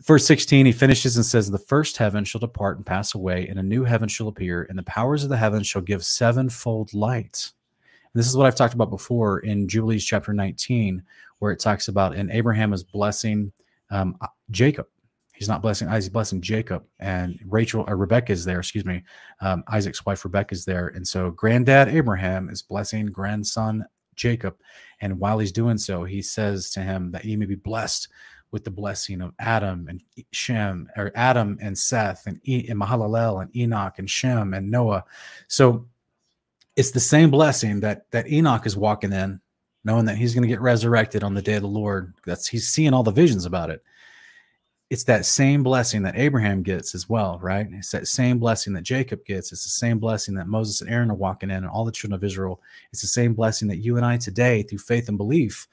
verse 0.01 0.27
16 0.27 0.67
he 0.67 0.73
finishes 0.73 1.17
and 1.17 1.25
says 1.25 1.51
the 1.51 1.59
first 1.59 1.97
heaven 1.97 2.25
shall 2.25 2.41
depart 2.41 2.77
and 2.77 2.87
pass 2.87 3.15
away 3.15 3.47
and 3.49 3.59
a 3.59 3.63
new 3.63 3.85
heaven 3.85 4.09
shall 4.09 4.29
appear 4.29 4.67
and 4.69 4.79
the 4.79 4.83
powers 4.85 5.23
of 5.23 5.31
the 5.31 5.37
heavens 5.37 5.67
shall 5.67 5.83
give 5.83 6.05
sevenfold 6.05 6.93
light. 6.95 7.53
And 8.13 8.21
this 8.21 8.29
is 8.29 8.37
what 8.37 8.47
i've 8.47 8.57
talked 8.57 8.75
about 8.75 8.91
before 8.91 9.41
in 9.41 9.69
jubilees 9.69 10.05
chapter 10.05 10.33
19 10.33 11.03
where 11.39 11.53
it 11.53 11.61
talks 11.61 11.89
about 11.89 12.15
and 12.15 12.31
abraham 12.31 12.73
is 12.73 12.83
blessing 12.83 13.53
um, 13.91 14.19
jacob 14.51 14.87
he's 15.35 15.49
not 15.49 15.61
blessing 15.61 15.89
Isaac, 15.89 16.05
he's 16.05 16.09
blessing 16.13 16.41
Jacob 16.41 16.85
and 17.01 17.39
Rachel 17.45 17.85
or 17.87 17.97
Rebecca 17.97 18.33
is 18.33 18.45
there, 18.45 18.61
excuse 18.61 18.85
me. 18.85 19.03
Um, 19.41 19.65
Isaac's 19.69 20.07
wife 20.07 20.25
Rebecca 20.25 20.55
is 20.55 20.65
there. 20.65 20.89
And 20.89 21.07
so 21.07 21.31
granddad 21.31 21.89
Abraham 21.89 22.49
is 22.49 22.63
blessing 22.63 23.07
grandson 23.07 23.85
Jacob. 24.15 24.57
And 25.01 25.19
while 25.19 25.39
he's 25.39 25.53
doing 25.53 25.77
so, 25.77 26.05
he 26.05 26.23
says 26.23 26.71
to 26.71 26.81
him 26.81 27.11
that 27.11 27.23
he 27.23 27.37
may 27.37 27.47
be 27.47 27.57
blessed 27.57 28.09
with 28.53 28.63
the 28.63 28.71
blessing 28.71 29.21
of 29.21 29.35
Adam 29.41 29.89
and 29.89 30.01
Shem, 30.31 30.89
or 30.97 31.11
Adam 31.17 31.59
and 31.61 31.77
Seth 31.77 32.29
and, 32.29 32.41
e- 32.45 32.67
and 32.69 32.81
Mahalalel 32.81 33.43
and 33.43 33.57
Enoch 33.57 33.99
and 33.99 34.09
Shem 34.09 34.55
and 34.55 34.71
Noah. 34.71 35.05
So 35.49 35.87
it's 36.77 36.93
the 36.93 37.01
same 37.01 37.31
blessing 37.31 37.81
that 37.81 38.09
that 38.13 38.31
Enoch 38.31 38.65
is 38.67 38.77
walking 38.77 39.13
in, 39.13 39.41
knowing 39.83 40.05
that 40.05 40.17
he's 40.17 40.35
going 40.35 40.43
to 40.43 40.49
get 40.49 40.61
resurrected 40.61 41.25
on 41.25 41.35
the 41.35 41.43
day 41.43 41.55
of 41.55 41.63
the 41.63 41.69
Lord. 41.69 42.15
That's 42.25 42.47
he's 42.47 42.69
seeing 42.69 42.95
all 42.95 43.03
the 43.03 43.11
visions 43.11 43.45
about 43.45 43.71
it 43.71 43.83
it's 44.91 45.05
that 45.05 45.25
same 45.25 45.63
blessing 45.63 46.03
that 46.03 46.17
Abraham 46.17 46.63
gets 46.63 46.95
as 46.95 47.09
well, 47.09 47.39
right? 47.43 47.67
It's 47.73 47.91
that 47.93 48.07
same 48.07 48.39
blessing 48.39 48.75
that 48.75 48.83
Jacob 48.83 49.25
gets. 49.25 49.51
It's 49.51 49.65
the 49.65 49.71
same 49.71 49.99
blessing 49.99 50.35
that 50.35 50.47
Moses 50.47 50.81
and 50.81 50.91
Aaron 50.91 51.11
are 51.11 51.15
walking 51.15 51.51
in, 51.51 51.57
and 51.57 51.69
all 51.69 51.85
the 51.85 51.93
children 51.93 52.15
of 52.17 52.25
Israel. 52.25 52.61
It's 52.93 53.01
the 53.01 53.09
same 53.09 53.35
blessing 53.35 53.69
that 53.69 53.79
you 53.79 53.97
and 53.97 54.05
I 54.05 54.19
today, 54.19 54.63
through 54.63 54.79
faith 54.79 55.09
and 55.09 55.17
belief, 55.17 55.67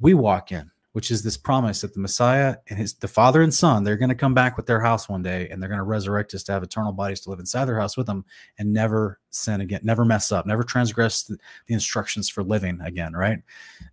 we 0.00 0.14
walk 0.14 0.52
in 0.52 0.70
which 0.98 1.12
is 1.12 1.22
this 1.22 1.36
promise 1.36 1.82
that 1.82 1.94
the 1.94 2.00
Messiah 2.00 2.56
and 2.66 2.76
his 2.76 2.92
the 2.94 3.06
Father 3.06 3.40
and 3.40 3.54
Son, 3.54 3.84
they're 3.84 3.96
going 3.96 4.08
to 4.08 4.16
come 4.16 4.34
back 4.34 4.56
with 4.56 4.66
their 4.66 4.80
house 4.80 5.08
one 5.08 5.22
day 5.22 5.48
and 5.48 5.62
they're 5.62 5.68
going 5.68 5.78
to 5.78 5.84
resurrect 5.84 6.34
us 6.34 6.42
to 6.42 6.50
have 6.50 6.64
eternal 6.64 6.90
bodies 6.90 7.20
to 7.20 7.30
live 7.30 7.38
inside 7.38 7.66
their 7.66 7.78
house 7.78 7.96
with 7.96 8.08
them 8.08 8.24
and 8.58 8.72
never 8.72 9.20
sin 9.30 9.60
again, 9.60 9.78
never 9.84 10.04
mess 10.04 10.32
up, 10.32 10.44
never 10.44 10.64
transgress 10.64 11.22
the, 11.22 11.38
the 11.68 11.74
instructions 11.74 12.28
for 12.28 12.42
living 12.42 12.80
again, 12.80 13.12
right? 13.12 13.38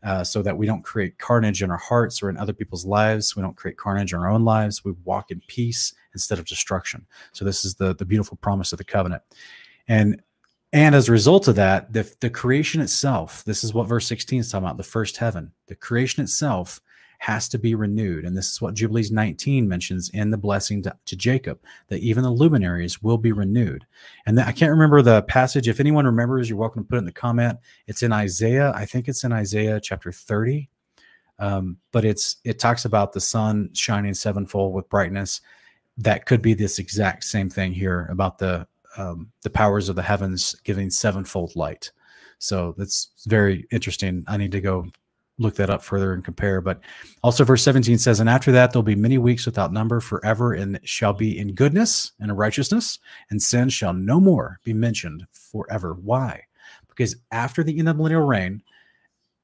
Uh, 0.02 0.24
so 0.24 0.42
that 0.42 0.58
we 0.58 0.66
don't 0.66 0.82
create 0.82 1.20
carnage 1.20 1.62
in 1.62 1.70
our 1.70 1.78
hearts 1.78 2.24
or 2.24 2.30
in 2.32 2.38
other 2.38 2.54
people's 2.54 2.86
lives. 2.88 3.36
We 3.36 3.44
don't 3.44 3.56
create 3.56 3.78
carnage 3.78 4.12
in 4.12 4.18
our 4.18 4.32
own 4.32 4.44
lives. 4.44 4.84
We 4.84 4.94
walk 5.04 5.30
in 5.30 5.44
peace 5.46 5.94
instead 6.14 6.40
of 6.40 6.48
destruction. 6.48 7.06
So 7.34 7.46
this 7.46 7.66
is 7.66 7.76
the 7.76 7.94
the 7.94 8.06
beautiful 8.06 8.38
promise 8.38 8.72
of 8.72 8.80
the 8.80 8.84
covenant. 8.84 9.22
And 9.88 10.24
and 10.74 10.96
as 10.96 11.08
a 11.08 11.12
result 11.12 11.48
of 11.48 11.56
that, 11.58 11.94
the, 11.94 12.12
the 12.20 12.32
creation 12.32 12.82
itself, 12.82 13.44
this 13.46 13.64
is 13.64 13.76
what 13.76 13.88
verse 13.88 14.08
16 14.08 14.40
is 14.40 14.52
talking 14.52 14.66
about, 14.66 14.78
the 14.78 14.84
first 14.84 15.18
heaven, 15.18 15.52
the 15.68 15.76
creation 15.76 16.24
itself 16.24 16.82
has 17.20 17.48
to 17.50 17.58
be 17.58 17.76
renewed. 17.76 18.26
And 18.26 18.36
this 18.36 18.52
is 18.52 18.62
what 18.62 18.74
Jubilees 18.74 19.12
19 19.12 19.68
mentions 19.68 20.10
in 20.10 20.30
the 20.30 20.38
blessing 20.38 20.82
to, 20.84 20.96
to 21.06 21.16
Jacob, 21.16 21.60
that 21.88 22.02
even 22.02 22.24
the 22.24 22.32
luminaries 22.32 23.02
will 23.02 23.18
be 23.18 23.32
renewed. 23.32 23.86
And 24.26 24.40
I 24.40 24.52
can't 24.52 24.72
remember 24.72 25.02
the 25.02 25.24
passage. 25.24 25.68
If 25.68 25.80
anyone 25.80 26.06
remembers, 26.06 26.50
you're 26.50 26.58
welcome 26.58 26.84
to 26.84 26.88
put 26.88 26.96
it 26.96 27.00
in 27.00 27.06
the 27.06 27.12
comment. 27.12 27.60
It's 27.88 28.04
in 28.04 28.12
Isaiah. 28.12 28.72
I 28.76 28.86
think 28.86 29.08
it's 29.08 29.24
in 29.24 29.32
Isaiah 29.32 29.80
chapter 29.80 30.12
30. 30.12 30.70
Um, 31.38 31.78
but 31.92 32.06
it's 32.06 32.38
it 32.44 32.60
talks 32.60 32.86
about 32.86 33.12
the 33.12 33.20
sun 33.20 33.70
shining 33.74 34.14
sevenfold 34.14 34.74
with 34.74 34.90
brightness. 34.90 35.42
That 35.98 36.26
could 36.26 36.42
be 36.42 36.54
this 36.54 36.80
exact 36.80 37.24
same 37.26 37.50
thing 37.50 37.74
here 37.74 38.08
about 38.10 38.38
the 38.38 38.68
um, 38.98 39.32
the 39.44 39.50
powers 39.50 39.90
of 39.90 39.96
the 39.96 40.04
heavens 40.04 40.56
giving 40.64 40.90
sevenfold 40.90 41.56
light. 41.56 41.92
So 42.38 42.74
that's 42.78 43.10
very 43.26 43.66
interesting. 43.72 44.24
I 44.28 44.38
need 44.38 44.52
to 44.54 44.62
go 44.62 44.88
look 45.38 45.56
that 45.56 45.70
up 45.70 45.84
further 45.84 46.14
and 46.14 46.24
compare. 46.24 46.62
But 46.62 46.80
also, 47.24 47.44
verse 47.44 47.64
17 47.64 47.98
says, 47.98 48.20
And 48.20 48.30
after 48.30 48.52
that, 48.54 48.72
there'll 48.72 48.84
be 48.84 48.96
many 48.96 49.18
weeks 49.18 49.46
without 49.46 49.74
number 49.74 50.00
forever, 50.00 50.54
and 50.54 50.80
shall 50.84 51.14
be 51.14 51.38
in 51.38 51.54
goodness 51.54 52.14
and 52.20 52.38
righteousness, 52.38 53.00
and 53.30 53.42
sin 53.42 53.70
shall 53.70 53.94
no 53.94 54.20
more 54.20 54.60
be 54.64 54.74
mentioned 54.74 55.26
forever. 55.32 55.94
Why? 55.94 56.44
Because 56.88 57.16
after 57.32 57.64
the 57.64 57.78
end 57.78 57.90
of 57.90 57.96
the 57.96 57.98
millennial 57.98 58.26
reign, 58.26 58.64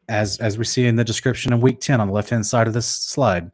as, 0.07 0.37
as 0.39 0.57
we 0.57 0.63
see 0.63 0.85
in 0.87 0.95
the 0.95 1.03
description 1.03 1.53
in 1.53 1.61
week 1.61 1.79
10 1.79 1.99
on 1.99 2.07
the 2.07 2.13
left 2.13 2.29
hand 2.29 2.45
side 2.45 2.67
of 2.67 2.73
this 2.73 2.87
slide, 2.87 3.51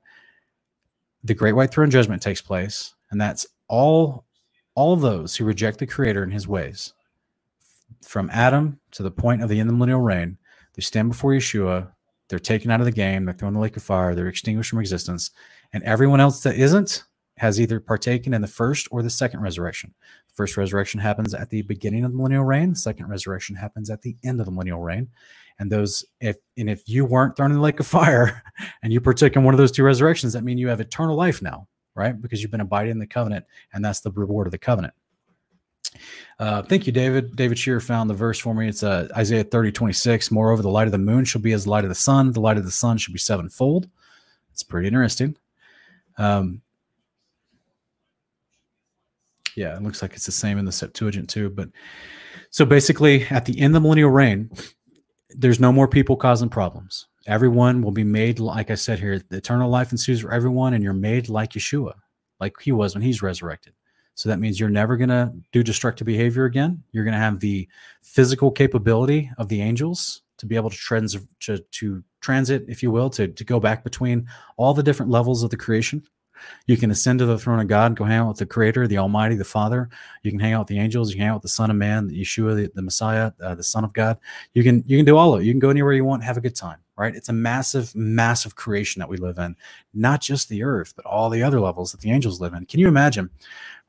the 1.24 1.34
great 1.34 1.54
white 1.54 1.72
throne 1.72 1.90
judgment 1.90 2.22
takes 2.22 2.42
place, 2.42 2.94
and 3.12 3.20
that's 3.20 3.46
all 3.68 4.26
all 4.76 4.96
those 4.96 5.36
who 5.36 5.44
reject 5.44 5.80
the 5.80 5.88
creator 5.88 6.22
and 6.22 6.32
his 6.32 6.48
ways 6.48 6.94
from 8.04 8.30
adam 8.32 8.80
to 8.92 9.02
the 9.02 9.10
point 9.10 9.42
of 9.42 9.50
the 9.50 9.60
end 9.60 9.68
of 9.68 9.74
the 9.74 9.78
millennial 9.78 10.00
reign 10.00 10.38
they 10.76 10.82
stand 10.82 11.10
before 11.10 11.32
yeshua 11.32 11.92
they're 12.30 12.40
taken 12.40 12.72
out 12.72 12.80
of 12.80 12.86
the 12.86 12.92
game 12.92 13.26
they're 13.26 13.34
thrown 13.34 13.50
in 13.50 13.54
the 13.56 13.60
lake 13.60 13.78
of 13.78 13.84
fire 13.84 14.16
they're 14.16 14.28
extinguished 14.28 14.70
from 14.70 14.80
existence 14.80 15.32
and 15.74 15.84
everyone 15.84 16.20
else 16.20 16.42
that 16.44 16.56
isn't 16.56 17.04
has 17.38 17.62
either 17.62 17.80
partaken 17.80 18.34
in 18.34 18.42
the 18.42 18.48
first 18.48 18.88
or 18.92 19.02
the 19.02 19.10
second 19.10 19.42
resurrection 19.42 19.94
the 20.28 20.34
first 20.34 20.58
resurrection 20.58 21.00
happens 21.00 21.34
at 21.34 21.50
the 21.50 21.62
beginning 21.64 22.04
of 22.04 22.12
the 22.12 22.18
millennial 22.18 22.44
reign 22.44 22.72
the 22.72 22.76
second 22.76 23.08
resurrection 23.08 23.56
happens 23.56 23.90
at 23.90 24.02
the 24.02 24.16
end 24.24 24.40
of 24.40 24.46
the 24.46 24.52
millennial 24.52 24.82
reign 24.82 25.08
and 25.60 25.72
those 25.72 26.06
if 26.20 26.38
and 26.58 26.70
if 26.70 26.88
you 26.88 27.06
weren't 27.06 27.36
thrown 27.36 27.52
in 27.52 27.58
the 27.58 27.64
lake 27.64 27.80
of 27.80 27.88
fire 27.88 28.44
and 28.84 28.92
you 28.94 29.02
partook 29.02 29.36
in 29.36 29.44
one 29.44 29.54
of 29.54 29.58
those 29.58 29.72
two 29.72 29.84
resurrections 29.84 30.34
that 30.34 30.44
mean 30.44 30.58
you 30.58 30.68
have 30.68 30.80
eternal 30.80 31.16
life 31.16 31.42
now 31.42 31.68
right? 31.98 32.22
Because 32.22 32.42
you've 32.42 32.52
been 32.52 32.62
abiding 32.62 32.92
in 32.92 33.00
the 33.00 33.08
covenant, 33.08 33.46
and 33.74 33.84
that's 33.84 34.00
the 34.02 34.12
reward 34.12 34.48
of 34.48 34.52
the 34.52 34.58
covenant. 34.58 34.94
Uh, 36.40 36.62
thank 36.62 36.86
you, 36.86 36.94
David. 36.94 37.36
David 37.36 37.58
Shearer 37.58 37.80
found 37.80 38.10
the 38.10 38.14
verse 38.14 38.40
for 38.40 38.54
me. 38.54 38.68
It's 38.68 38.84
uh, 38.84 39.08
Isaiah 39.16 39.44
30, 39.44 39.72
26. 39.72 40.32
Moreover, 40.32 40.62
the 40.62 40.70
light 40.70 40.88
of 40.88 40.92
the 40.92 40.98
moon 40.98 41.26
shall 41.26 41.42
be 41.42 41.54
as 41.54 41.64
the 41.64 41.70
light 41.70 41.84
of 41.84 41.90
the 41.90 41.96
sun. 41.96 42.32
The 42.32 42.40
light 42.40 42.58
of 42.58 42.66
the 42.66 42.72
sun 42.72 42.98
should 42.98 43.14
be 43.14 43.20
sevenfold. 43.20 43.90
It's 44.52 44.64
pretty 44.64 44.88
interesting. 44.88 45.36
Um, 46.18 46.62
yeah, 49.56 49.76
it 49.76 49.82
looks 49.82 50.02
like 50.02 50.14
it's 50.14 50.26
the 50.26 50.32
same 50.32 50.58
in 50.58 50.66
the 50.66 50.72
Septuagint 50.72 51.30
too. 51.30 51.50
But 51.50 51.70
so 52.52 52.66
basically, 52.66 53.26
at 53.26 53.46
the 53.46 53.60
end 53.60 53.76
of 53.76 53.82
the 53.82 53.82
millennial 53.82 54.12
reign, 54.12 54.52
there's 55.32 55.60
no 55.60 55.72
more 55.72 55.88
people 55.88 56.16
causing 56.16 56.50
problems. 56.50 57.08
Everyone 57.26 57.82
will 57.82 57.92
be 57.92 58.04
made, 58.04 58.40
like 58.40 58.72
I 58.72 58.76
said 58.76 59.00
here, 59.00 59.22
eternal 59.32 59.70
life 59.70 59.92
ensues 59.92 60.22
for 60.22 60.32
everyone, 60.32 60.74
and 60.74 60.84
you're 60.84 60.94
made 60.94 61.28
like 61.28 61.52
Yeshua, 61.52 61.96
like 62.40 62.54
he 62.62 62.72
was 62.72 62.94
when 62.94 63.02
he's 63.02 63.22
resurrected. 63.22 63.74
So 64.18 64.30
that 64.30 64.40
means 64.40 64.60
you're 64.60 64.68
never 64.68 64.98
going 64.98 65.10
to 65.10 65.32
do 65.52 65.62
destructive 65.62 66.08
behavior 66.08 66.46
again. 66.46 66.82
You're 66.92 67.04
going 67.04 67.14
to 67.14 67.20
have 67.20 67.40
the 67.40 67.68
physical 68.02 68.50
capability 68.50 69.30
of 69.38 69.48
the 69.48 69.62
angels 69.62 70.24
to 70.38 70.48
be 70.48 70.56
able 70.56 70.72
to, 70.72 70.76
trans- 70.76 71.16
to, 71.42 71.60
to 71.60 72.04
transit, 72.20 72.66
if 72.68 72.82
you 72.82 72.90
will, 72.90 73.12
to, 73.12 73.28
to 73.28 73.44
go 73.44 73.60
back 73.60 73.84
between 73.84 74.28
all 74.58 74.74
the 74.74 74.82
different 74.82 75.12
levels 75.12 75.44
of 75.44 75.52
the 75.52 75.58
creation. 75.58 76.04
You 76.66 76.78
can 76.78 76.90
ascend 76.90 77.20
to 77.20 77.28
the 77.28 77.38
throne 77.38 77.60
of 77.60 77.68
God, 77.68 77.96
go 77.96 78.06
hang 78.06 78.20
out 78.20 78.30
with 78.30 78.38
the 78.38 78.46
Creator, 78.48 78.88
the 78.88 78.98
Almighty, 78.98 79.36
the 79.36 79.44
Father. 79.44 79.88
You 80.24 80.32
can 80.32 80.40
hang 80.40 80.54
out 80.54 80.62
with 80.62 80.68
the 80.70 80.80
angels. 80.80 81.10
You 81.10 81.16
can 81.16 81.22
hang 81.22 81.30
out 81.30 81.36
with 81.36 81.44
the 81.44 81.50
Son 81.50 81.70
of 81.70 81.78
Man, 81.78 82.08
the 82.08 82.20
Yeshua, 82.20 82.56
the, 82.56 82.72
the 82.74 82.82
Messiah, 82.82 83.32
uh, 83.42 83.54
the 83.54 83.64
Son 83.64 83.84
of 83.84 83.94
God. 83.94 84.18
You 84.54 84.64
can 84.64 84.84
you 84.88 84.98
can 84.98 85.06
do 85.06 85.18
all 85.18 85.34
of 85.34 85.42
it. 85.42 85.46
You 85.46 85.54
can 85.54 85.60
go 85.60 85.70
anywhere 85.70 85.94
you 85.94 86.06
want, 86.06 86.24
have 86.24 86.38
a 86.38 86.42
good 86.42 86.56
time. 86.56 86.78
Right? 86.96 87.16
It's 87.16 87.30
a 87.30 87.34
massive, 87.34 87.96
massive 87.96 88.56
creation 88.56 89.00
that 89.00 89.10
we 89.10 89.18
live 89.18 89.38
in. 89.38 89.56
Not 89.94 90.20
just 90.20 90.50
the 90.50 90.64
earth, 90.64 90.94
but 90.96 91.06
all 91.06 91.30
the 91.30 91.44
other 91.44 91.60
levels 91.60 91.92
that 91.92 92.02
the 92.02 92.10
angels 92.10 92.42
live 92.42 92.56
in. 92.56 92.66
Can 92.66 92.80
you 92.80 92.88
imagine? 92.88 93.30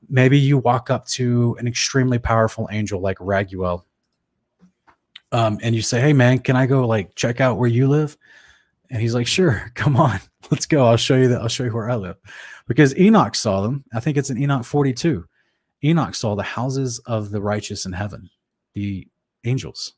Maybe 0.08 0.38
you 0.38 0.58
walk 0.58 0.90
up 0.90 1.06
to 1.08 1.56
an 1.58 1.66
extremely 1.66 2.18
powerful 2.18 2.68
angel 2.70 3.00
like 3.00 3.18
Raguel, 3.18 3.84
um, 5.32 5.58
and 5.62 5.74
you 5.74 5.82
say, 5.82 6.00
"Hey, 6.00 6.12
man, 6.12 6.38
can 6.38 6.56
I 6.56 6.66
go 6.66 6.86
like 6.86 7.14
check 7.14 7.40
out 7.40 7.58
where 7.58 7.68
you 7.68 7.88
live?" 7.88 8.16
And 8.90 9.02
he's 9.02 9.14
like, 9.14 9.26
"Sure, 9.26 9.70
come 9.74 9.96
on." 9.96 10.20
let's 10.50 10.66
go. 10.66 10.86
I'll 10.86 10.96
show 10.96 11.16
you 11.16 11.28
that. 11.28 11.40
I'll 11.40 11.48
show 11.48 11.64
you 11.64 11.72
where 11.72 11.90
I 11.90 11.96
live. 11.96 12.16
Because 12.66 12.96
Enoch 12.96 13.34
saw 13.34 13.60
them. 13.60 13.84
I 13.92 14.00
think 14.00 14.16
it's 14.16 14.30
in 14.30 14.38
Enoch 14.38 14.64
42. 14.64 15.26
Enoch 15.84 16.14
saw 16.14 16.34
the 16.34 16.42
houses 16.42 16.98
of 17.00 17.30
the 17.30 17.40
righteous 17.40 17.86
in 17.86 17.92
heaven, 17.92 18.30
the 18.74 19.06
angels. 19.44 19.94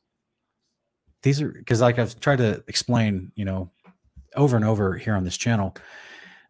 These 1.23 1.41
are 1.41 1.49
because, 1.49 1.81
like 1.81 1.99
I've 1.99 2.19
tried 2.19 2.37
to 2.37 2.63
explain, 2.67 3.31
you 3.35 3.45
know, 3.45 3.71
over 4.35 4.55
and 4.55 4.65
over 4.65 4.97
here 4.97 5.15
on 5.15 5.23
this 5.23 5.37
channel, 5.37 5.75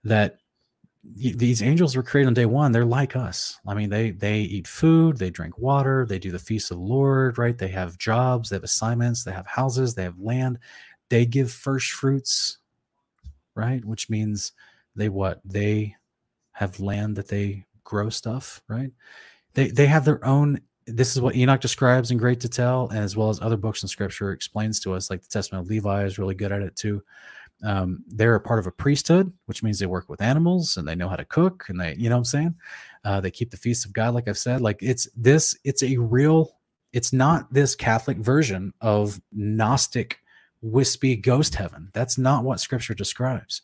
that 0.04 0.38
these 1.04 1.64
angels 1.64 1.96
were 1.96 2.04
created 2.04 2.28
on 2.28 2.34
day 2.36 2.46
one 2.46 2.72
they're 2.72 2.86
like 2.86 3.16
us. 3.16 3.60
I 3.68 3.74
mean 3.74 3.90
they 3.90 4.12
they 4.12 4.42
eat 4.42 4.68
food 4.68 5.18
they 5.18 5.32
drink 5.32 5.58
water 5.58 6.06
they 6.08 6.20
do 6.20 6.32
the 6.32 6.40
feast 6.40 6.70
of 6.72 6.78
the 6.78 6.84
lord 6.84 7.38
right? 7.38 7.58
They 7.58 7.70
have 7.70 7.98
jobs 7.98 8.50
they 8.50 8.56
have 8.56 8.64
assignments 8.64 9.24
they 9.24 9.32
have 9.32 9.48
houses 9.48 9.96
they 9.96 10.04
have 10.04 10.20
land. 10.20 10.60
They 11.10 11.26
give 11.26 11.52
first 11.52 11.92
fruits 11.92 12.60
right? 13.56 13.84
Which 13.84 14.10
means 14.10 14.54
they 14.96 15.10
what? 15.10 15.42
They 15.44 15.96
have 16.54 16.80
land 16.80 17.16
that 17.16 17.28
they 17.30 17.66
grow 17.84 18.10
stuff 18.10 18.62
right? 18.68 18.92
They 19.54 19.70
they 19.70 19.88
have 19.88 20.06
their 20.06 20.24
own 20.26 20.62
this 20.88 21.16
is 21.16 21.22
what 21.22 21.36
enoch 21.36 21.62
describes 21.62 22.12
in 22.12 22.18
great 22.18 22.40
detail 22.40 22.90
as 22.94 23.16
well 23.16 23.30
as 23.30 23.40
other 23.42 23.58
books 23.58 23.84
in 23.84 23.90
scripture 23.90 24.32
explains 24.32 24.80
to 24.80 24.94
us 24.94 25.10
like 25.10 25.22
the 25.22 25.28
testament 25.28 25.64
of 25.64 25.70
levi 25.70 26.04
is 26.04 26.18
really 26.18 26.34
good 26.36 26.52
at 26.52 26.62
it 26.62 26.76
too 26.76 27.02
um, 27.64 28.04
they're 28.08 28.36
a 28.36 28.42
part 28.42 28.60
of 28.60 28.68
a 28.68 28.72
priesthood, 28.72 29.32
which 29.46 29.62
means 29.62 29.80
they 29.80 29.86
work 29.86 30.10
with 30.10 30.22
animals 30.22 30.78
and 30.78 30.88
they 30.88 30.96
know 30.96 31.10
how 31.10 31.16
to 31.16 31.26
cook 31.26 31.66
and 31.70 31.80
they, 31.80 31.96
you 31.96 32.10
know 32.10 32.16
what 32.16 32.20
I'm 32.22 32.26
saying? 32.26 32.56
Uh, 33.04 33.22
they 33.22 33.32
keep 33.32 33.52
the 33.52 33.58
feast 33.58 33.86
of 33.86 33.94
God, 33.94 34.14
like 34.14 34.28
I've 34.28 34.38
said. 34.38 34.62
Like 34.62 34.80
it's 34.82 35.08
this, 35.16 35.58
it's 35.64 35.84
a 35.84 35.98
real, 35.98 36.56
it's 36.94 37.14
not 37.14 37.52
this 37.54 37.76
Catholic 37.76 38.18
version 38.18 38.74
of 38.82 39.22
Gnostic, 39.32 40.20
wispy 40.62 41.16
ghost 41.16 41.56
heaven. 41.56 41.90
That's 41.94 42.18
not 42.18 42.44
what 42.44 42.60
scripture 42.60 42.94
describes. 42.94 43.62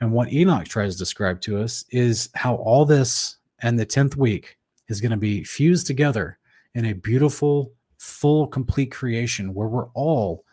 And 0.00 0.12
what 0.12 0.32
Enoch 0.32 0.66
tries 0.66 0.94
to 0.94 0.98
describe 0.98 1.40
to 1.42 1.58
us 1.60 1.84
is 1.90 2.30
how 2.34 2.56
all 2.56 2.84
this 2.84 3.36
and 3.60 3.78
the 3.78 3.86
10th 3.86 4.16
week 4.16 4.56
is 4.88 5.00
going 5.00 5.10
to 5.10 5.16
be 5.16 5.42
fused 5.44 5.86
together 5.86 6.38
in 6.74 6.84
a 6.84 6.92
beautiful, 6.92 7.72
full, 7.98 8.46
complete 8.46 8.92
creation 8.92 9.54
where 9.54 9.66
we're 9.66 9.88
all 9.94 10.44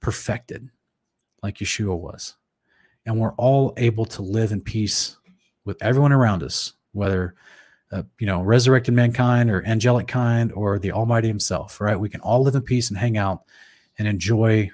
perfected 0.00 0.68
like 1.44 1.58
Yeshua 1.58 1.96
was. 1.96 2.36
And 3.04 3.20
we're 3.20 3.34
all 3.34 3.74
able 3.76 4.06
to 4.06 4.22
live 4.22 4.50
in 4.50 4.62
peace 4.62 5.18
with 5.66 5.80
everyone 5.82 6.10
around 6.10 6.42
us, 6.42 6.72
whether 6.92 7.34
uh, 7.92 8.02
you 8.18 8.26
know 8.26 8.42
resurrected 8.42 8.94
mankind 8.94 9.50
or 9.50 9.64
angelic 9.66 10.08
kind 10.08 10.50
or 10.52 10.78
the 10.78 10.90
Almighty 10.90 11.28
Himself. 11.28 11.80
Right? 11.80 12.00
We 12.00 12.08
can 12.08 12.22
all 12.22 12.42
live 12.42 12.54
in 12.54 12.62
peace 12.62 12.88
and 12.88 12.98
hang 12.98 13.18
out 13.18 13.42
and 13.98 14.08
enjoy 14.08 14.70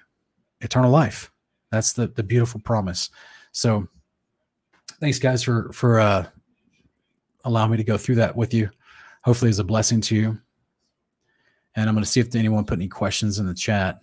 eternal 0.61 0.93
life. 0.93 1.33
That's 1.73 1.93
the 1.93 2.07
the 2.07 2.23
beautiful 2.23 2.61
promise. 2.61 3.11
So, 3.51 3.89
thanks 5.01 5.19
guys 5.19 5.43
for 5.43 5.73
for 5.73 5.99
uh, 5.99 6.27
allowing 7.45 7.73
me 7.73 7.79
to 7.79 7.85
go 7.85 7.99
through 7.99 8.17
that 8.17 8.37
with 8.37 8.55
you. 8.55 8.71
Hopefully, 9.25 9.51
it's 9.51 9.59
a 9.59 9.65
blessing 9.65 10.01
to 10.03 10.15
you. 10.15 10.39
And 11.75 11.89
I'm 11.89 11.95
going 11.95 12.05
to 12.05 12.11
see 12.11 12.21
if 12.21 12.35
anyone 12.35 12.65
put 12.65 12.79
any 12.79 12.89
questions 12.89 13.39
in 13.39 13.47
the 13.47 13.55
chat. 13.55 14.01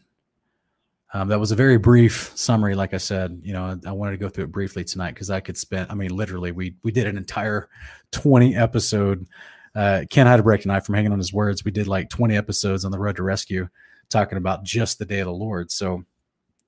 Um, 1.13 1.29
that 1.29 1.39
was 1.39 1.51
a 1.51 1.55
very 1.55 1.77
brief 1.77 2.31
summary. 2.35 2.75
Like 2.75 2.93
I 2.93 2.97
said, 2.97 3.39
you 3.43 3.53
know, 3.53 3.79
I 3.85 3.91
wanted 3.91 4.11
to 4.11 4.17
go 4.17 4.27
through 4.27 4.45
it 4.45 4.51
briefly 4.51 4.83
tonight 4.83 5.13
because 5.13 5.29
I 5.29 5.39
could 5.39 5.57
spend. 5.57 5.89
I 5.89 5.95
mean, 5.95 6.15
literally, 6.15 6.51
we 6.51 6.75
we 6.83 6.91
did 6.91 7.07
an 7.07 7.17
entire 7.17 7.69
twenty 8.11 8.55
episode. 8.55 9.25
Uh, 9.73 10.03
Ken 10.09 10.27
Heidebrecht 10.27 10.63
and 10.63 10.71
I, 10.71 10.79
from 10.79 10.95
hanging 10.95 11.11
on 11.11 11.17
his 11.17 11.31
words, 11.31 11.63
we 11.63 11.71
did 11.71 11.87
like 11.87 12.09
twenty 12.09 12.35
episodes 12.35 12.83
on 12.83 12.91
the 12.91 12.99
road 12.99 13.15
to 13.17 13.23
rescue, 13.23 13.69
talking 14.09 14.37
about 14.37 14.63
just 14.63 14.99
the 14.99 15.05
day 15.05 15.19
of 15.19 15.27
the 15.27 15.33
Lord. 15.33 15.71
So, 15.71 16.03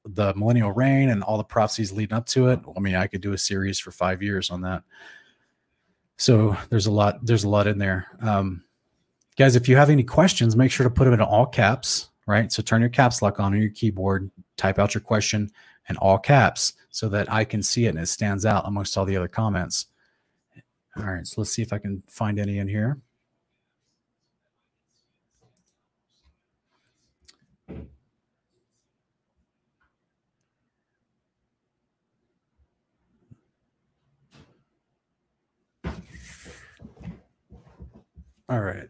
the 0.06 0.34
millennial 0.36 0.72
reign 0.72 1.10
and 1.10 1.22
all 1.22 1.38
the 1.38 1.44
prophecies 1.44 1.92
leading 1.92 2.16
up 2.16 2.26
to 2.28 2.48
it. 2.50 2.60
I 2.76 2.80
mean, 2.80 2.96
I 2.96 3.08
could 3.08 3.22
do 3.22 3.34
a 3.34 3.38
series 3.38 3.80
for 3.80 3.92
five 3.92 4.24
years 4.24 4.50
on 4.50 4.62
that. 4.62 4.84
So 6.16 6.58
there's 6.70 6.86
a 6.86 6.92
lot. 6.92 7.26
There's 7.26 7.44
a 7.46 7.50
lot 7.50 7.68
in 7.68 7.78
there. 7.78 8.08
Um, 8.22 8.64
guys, 9.38 9.56
if 9.56 9.70
you 9.70 9.78
have 9.78 9.90
any 9.90 10.04
questions, 10.04 10.56
make 10.56 10.72
sure 10.72 10.84
to 10.84 10.90
put 10.90 11.06
them 11.06 11.14
in 11.14 11.22
all 11.22 11.46
caps 11.46 12.09
right? 12.30 12.52
So 12.52 12.62
turn 12.62 12.82
your 12.82 12.92
caps 12.92 13.22
lock 13.22 13.40
on 13.40 13.54
on 13.54 13.60
your 13.60 13.72
keyboard, 13.72 14.30
type 14.56 14.78
out 14.78 14.94
your 14.94 15.02
question 15.02 15.50
in 15.90 15.98
all 15.98 16.20
caps 16.20 16.74
so 16.92 17.10
that 17.10 17.32
I 17.32 17.44
can 17.44 17.64
see 17.64 17.86
it 17.88 17.90
and 17.90 18.00
it 18.00 18.08
stands 18.08 18.46
out 18.46 18.68
amongst 18.68 18.96
all 18.98 19.06
the 19.06 19.18
other 19.18 19.28
comments. 19.28 19.88
All 20.96 21.06
right, 21.06 21.26
so 21.26 21.42
let's 21.42 21.52
see 21.52 21.64
if 21.64 21.74
I 21.74 21.80
can 21.80 22.04
find 22.08 22.40
any 22.40 22.60
in 22.60 22.68
here. 22.68 23.00
All 38.48 38.62
right. 38.62 38.90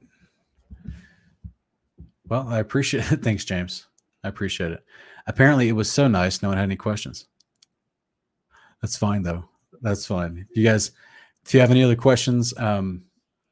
Well, 2.29 2.47
I 2.47 2.59
appreciate 2.59 3.11
it. 3.11 3.17
Thanks, 3.23 3.43
James. 3.43 3.87
I 4.23 4.27
appreciate 4.29 4.71
it. 4.71 4.83
Apparently, 5.27 5.67
it 5.67 5.73
was 5.73 5.91
so 5.91 6.07
nice. 6.07 6.41
No 6.41 6.49
one 6.49 6.57
had 6.57 6.63
any 6.63 6.75
questions. 6.75 7.25
That's 8.81 8.97
fine, 8.97 9.23
though. 9.23 9.45
That's 9.81 10.05
fine. 10.05 10.45
If 10.49 10.57
you 10.57 10.63
guys, 10.63 10.91
if 11.45 11.53
you 11.53 11.59
have 11.59 11.71
any 11.71 11.83
other 11.83 11.95
questions, 11.95 12.53
um, 12.57 13.03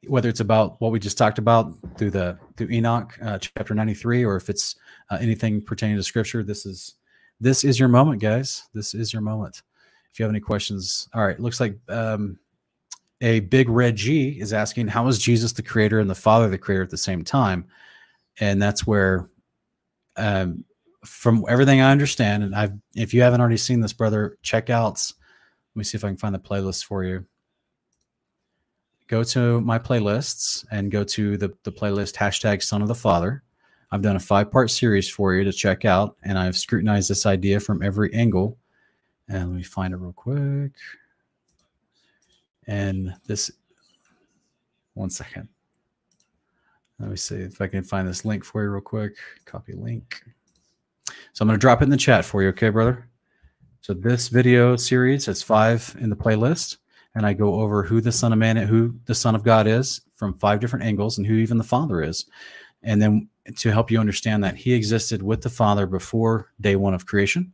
whether 0.06 0.28
it's 0.28 0.40
about 0.40 0.80
what 0.80 0.92
we 0.92 0.98
just 0.98 1.18
talked 1.18 1.38
about 1.38 1.72
through 1.96 2.10
the 2.10 2.38
through 2.56 2.68
Enoch 2.68 3.18
uh, 3.22 3.38
chapter 3.38 3.74
ninety 3.74 3.94
three, 3.94 4.24
or 4.24 4.36
if 4.36 4.48
it's 4.48 4.76
uh, 5.10 5.18
anything 5.20 5.60
pertaining 5.60 5.96
to 5.96 6.02
Scripture, 6.02 6.42
this 6.42 6.66
is 6.66 6.94
this 7.40 7.64
is 7.64 7.78
your 7.78 7.88
moment, 7.88 8.20
guys. 8.20 8.68
This 8.74 8.94
is 8.94 9.12
your 9.12 9.22
moment. 9.22 9.62
If 10.12 10.18
you 10.18 10.24
have 10.24 10.32
any 10.32 10.40
questions, 10.40 11.08
all 11.14 11.26
right. 11.26 11.38
Looks 11.38 11.60
like 11.60 11.78
um, 11.88 12.38
a 13.20 13.40
big 13.40 13.68
red 13.68 13.96
G 13.96 14.40
is 14.40 14.52
asking, 14.52 14.88
"How 14.88 15.06
is 15.08 15.18
Jesus 15.18 15.52
the 15.52 15.62
Creator 15.62 16.00
and 16.00 16.10
the 16.10 16.14
Father 16.14 16.48
the 16.48 16.58
Creator 16.58 16.84
at 16.84 16.90
the 16.90 16.96
same 16.96 17.24
time?" 17.24 17.66
And 18.40 18.60
that's 18.60 18.86
where 18.86 19.28
um, 20.16 20.64
from 21.04 21.44
everything 21.48 21.80
i 21.80 21.90
understand 21.90 22.42
and 22.42 22.54
i've 22.54 22.72
if 22.94 23.14
you 23.14 23.22
haven't 23.22 23.40
already 23.40 23.56
seen 23.56 23.80
this 23.80 23.92
brother 23.92 24.36
check 24.42 24.68
out 24.68 25.12
let 25.78 25.80
me 25.80 25.84
see 25.84 25.96
if 25.96 26.04
i 26.04 26.08
can 26.08 26.16
find 26.16 26.34
the 26.34 26.40
playlist 26.40 26.84
for 26.84 27.04
you. 27.04 27.24
Go 29.06 29.22
to 29.22 29.60
my 29.60 29.78
playlists 29.78 30.66
and 30.70 30.90
go 30.90 31.04
to 31.04 31.36
the, 31.36 31.54
the 31.62 31.72
playlist 31.72 32.16
hashtag 32.16 32.62
son 32.64 32.82
of 32.82 32.88
the 32.88 32.94
father. 32.94 33.44
I've 33.92 34.02
done 34.02 34.16
a 34.16 34.20
five 34.20 34.50
part 34.50 34.70
series 34.70 35.08
for 35.08 35.34
you 35.34 35.44
to 35.44 35.52
check 35.52 35.84
out 35.84 36.16
and 36.24 36.36
i've 36.36 36.58
scrutinized 36.58 37.08
this 37.08 37.26
idea 37.26 37.60
from 37.60 37.82
every 37.82 38.12
angle. 38.12 38.58
And 39.28 39.50
let 39.50 39.56
me 39.56 39.62
find 39.62 39.94
it 39.94 39.98
real 39.98 40.12
quick. 40.12 40.72
And 42.66 43.14
this 43.26 43.50
one 44.94 45.10
second 45.10 45.48
let 46.98 47.10
me 47.10 47.16
see 47.16 47.36
if 47.36 47.60
I 47.60 47.68
can 47.68 47.84
find 47.84 48.08
this 48.08 48.24
link 48.24 48.44
for 48.44 48.62
you 48.62 48.70
real 48.70 48.80
quick. 48.80 49.16
Copy 49.44 49.72
link. 49.72 50.22
So 51.32 51.42
I'm 51.42 51.48
going 51.48 51.58
to 51.58 51.60
drop 51.60 51.80
it 51.80 51.84
in 51.84 51.90
the 51.90 51.96
chat 51.96 52.24
for 52.24 52.42
you, 52.42 52.48
okay, 52.48 52.70
brother? 52.70 53.08
So 53.80 53.94
this 53.94 54.28
video 54.28 54.76
series 54.76 55.26
has 55.26 55.42
five 55.42 55.96
in 56.00 56.10
the 56.10 56.16
playlist, 56.16 56.78
and 57.14 57.24
I 57.24 57.32
go 57.32 57.54
over 57.60 57.84
who 57.84 58.00
the 58.00 58.12
Son 58.12 58.32
of 58.32 58.38
Man, 58.38 58.56
who 58.56 58.94
the 59.06 59.14
Son 59.14 59.34
of 59.34 59.44
God 59.44 59.66
is 59.66 60.00
from 60.14 60.34
five 60.34 60.60
different 60.60 60.84
angles, 60.84 61.16
and 61.16 61.26
who 61.26 61.34
even 61.34 61.58
the 61.58 61.64
Father 61.64 62.02
is, 62.02 62.26
and 62.82 63.00
then 63.00 63.28
to 63.56 63.72
help 63.72 63.90
you 63.90 64.00
understand 64.00 64.42
that 64.42 64.56
He 64.56 64.74
existed 64.74 65.22
with 65.22 65.42
the 65.42 65.48
Father 65.48 65.86
before 65.86 66.52
day 66.60 66.76
one 66.76 66.94
of 66.94 67.06
creation, 67.06 67.52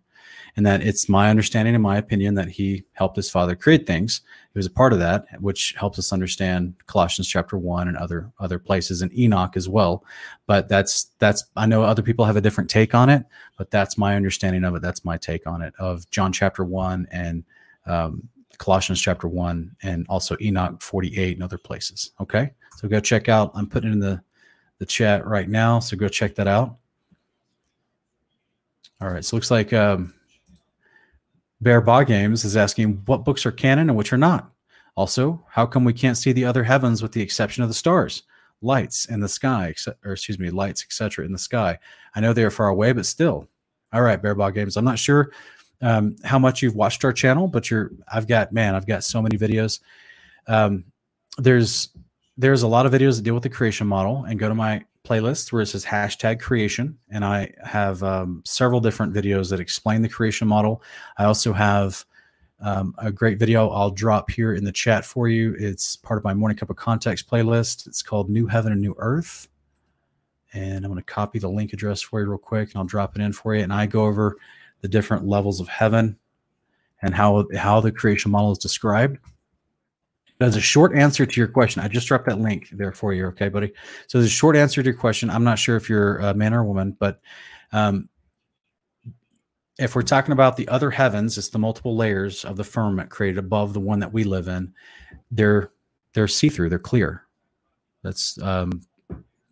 and 0.57 0.65
that 0.65 0.83
it's 0.83 1.09
my 1.09 1.31
understanding 1.31 1.75
and 1.75 1.83
my 1.83 1.97
opinion 1.97 2.35
that 2.37 2.49
he 2.49 2.85
helped 2.93 3.17
his 3.17 3.31
father 3.31 3.57
create 3.57 3.87
things. 3.87 4.21
He 4.53 4.59
was 4.59 4.67
a 4.67 4.71
part 4.71 4.93
of 4.93 5.01
that, 5.01 5.27
which 5.41 5.75
helps 5.77 5.99
us 5.99 6.13
understand 6.13 6.75
Colossians 6.87 7.29
chapter 7.29 7.59
one 7.59 7.89
and 7.89 7.97
other 7.97 8.31
other 8.39 8.59
places 8.59 9.03
and 9.03 9.13
Enoch 9.19 9.57
as 9.57 9.69
well. 9.69 10.05
But 10.47 10.69
that's 10.69 11.11
that's 11.19 11.45
I 11.57 11.67
know 11.67 11.83
other 11.83 12.03
people 12.03 12.25
have 12.25 12.37
a 12.37 12.41
different 12.41 12.71
take 12.71 12.95
on 12.95 13.11
it, 13.11 13.25
but 13.59 13.71
that's 13.71 13.99
my 13.99 14.15
understanding 14.15 14.65
of 14.65 14.75
it. 14.77 14.83
That's 14.83 15.05
my 15.05 15.17
take 15.17 15.47
on 15.47 15.63
it 15.63 15.75
of 15.79 16.09
John 16.11 16.33
chapter 16.33 16.65
one 16.65 17.09
and 17.11 17.45
um, 17.87 18.29
Colossians 18.59 19.01
chapter 19.01 19.29
one 19.29 19.75
and 19.83 20.07
also 20.09 20.37
Enoch 20.41 20.81
48 20.83 21.37
and 21.37 21.43
other 21.43 21.59
places. 21.59 22.13
Okay. 22.21 22.53
So 22.77 22.89
go 22.89 23.01
check 23.01 23.29
out, 23.29 23.51
I'm 23.55 23.69
putting 23.69 23.93
in 23.93 24.01
the, 24.01 24.23
the 24.79 24.87
chat 24.87 25.27
right 25.27 25.49
now. 25.49 25.79
So 25.79 25.97
go 25.97 26.09
check 26.09 26.35
that 26.37 26.49
out. 26.49 26.77
All 29.01 29.09
right. 29.09 29.25
So 29.25 29.37
looks 29.37 29.51
like 29.51 29.73
um, 29.73 30.15
Bear 31.65 31.81
Ba 31.81 32.05
Games 32.05 32.45
is 32.45 32.59
asking 32.59 33.03
what 33.07 33.25
books 33.25 33.47
are 33.47 33.51
canon 33.51 33.89
and 33.89 33.97
which 33.97 34.13
are 34.13 34.19
not. 34.19 34.51
Also, 34.97 35.43
how 35.49 35.65
come 35.65 35.83
we 35.83 35.95
can't 35.95 36.19
see 36.19 36.31
the 36.31 36.45
other 36.45 36.63
heavens 36.63 37.03
with 37.03 37.13
the 37.13 37.23
exception 37.23 37.63
of 37.63 37.71
the 37.71 37.75
stars, 37.75 38.23
lights 38.61 39.07
in 39.07 39.21
the 39.21 39.29
sky, 39.31 39.75
or 40.05 40.13
excuse 40.13 40.39
me, 40.39 40.51
lights, 40.51 40.85
etc. 40.85 41.25
in 41.25 41.33
the 41.33 41.39
sky? 41.39 41.79
I 42.15 42.21
know 42.21 42.35
they 42.35 42.45
are 42.45 42.51
far 42.51 42.69
away, 42.69 42.93
but 42.93 43.07
still. 43.07 43.49
All 43.95 44.03
right, 44.03 44.21
Bear 44.21 44.35
Ba 44.35 44.53
Games. 44.53 44.77
I'm 44.77 44.85
not 44.85 44.99
sure 44.99 45.33
um, 45.81 46.17
how 46.23 46.39
much 46.39 46.61
you've 46.61 46.77
watched 46.77 47.03
our 47.03 47.15
channel, 47.15 47.49
but 47.49 47.71
you're. 47.71 47.93
I've 48.13 48.29
got 48.29 48.53
man, 48.53 48.75
I've 48.75 48.87
got 48.87 49.03
so 49.03 49.23
many 49.23 49.39
videos. 49.39 49.81
Um, 50.47 50.85
there's 51.39 51.89
there's 52.37 52.63
a 52.63 52.69
lot 52.69 52.85
of 52.85 52.93
videos 52.93 53.17
that 53.17 53.23
deal 53.23 53.35
with 53.35 53.43
the 53.43 53.49
creation 53.49 53.87
model, 53.87 54.25
and 54.25 54.39
go 54.39 54.51
to 54.51 54.55
my 54.55 54.85
playlist 55.05 55.53
where 55.53 55.63
it 55.63 55.67
says 55.67 55.85
hashtag 55.85 56.41
creation. 56.41 56.99
And 57.11 57.25
I 57.25 57.53
have 57.63 58.03
um, 58.03 58.43
several 58.45 58.81
different 58.81 59.13
videos 59.13 59.51
that 59.51 59.61
explain 59.61 60.03
the 60.03 60.09
creation 60.09 60.49
model. 60.49 60.83
I 61.19 61.25
also 61.25 61.53
have 61.53 62.05
um, 62.61 62.95
a 62.99 63.13
great 63.13 63.39
video 63.39 63.69
I'll 63.69 63.91
drop 63.91 64.31
here 64.31 64.55
in 64.55 64.65
the 64.65 64.73
chat 64.73 65.05
for 65.05 65.29
you. 65.29 65.55
It's 65.59 65.97
part 65.97 66.19
of 66.19 66.25
my 66.25 66.33
Morning 66.33 66.57
Cup 66.57 66.71
of 66.71 66.77
Context 66.77 67.29
playlist. 67.31 67.87
It's 67.87 68.03
called 68.03 68.31
New 68.31 68.47
Heaven 68.47 68.73
and 68.73 68.81
New 68.81 68.95
Earth. 68.99 69.49
And 70.55 70.85
I'm 70.85 70.91
going 70.91 71.03
to 71.03 71.13
copy 71.13 71.39
the 71.39 71.49
link 71.49 71.73
address 71.73 72.01
for 72.01 72.21
you 72.21 72.27
real 72.27 72.39
quick 72.39 72.71
and 72.71 72.79
I'll 72.79 72.85
drop 72.85 73.17
it 73.17 73.23
in 73.23 73.33
for 73.33 73.55
you. 73.55 73.63
And 73.63 73.73
I 73.73 73.87
go 73.87 74.05
over 74.05 74.37
the 74.81 74.89
different 74.89 75.27
levels 75.27 75.61
of 75.61 75.69
heaven 75.69 76.17
and 77.03 77.15
how, 77.15 77.47
how 77.57 77.81
the 77.81 77.93
creation 77.93 78.31
model 78.31 78.53
is 78.53 78.59
described. 78.59 79.19
As 80.41 80.57
a 80.57 80.61
short 80.61 80.97
answer 80.97 81.25
to 81.25 81.41
your 81.41 81.49
question, 81.49 81.83
I 81.83 81.89
just 81.89 82.09
dropped 82.09 82.27
that 82.27 82.41
link 82.41 82.69
there 82.71 82.93
for 82.93 83.13
you. 83.13 83.27
Okay, 83.27 83.49
buddy. 83.49 83.73
So 84.09 84.19
a 84.19 84.27
short 84.27 84.57
answer 84.57 84.83
to 84.83 84.89
your 84.89 84.99
question, 84.99 85.31
I'm 85.31 85.45
not 85.45 85.59
sure 85.59 85.77
if 85.77 85.89
you're 85.89 86.19
a 86.19 86.35
man 86.35 86.53
or 86.53 86.61
a 86.61 86.65
woman, 86.65 86.97
but 86.99 87.21
um, 87.73 88.09
if 89.79 89.95
we're 89.95 90.03
talking 90.03 90.33
about 90.33 90.57
the 90.57 90.69
other 90.69 90.91
heavens, 90.91 91.39
it's 91.39 91.49
the 91.49 91.59
multiple 91.59 91.97
layers 91.97 92.45
of 92.45 92.57
the 92.57 92.65
firmament 92.65 93.11
created 93.11 93.39
above 93.39 93.73
the 93.73 93.81
one 93.81 94.01
that 94.01 94.13
we 94.13 94.25
live 94.25 94.49
in. 94.49 94.73
They're 95.31 95.71
they're 96.15 96.29
see 96.29 96.49
through. 96.49 96.69
They're 96.69 96.79
clear. 96.79 97.23
That's 98.03 98.41
um, 98.41 98.83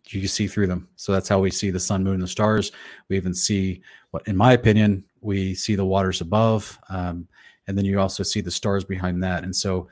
you 0.07 0.21
can 0.21 0.29
see 0.29 0.47
through 0.47 0.67
them. 0.67 0.87
So 0.95 1.11
that's 1.11 1.29
how 1.29 1.39
we 1.39 1.51
see 1.51 1.71
the 1.71 1.79
sun, 1.79 2.03
moon, 2.03 2.15
and 2.15 2.23
the 2.23 2.27
stars. 2.27 2.71
We 3.09 3.17
even 3.17 3.33
see 3.33 3.81
what, 4.11 4.27
in 4.27 4.37
my 4.37 4.53
opinion, 4.53 5.03
we 5.21 5.55
see 5.55 5.75
the 5.75 5.85
waters 5.85 6.21
above, 6.21 6.77
um, 6.89 7.27
and 7.67 7.77
then 7.77 7.85
you 7.85 7.99
also 7.99 8.23
see 8.23 8.41
the 8.41 8.51
stars 8.51 8.83
behind 8.83 9.23
that. 9.23 9.43
And 9.43 9.55
so, 9.55 9.87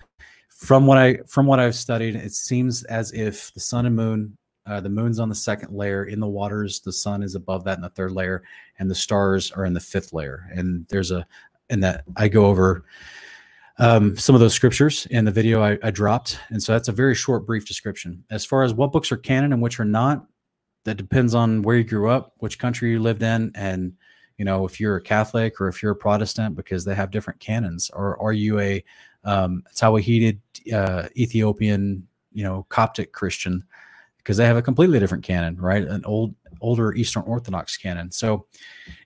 from 0.61 0.85
what 0.85 0.99
I 0.99 1.17
from 1.27 1.47
what 1.47 1.59
I've 1.59 1.75
studied, 1.75 2.15
it 2.15 2.33
seems 2.33 2.83
as 2.83 3.11
if 3.13 3.51
the 3.53 3.59
sun 3.59 3.87
and 3.87 3.95
moon, 3.95 4.37
uh, 4.67 4.79
the 4.79 4.89
moon's 4.89 5.19
on 5.19 5.27
the 5.27 5.35
second 5.35 5.75
layer 5.75 6.05
in 6.05 6.19
the 6.19 6.27
waters, 6.27 6.79
the 6.81 6.93
sun 6.93 7.23
is 7.23 7.33
above 7.33 7.63
that 7.63 7.77
in 7.77 7.81
the 7.81 7.89
third 7.89 8.11
layer, 8.11 8.43
and 8.77 8.89
the 8.89 8.95
stars 8.95 9.51
are 9.51 9.65
in 9.65 9.73
the 9.73 9.79
fifth 9.79 10.13
layer. 10.13 10.47
And 10.53 10.85
there's 10.89 11.09
a, 11.09 11.25
and 11.71 11.83
that 11.83 12.03
I 12.15 12.27
go 12.27 12.45
over 12.45 12.85
um, 13.79 14.15
some 14.15 14.35
of 14.35 14.41
those 14.41 14.53
scriptures 14.53 15.07
in 15.07 15.25
the 15.25 15.31
video 15.31 15.63
I, 15.63 15.79
I, 15.81 15.89
dropped. 15.89 16.37
And 16.49 16.61
so 16.61 16.73
that's 16.73 16.89
a 16.89 16.91
very 16.91 17.15
short, 17.15 17.47
brief 17.47 17.65
description. 17.65 18.23
As 18.29 18.45
far 18.45 18.61
as 18.61 18.73
what 18.73 18.91
books 18.91 19.11
are 19.11 19.17
canon 19.17 19.53
and 19.53 19.61
which 19.61 19.79
are 19.79 19.85
not, 19.85 20.27
that 20.83 20.97
depends 20.97 21.33
on 21.33 21.63
where 21.63 21.77
you 21.77 21.83
grew 21.83 22.07
up, 22.07 22.33
which 22.37 22.59
country 22.59 22.91
you 22.91 22.99
lived 22.99 23.23
in, 23.23 23.51
and 23.55 23.93
you 24.37 24.45
know 24.45 24.65
if 24.65 24.79
you're 24.79 24.97
a 24.97 25.01
Catholic 25.01 25.59
or 25.59 25.67
if 25.67 25.81
you're 25.81 25.93
a 25.93 25.95
Protestant, 25.95 26.55
because 26.55 26.85
they 26.85 26.93
have 26.93 27.09
different 27.09 27.39
canons. 27.39 27.89
Or 27.93 28.21
are 28.21 28.33
you 28.33 28.59
a 28.59 28.83
um, 29.23 29.63
Tewahedo 29.75 30.37
uh, 30.73 31.07
Ethiopian, 31.17 32.07
you 32.31 32.43
know, 32.43 32.65
Coptic 32.69 33.11
Christian? 33.11 33.63
Because 34.17 34.37
they 34.37 34.45
have 34.45 34.57
a 34.57 34.61
completely 34.61 34.99
different 34.99 35.23
canon, 35.23 35.59
right? 35.59 35.83
An 35.83 36.05
old 36.05 36.35
older 36.61 36.93
Eastern 36.93 37.23
Orthodox 37.23 37.75
canon. 37.75 38.11
So 38.11 38.45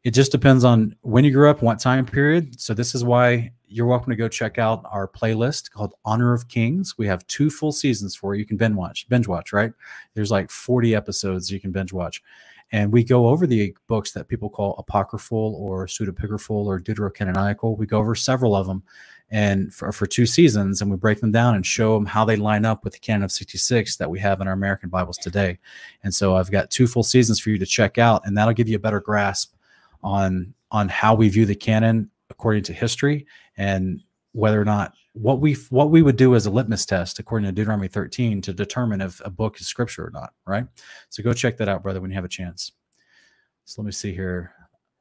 it 0.04 0.12
just 0.12 0.32
depends 0.32 0.64
on 0.64 0.96
when 1.02 1.24
you 1.24 1.32
grew 1.32 1.50
up, 1.50 1.62
what 1.62 1.80
time 1.80 2.06
period. 2.06 2.60
So 2.60 2.74
this 2.74 2.94
is 2.94 3.04
why 3.04 3.52
you're 3.68 3.86
welcome 3.86 4.12
to 4.12 4.16
go 4.16 4.28
check 4.28 4.58
out 4.58 4.84
our 4.92 5.08
playlist 5.08 5.72
called 5.72 5.94
Honor 6.06 6.34
of 6.34 6.48
Kings. 6.48 6.98
We 6.98 7.08
have 7.08 7.26
two 7.28 7.50
full 7.50 7.72
seasons 7.72 8.16
for 8.16 8.36
you. 8.36 8.40
You 8.40 8.46
can 8.46 8.58
binge 8.58 8.76
watch, 8.76 9.08
binge 9.10 9.28
watch, 9.28 9.54
right? 9.54 9.72
There's 10.14 10.32
like 10.32 10.52
40 10.52 10.96
episodes 10.96 11.52
you 11.52 11.60
can 11.60 11.72
binge 11.72 11.92
watch. 11.92 12.22
And 12.72 12.92
we 12.92 13.04
go 13.04 13.28
over 13.28 13.46
the 13.46 13.76
books 13.88 14.12
that 14.14 14.28
people 14.28 14.50
call 14.50 14.76
apocryphal 14.78 15.56
or 15.60 15.86
pseudepigraphal 15.86 16.66
or 16.66 16.80
deuterocanonical. 16.80 17.78
We 17.78 17.86
go 17.86 18.00
over 18.00 18.16
several 18.16 18.56
of 18.56 18.68
them 18.68 18.84
and 19.32 19.74
for, 19.74 19.92
for 19.92 20.06
two 20.06 20.26
seasons 20.26 20.82
and 20.82 20.92
we 20.92 20.98
break 20.98 21.20
them 21.20 21.32
down 21.32 21.56
and 21.56 21.66
show 21.66 21.96
them 21.96 22.06
how 22.06 22.26
they 22.26 22.36
line 22.36 22.64
up 22.64 22.84
with 22.84 22.94
the 22.94 23.00
canon 23.00 23.24
of 23.24 23.32
66 23.32 23.98
that 23.98 24.10
we 24.10 24.20
have 24.20 24.40
in 24.40 24.48
our 24.48 24.54
american 24.54 24.90
bibles 24.90 25.18
today 25.18 25.58
and 26.04 26.14
so 26.14 26.36
i've 26.36 26.52
got 26.52 26.70
two 26.70 26.86
full 26.86 27.04
seasons 27.04 27.40
for 27.40 27.50
you 27.50 27.58
to 27.58 27.66
check 27.66 27.98
out 27.98 28.22
and 28.26 28.38
that'll 28.38 28.54
give 28.54 28.70
you 28.70 28.76
a 28.76 28.80
better 28.80 29.00
grasp 29.00 29.56
on 30.04 30.54
on 30.72 30.88
how 30.90 31.16
we 31.16 31.28
view 31.28 31.46
the 31.46 31.56
canon 31.56 32.10
according 32.30 32.62
to 32.62 32.74
history 32.74 33.26
and 33.58 34.02
whether 34.34 34.62
or 34.62 34.66
not 34.66 34.94
what 35.16 35.40
we 35.40 35.54
what 35.70 35.92
we 35.92 36.02
would 36.02 36.18
do 36.18 36.36
as 36.36 36.46
a 36.46 36.52
litmus 36.52 36.86
test 36.86 37.20
according 37.20 37.46
to 37.46 37.52
Deuteronomy 37.54 37.88
13 37.88 38.42
to 38.42 38.54
determine 38.54 39.00
if 39.00 39.22
a 39.24 39.30
book 39.30 39.60
is 39.60 39.68
scripture 39.68 40.08
or 40.08 40.12
not, 40.12 40.34
right? 40.46 40.68
So 41.10 41.24
go 41.24 41.32
check 41.32 41.56
that 41.58 41.70
out, 41.70 41.84
brother, 41.84 42.02
when 42.02 42.12
you 42.12 42.16
have 42.16 42.26
a 42.26 42.30
chance. 42.30 42.74
So 43.64 43.82
let 43.82 43.86
me 43.86 43.94
see 43.94 44.14
here. 44.14 44.52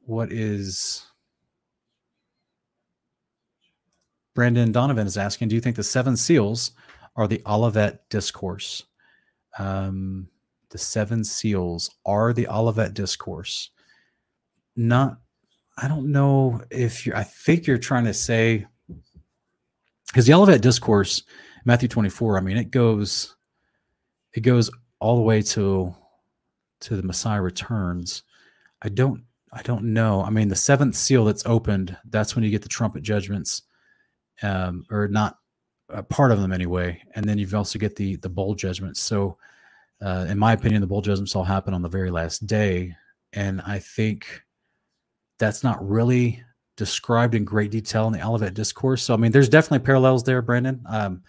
What 0.07 0.31
is 0.31 1.05
Brandon 4.35 4.71
Donovan 4.71 5.07
is 5.07 5.19
asking, 5.19 5.49
do 5.49 5.57
you 5.57 5.61
think 5.61 5.77
the 5.77 5.83
seven 5.83 6.17
seals 6.17 6.73
are 7.17 7.27
the 7.27 7.43
Olivet 7.45 8.09
discourse? 8.09 8.85
Um, 9.59 10.29
the 10.71 10.79
seven 10.79 11.25
seals 11.25 11.91
are 12.07 12.33
the 12.33 12.47
Olivet 12.49 12.95
discourse. 12.95 13.71
Not 14.77 15.19
I 15.77 15.89
don't 15.89 16.13
know 16.13 16.63
if 16.71 17.05
you're, 17.05 17.17
I 17.17 17.25
think 17.25 17.67
you're 17.67 17.79
trying 17.79 18.05
to 18.05 18.15
say, 18.15 18.67
because 20.09 20.27
the 20.27 20.35
Olivet 20.35 20.63
Discourse, 20.63 21.23
Matthew 21.65 21.89
24, 21.89 22.39
I 22.39 22.41
mean, 22.41 22.57
it 22.57 22.71
goes, 22.71 23.37
it 24.35 24.41
goes 24.41 24.71
all 25.01 25.17
the 25.17 25.23
way 25.23 25.43
to, 25.43 25.95
to 26.81 26.97
the 26.97 27.03
Messiah 27.03 27.41
returns. 27.41 28.23
I 28.83 28.89
don't, 28.89 29.25
I 29.53 29.63
don't 29.63 29.93
know. 29.93 30.23
I 30.23 30.31
mean, 30.31 30.49
the 30.49 30.57
seventh 30.57 30.97
seal 30.97 31.25
that's 31.25 31.47
opened, 31.47 31.97
that's 32.11 32.35
when 32.35 32.45
you 32.45 32.51
get 32.51 32.63
the 32.63 32.69
trumpet 32.69 33.03
judgments, 33.03 33.63
um, 34.43 34.85
or 34.91 35.09
not 35.09 35.39
a 35.89 36.03
part 36.03 36.33
of 36.33 36.41
them 36.41 36.53
anyway. 36.53 37.01
And 37.15 37.25
then 37.25 37.39
you've 37.39 37.55
also 37.55 37.79
get 37.79 37.97
the, 37.97 38.17
the 38.17 38.29
bowl 38.29 38.55
judgments. 38.55 39.01
So, 39.01 39.39
uh, 40.03 40.27
in 40.29 40.39
my 40.39 40.53
opinion, 40.53 40.81
the 40.81 40.87
bowl 40.87 41.03
judgments 41.03 41.35
all 41.37 41.45
happen 41.45 41.73
on 41.73 41.83
the 41.83 41.89
very 41.89 42.11
last 42.11 42.47
day. 42.47 42.95
And 43.33 43.61
I 43.63 43.79
think, 43.79 44.45
that's 45.39 45.65
not 45.65 45.87
really 45.87 46.44
described 46.77 47.35
in 47.35 47.45
great 47.45 47.71
detail 47.71 48.07
in 48.07 48.13
the 48.13 48.25
Olivet 48.25 48.55
Discourse. 48.55 49.03
So, 49.03 49.15
I 49.15 49.17
mean, 49.17 49.33
there's 49.33 49.49
definitely 49.49 49.85
parallels 49.85 50.25
there, 50.25 50.43
Brandon. 50.43 50.83
Um, 50.89 51.23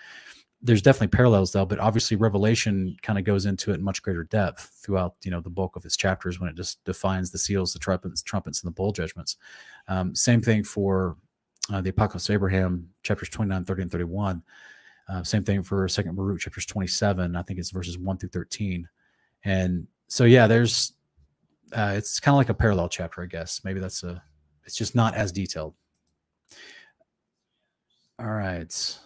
there's 0.62 0.82
definitely 0.82 1.16
parallels 1.16 1.52
though, 1.52 1.66
but 1.66 1.80
obviously 1.80 2.18
Revelation 2.18 2.98
kind 3.04 3.20
of 3.20 3.26
goes 3.26 3.46
into 3.46 3.72
it 3.72 3.76
in 3.76 3.84
much 3.84 4.02
greater 4.02 4.24
depth 4.24 4.72
throughout, 4.82 5.14
you 5.24 5.30
know, 5.30 5.40
the 5.40 5.50
bulk 5.50 5.76
of 5.76 5.86
its 5.86 5.96
chapters 5.96 6.40
when 6.40 6.50
it 6.50 6.56
just 6.56 6.84
defines 6.86 7.30
the 7.30 7.38
seals, 7.38 7.72
the 7.72 7.78
trumpets, 7.78 8.24
trumpets, 8.24 8.64
and 8.64 8.68
the 8.68 8.74
bowl 8.74 8.92
judgments. 8.92 9.38
Um, 9.88 10.16
same 10.16 10.42
thing 10.42 10.64
for 10.64 11.18
uh, 11.72 11.82
the 11.82 11.92
Apocalypse 11.92 12.30
of 12.30 12.34
Abraham, 12.34 12.90
chapters 13.04 13.30
29, 13.30 13.64
30, 13.64 13.82
and 13.84 13.92
31. 13.92 14.44
Uh, 15.08 15.24
same 15.24 15.44
thing 15.44 15.62
for 15.62 15.88
Second 15.88 16.16
Baruch, 16.16 16.40
chapters 16.40 16.66
27. 16.66 17.36
I 17.36 17.42
think 17.44 17.60
it's 17.60 17.70
verses 17.70 18.00
1 18.00 18.18
through 18.18 18.30
13. 18.30 18.90
And 19.44 19.86
so, 20.08 20.24
yeah, 20.24 20.48
there's 20.48 20.94
uh, 21.74 21.94
it's 21.96 22.20
kind 22.20 22.34
of 22.34 22.38
like 22.38 22.50
a 22.50 22.54
parallel 22.54 22.90
chapter, 22.90 23.22
I 23.22 23.26
guess. 23.26 23.62
Maybe 23.64 23.80
that's 23.80 24.04
a. 24.04 24.24
It's 24.66 24.76
just 24.76 24.96
not 24.96 25.16
as 25.16 25.32
detailed. 25.32 25.74
All 28.20 28.28
right. 28.28 28.98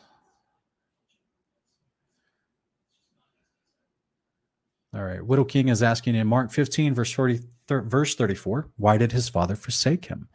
All 4.94 5.04
right. 5.04 5.24
Widow 5.24 5.44
King 5.44 5.70
is 5.70 5.84
asking 5.84 6.16
in 6.16 6.28
Mark 6.28 6.52
15, 6.52 6.94
verse 6.94 7.12
40, 7.12 7.42
verse 7.68 8.16
34, 8.16 8.70
why 8.78 8.98
did 8.98 9.12
his 9.12 9.30
father 9.30 9.56
forsake 9.56 10.06
him? 10.06 10.28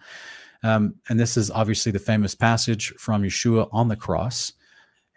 Um, 0.63 0.95
and 1.09 1.19
this 1.19 1.37
is 1.37 1.51
obviously 1.51 1.93
the 1.93 1.99
famous 1.99 2.35
passage 2.35 2.95
from 2.97 3.23
Yeshua 3.23 3.69
on 3.73 3.89
the 3.89 3.97
cross. 3.97 4.53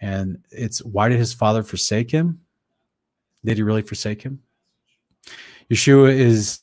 And 0.02 0.40
it's 0.52 0.84
why 0.84 1.10
did 1.10 1.20
his 1.20 1.34
father 1.34 1.64
forsake 1.64 2.12
him? 2.12 2.42
Did 3.46 3.58
he 3.58 3.64
really 3.64 3.82
forsake 3.82 4.24
him? 4.24 4.42
Yeshua 5.72 6.14
is 6.14 6.60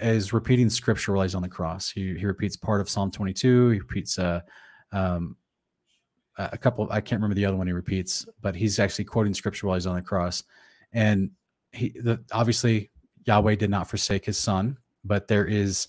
is 0.00 0.32
repeating 0.32 0.70
scripture 0.70 1.12
while 1.12 1.22
he's 1.22 1.34
on 1.34 1.42
the 1.42 1.48
cross. 1.48 1.90
He, 1.90 2.16
he 2.18 2.26
repeats 2.26 2.56
part 2.56 2.80
of 2.80 2.88
Psalm 2.88 3.10
22. 3.10 3.70
He 3.70 3.78
repeats 3.78 4.18
uh, 4.18 4.40
um, 4.92 5.36
a 6.36 6.58
couple. 6.58 6.84
Of, 6.84 6.90
I 6.90 7.00
can't 7.00 7.20
remember 7.20 7.34
the 7.34 7.44
other 7.44 7.56
one 7.56 7.66
he 7.66 7.72
repeats, 7.72 8.26
but 8.40 8.56
he's 8.56 8.78
actually 8.78 9.04
quoting 9.04 9.34
scripture 9.34 9.66
while 9.66 9.76
he's 9.76 9.86
on 9.86 9.96
the 9.96 10.02
cross. 10.02 10.42
And 10.92 11.30
he 11.72 11.90
the, 11.90 12.22
obviously 12.32 12.90
Yahweh 13.24 13.56
did 13.56 13.70
not 13.70 13.88
forsake 13.88 14.24
his 14.24 14.38
son, 14.38 14.78
but 15.04 15.28
there 15.28 15.46
is 15.46 15.88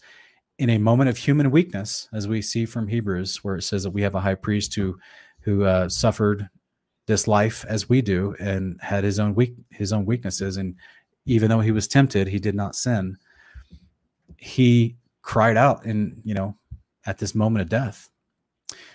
in 0.58 0.70
a 0.70 0.78
moment 0.78 1.10
of 1.10 1.18
human 1.18 1.52
weakness, 1.52 2.08
as 2.14 2.28
we 2.28 2.42
see 2.42 2.66
from 2.66 2.88
Hebrews, 2.88 3.44
where 3.44 3.58
it 3.58 3.64
says 3.64 3.84
that 3.84 3.92
we 3.92 4.02
have 4.04 4.16
a 4.16 4.22
high 4.22 4.36
priest 4.36 4.76
who 4.76 4.98
who 5.42 5.64
uh, 5.64 5.90
suffered 5.90 6.50
this 7.08 7.28
life 7.28 7.66
as 7.68 7.88
we 7.88 8.02
do 8.02 8.36
and 8.40 8.80
had 8.82 9.04
his 9.04 9.20
own 9.20 9.36
weak 9.36 9.56
his 9.70 9.94
own 9.94 10.06
weaknesses 10.06 10.58
and 10.58 10.76
even 11.26 11.50
though 11.50 11.60
he 11.60 11.72
was 11.72 11.88
tempted 11.88 12.28
he 12.28 12.40
did 12.40 12.56
not 12.56 12.76
sin 12.76 13.16
he 14.38 14.98
cried 15.22 15.58
out 15.58 15.86
in 15.86 16.22
you 16.24 16.34
know 16.34 16.56
at 17.06 17.18
this 17.18 17.36
moment 17.36 17.62
of 17.62 17.70
death. 17.70 18.10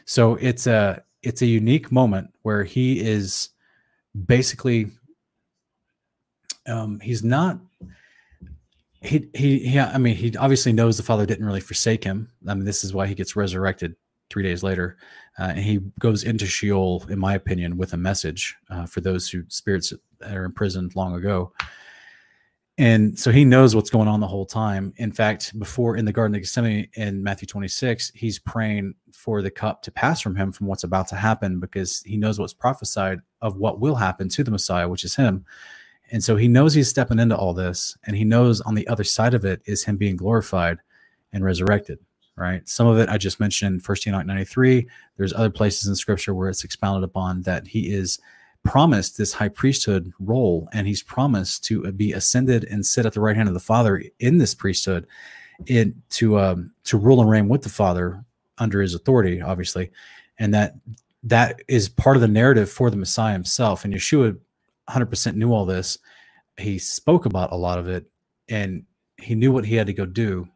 So 0.04 0.36
it's 0.36 0.66
a 0.66 1.02
it's 1.22 1.42
a 1.42 1.46
unique 1.46 1.92
moment 1.92 2.32
where 2.42 2.64
he 2.64 3.00
is 3.00 3.50
basically 4.26 4.90
um 6.66 7.00
he's 7.00 7.22
not 7.22 7.58
he 9.02 9.28
he 9.34 9.72
yeah 9.72 9.90
i 9.94 9.98
mean 9.98 10.14
he 10.14 10.36
obviously 10.36 10.72
knows 10.72 10.96
the 10.96 11.02
father 11.02 11.26
didn't 11.26 11.46
really 11.46 11.60
forsake 11.60 12.04
him. 12.04 12.30
I 12.46 12.54
mean 12.54 12.64
this 12.64 12.84
is 12.84 12.92
why 12.92 13.06
he 13.06 13.14
gets 13.14 13.36
resurrected 13.36 13.96
three 14.30 14.42
days 14.42 14.62
later. 14.62 14.96
Uh, 15.38 15.52
and 15.54 15.58
he 15.58 15.80
goes 15.98 16.22
into 16.22 16.46
sheol 16.46 17.04
in 17.08 17.18
my 17.18 17.34
opinion 17.34 17.76
with 17.76 17.92
a 17.92 17.96
message 17.96 18.56
uh, 18.68 18.86
for 18.86 19.00
those 19.00 19.28
who 19.28 19.42
spirits 19.48 19.92
that 20.18 20.36
are 20.36 20.44
imprisoned 20.44 20.94
long 20.96 21.14
ago 21.14 21.52
and 22.80 23.18
so 23.18 23.30
he 23.30 23.44
knows 23.44 23.76
what's 23.76 23.90
going 23.90 24.08
on 24.08 24.20
the 24.20 24.26
whole 24.26 24.46
time. 24.46 24.94
In 24.96 25.12
fact, 25.12 25.58
before 25.58 25.98
in 25.98 26.06
the 26.06 26.12
Garden 26.14 26.34
of 26.34 26.40
Gethsemane 26.40 26.88
in 26.94 27.22
Matthew 27.22 27.46
26, 27.46 28.10
he's 28.14 28.38
praying 28.38 28.94
for 29.12 29.42
the 29.42 29.50
cup 29.50 29.82
to 29.82 29.90
pass 29.90 30.18
from 30.18 30.34
him 30.34 30.50
from 30.50 30.66
what's 30.66 30.84
about 30.84 31.06
to 31.08 31.16
happen 31.16 31.60
because 31.60 32.02
he 32.06 32.16
knows 32.16 32.38
what's 32.38 32.54
prophesied 32.54 33.18
of 33.42 33.58
what 33.58 33.80
will 33.80 33.96
happen 33.96 34.30
to 34.30 34.42
the 34.42 34.50
Messiah, 34.50 34.88
which 34.88 35.04
is 35.04 35.14
him. 35.14 35.44
And 36.10 36.24
so 36.24 36.36
he 36.36 36.48
knows 36.48 36.72
he's 36.72 36.88
stepping 36.88 37.18
into 37.18 37.36
all 37.36 37.52
this, 37.52 37.98
and 38.04 38.16
he 38.16 38.24
knows 38.24 38.62
on 38.62 38.74
the 38.74 38.88
other 38.88 39.04
side 39.04 39.34
of 39.34 39.44
it 39.44 39.60
is 39.66 39.84
him 39.84 39.98
being 39.98 40.16
glorified 40.16 40.78
and 41.34 41.44
resurrected. 41.44 41.98
Right. 42.34 42.66
Some 42.66 42.86
of 42.86 42.96
it 42.98 43.10
I 43.10 43.18
just 43.18 43.40
mentioned, 43.40 43.84
First 43.84 44.06
Enoch 44.06 44.24
93. 44.24 44.88
There's 45.18 45.34
other 45.34 45.50
places 45.50 45.86
in 45.86 45.94
Scripture 45.96 46.32
where 46.32 46.48
it's 46.48 46.64
expounded 46.64 47.04
upon 47.04 47.42
that 47.42 47.66
he 47.66 47.92
is 47.92 48.18
promised 48.64 49.16
this 49.16 49.32
high 49.32 49.48
priesthood 49.48 50.12
role, 50.18 50.68
and 50.72 50.86
he's 50.86 51.02
promised 51.02 51.64
to 51.64 51.90
be 51.92 52.12
ascended 52.12 52.64
and 52.64 52.84
sit 52.84 53.06
at 53.06 53.12
the 53.12 53.20
right 53.20 53.36
hand 53.36 53.48
of 53.48 53.54
the 53.54 53.60
Father 53.60 54.02
in 54.18 54.38
this 54.38 54.54
priesthood, 54.54 55.06
in 55.66 56.02
to 56.10 56.38
um, 56.38 56.72
to 56.84 56.98
rule 56.98 57.20
and 57.20 57.30
reign 57.30 57.48
with 57.48 57.62
the 57.62 57.68
Father 57.68 58.24
under 58.58 58.80
his 58.80 58.94
authority, 58.94 59.40
obviously, 59.40 59.90
and 60.38 60.52
that 60.54 60.74
that 61.22 61.62
is 61.68 61.88
part 61.88 62.16
of 62.16 62.22
the 62.22 62.28
narrative 62.28 62.70
for 62.70 62.90
the 62.90 62.96
Messiah 62.96 63.32
himself. 63.32 63.84
And 63.84 63.92
Yeshua 63.92 64.38
100% 64.88 65.34
knew 65.34 65.52
all 65.52 65.66
this. 65.66 65.98
He 66.56 66.78
spoke 66.78 67.26
about 67.26 67.52
a 67.52 67.56
lot 67.56 67.78
of 67.78 67.88
it, 67.88 68.06
and 68.48 68.84
he 69.16 69.34
knew 69.34 69.52
what 69.52 69.66
he 69.66 69.74
had 69.74 69.86
to 69.86 69.92
go 69.92 70.06
do. 70.06 70.48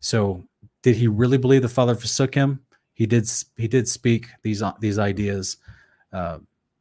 So, 0.00 0.44
did 0.82 0.96
he 0.96 1.08
really 1.08 1.38
believe 1.38 1.62
the 1.62 1.68
Father 1.68 1.94
forsook 1.94 2.34
him? 2.34 2.60
He 2.94 3.06
did. 3.06 3.28
He 3.56 3.68
did 3.68 3.88
speak 3.88 4.28
these 4.42 4.62
these 4.80 4.98
ideas 4.98 5.56
uh, 6.12 6.38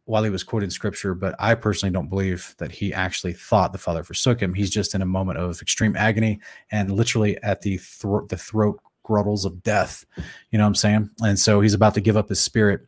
while 0.07 0.23
he 0.23 0.29
was 0.29 0.43
quoting 0.43 0.69
Scripture, 0.69 1.13
but 1.13 1.35
I 1.37 1.53
personally 1.53 1.91
don't 1.91 2.07
believe 2.07 2.55
that 2.59 2.71
he 2.71 2.93
actually 2.93 3.33
thought 3.33 3.73
the 3.73 3.77
Father 3.77 4.03
forsook 4.03 4.41
him. 4.41 4.53
He's 4.53 4.69
just 4.69 4.95
in 4.95 5.01
a 5.01 5.05
moment 5.05 5.37
of 5.37 5.61
extreme 5.61 5.97
agony 5.97 6.39
and 6.71 6.91
literally 6.91 7.41
at 7.43 7.61
the 7.61 7.77
throat 7.77 8.29
the 8.29 8.37
throat 8.37 8.79
gruddles 9.05 9.45
of 9.45 9.61
death. 9.63 10.05
You 10.49 10.57
know 10.57 10.63
what 10.63 10.69
I'm 10.69 10.75
saying? 10.75 11.09
And 11.21 11.37
so 11.37 11.59
he's 11.59 11.73
about 11.73 11.93
to 11.95 12.01
give 12.01 12.15
up 12.15 12.29
his 12.29 12.39
spirit. 12.39 12.81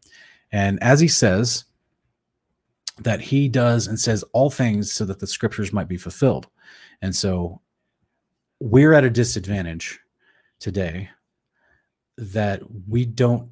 And 0.51 0.82
as 0.82 1.01
he 1.01 1.09
says, 1.09 1.65
that 2.99 3.22
he 3.22 3.49
does 3.49 3.88
and 3.88 3.99
says 3.99 4.24
all 4.34 4.49
things 4.49 4.91
so 4.91 5.05
that 5.05 5.20
the 5.20 5.28
scriptures 5.28 5.74
might 5.74 5.88
be 5.88 5.97
fulfilled. 5.97 6.47
And 7.01 7.15
so 7.15 7.61
we're 8.59 8.93
at 8.93 9.05
a 9.05 9.09
disadvantage 9.09 9.99
today 10.59 11.09
that 12.17 12.61
we 12.88 13.05
don't, 13.05 13.49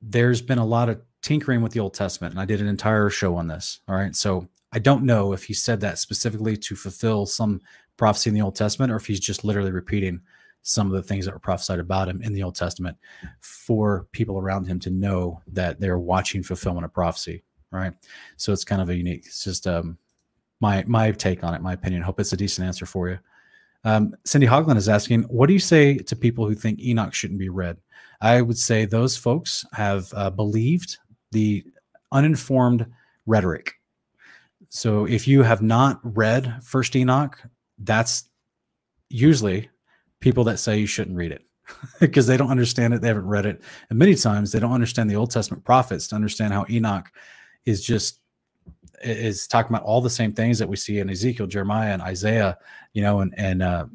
there's 0.00 0.42
been 0.42 0.58
a 0.58 0.66
lot 0.66 0.88
of 0.88 1.00
tinkering 1.28 1.60
with 1.60 1.72
the 1.72 1.80
Old 1.80 1.92
Testament, 1.92 2.32
and 2.32 2.40
I 2.40 2.46
did 2.46 2.62
an 2.62 2.68
entire 2.68 3.10
show 3.10 3.36
on 3.36 3.48
this. 3.48 3.80
All 3.86 3.94
right. 3.94 4.16
So 4.16 4.48
I 4.72 4.78
don't 4.78 5.04
know 5.04 5.34
if 5.34 5.44
he 5.44 5.52
said 5.52 5.78
that 5.80 5.98
specifically 5.98 6.56
to 6.56 6.74
fulfill 6.74 7.26
some 7.26 7.60
prophecy 7.98 8.30
in 8.30 8.34
the 8.34 8.40
Old 8.40 8.56
Testament 8.56 8.90
or 8.90 8.96
if 8.96 9.06
he's 9.06 9.20
just 9.20 9.44
literally 9.44 9.70
repeating 9.70 10.22
some 10.62 10.86
of 10.86 10.94
the 10.94 11.02
things 11.02 11.26
that 11.26 11.34
were 11.34 11.38
prophesied 11.38 11.80
about 11.80 12.08
him 12.08 12.22
in 12.22 12.32
the 12.32 12.42
Old 12.42 12.54
Testament 12.54 12.96
for 13.40 14.06
people 14.12 14.38
around 14.38 14.66
him 14.66 14.80
to 14.80 14.88
know 14.88 15.42
that 15.52 15.78
they're 15.78 15.98
watching 15.98 16.42
fulfillment 16.42 16.86
of 16.86 16.94
prophecy. 16.94 17.44
Right. 17.70 17.92
So 18.38 18.54
it's 18.54 18.64
kind 18.64 18.80
of 18.80 18.88
a 18.88 18.96
unique, 18.96 19.26
it's 19.26 19.44
just 19.44 19.66
um, 19.66 19.98
my 20.60 20.82
my 20.86 21.10
take 21.12 21.44
on 21.44 21.52
it, 21.52 21.60
my 21.60 21.74
opinion. 21.74 22.00
Hope 22.00 22.20
it's 22.20 22.32
a 22.32 22.38
decent 22.38 22.66
answer 22.66 22.86
for 22.86 23.10
you. 23.10 23.18
Um, 23.84 24.14
Cindy 24.24 24.46
Hogland 24.46 24.78
is 24.78 24.88
asking, 24.88 25.24
what 25.24 25.46
do 25.48 25.52
you 25.52 25.58
say 25.58 25.98
to 25.98 26.16
people 26.16 26.46
who 26.46 26.54
think 26.54 26.80
Enoch 26.80 27.12
shouldn't 27.12 27.38
be 27.38 27.50
read? 27.50 27.76
I 28.22 28.40
would 28.40 28.58
say 28.58 28.86
those 28.86 29.14
folks 29.14 29.66
have 29.72 30.10
uh, 30.14 30.30
believed 30.30 30.96
the 31.32 31.64
uninformed 32.12 32.86
rhetoric. 33.26 33.74
So 34.68 35.06
if 35.06 35.26
you 35.26 35.42
have 35.42 35.62
not 35.62 36.00
read 36.02 36.62
First 36.62 36.94
Enoch, 36.96 37.42
that's 37.78 38.28
usually 39.08 39.70
people 40.20 40.44
that 40.44 40.58
say 40.58 40.78
you 40.78 40.86
shouldn't 40.86 41.16
read 41.16 41.32
it 41.32 41.42
because 42.00 42.26
they 42.26 42.36
don't 42.36 42.50
understand 42.50 42.94
it. 42.94 43.00
They 43.00 43.08
haven't 43.08 43.26
read 43.26 43.46
it. 43.46 43.62
And 43.90 43.98
many 43.98 44.14
times 44.14 44.52
they 44.52 44.60
don't 44.60 44.72
understand 44.72 45.10
the 45.10 45.16
Old 45.16 45.30
Testament 45.30 45.64
prophets 45.64 46.08
to 46.08 46.16
understand 46.16 46.52
how 46.52 46.66
Enoch 46.68 47.10
is 47.64 47.84
just 47.84 48.20
is 49.02 49.46
talking 49.46 49.74
about 49.74 49.86
all 49.86 50.00
the 50.00 50.10
same 50.10 50.32
things 50.32 50.58
that 50.58 50.68
we 50.68 50.76
see 50.76 50.98
in 50.98 51.08
Ezekiel, 51.08 51.46
Jeremiah, 51.46 51.92
and 51.92 52.02
Isaiah, 52.02 52.58
you 52.92 53.02
know, 53.02 53.20
and 53.20 53.32
and 53.38 53.62
uh, 53.62 53.86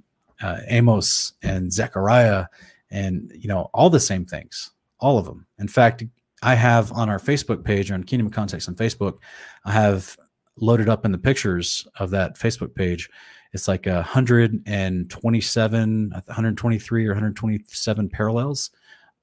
uh, 0.41 0.57
Amos 0.67 1.33
and 1.41 1.71
Zechariah, 1.71 2.45
and 2.89 3.31
you 3.35 3.47
know, 3.47 3.69
all 3.73 3.89
the 3.89 3.99
same 3.99 4.25
things, 4.25 4.71
all 4.99 5.17
of 5.17 5.25
them. 5.25 5.45
In 5.59 5.67
fact, 5.67 6.03
I 6.43 6.55
have 6.55 6.91
on 6.91 7.09
our 7.09 7.19
Facebook 7.19 7.63
page 7.63 7.89
on 7.89 8.03
Kingdom 8.03 8.27
of 8.27 8.33
Context 8.33 8.67
on 8.67 8.75
Facebook, 8.75 9.19
I 9.65 9.71
have 9.71 10.17
loaded 10.57 10.89
up 10.89 11.05
in 11.05 11.11
the 11.11 11.17
pictures 11.17 11.87
of 11.97 12.11
that 12.11 12.37
Facebook 12.37 12.75
page. 12.75 13.09
It's 13.53 13.67
like 13.67 13.85
127 13.85 16.11
123 16.11 17.05
or 17.05 17.09
127 17.09 18.09
parallels 18.09 18.71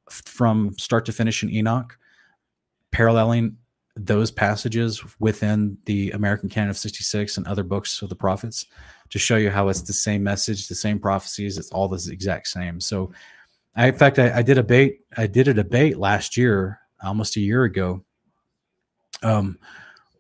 from 0.09 0.75
start 0.79 1.05
to 1.07 1.13
finish 1.13 1.43
in 1.43 1.51
enoch 1.51 1.99
paralleling 2.91 3.57
those 3.97 4.31
passages 4.31 5.03
within 5.21 5.77
the 5.85 6.11
american 6.13 6.49
canon 6.49 6.71
of 6.71 6.77
66 6.77 7.37
and 7.37 7.47
other 7.47 7.63
books 7.63 8.03
of 8.03 8.09
the 8.09 8.17
prophets 8.17 8.67
to 9.11 9.21
show 9.21 9.37
you 9.37 9.51
how 9.51 9.69
it's 9.69 9.83
the 9.83 9.93
same 9.93 10.25
message 10.25 10.67
the 10.67 10.75
same 10.75 10.99
prophecies 10.99 11.59
it's 11.59 11.71
all 11.71 11.87
the 11.87 12.09
exact 12.11 12.49
same. 12.49 12.81
So 12.81 13.13
I, 13.77 13.87
in 13.89 13.97
fact 13.97 14.19
I, 14.19 14.39
I 14.39 14.43
did 14.43 14.59
a 14.59 14.63
debate 14.63 15.03
i 15.17 15.29
did 15.29 15.47
a 15.49 15.55
debate 15.55 15.97
last 15.97 16.37
year 16.37 16.81
almost 17.03 17.37
a 17.37 17.41
year 17.41 17.65
ago 17.65 18.05
um, 19.23 19.59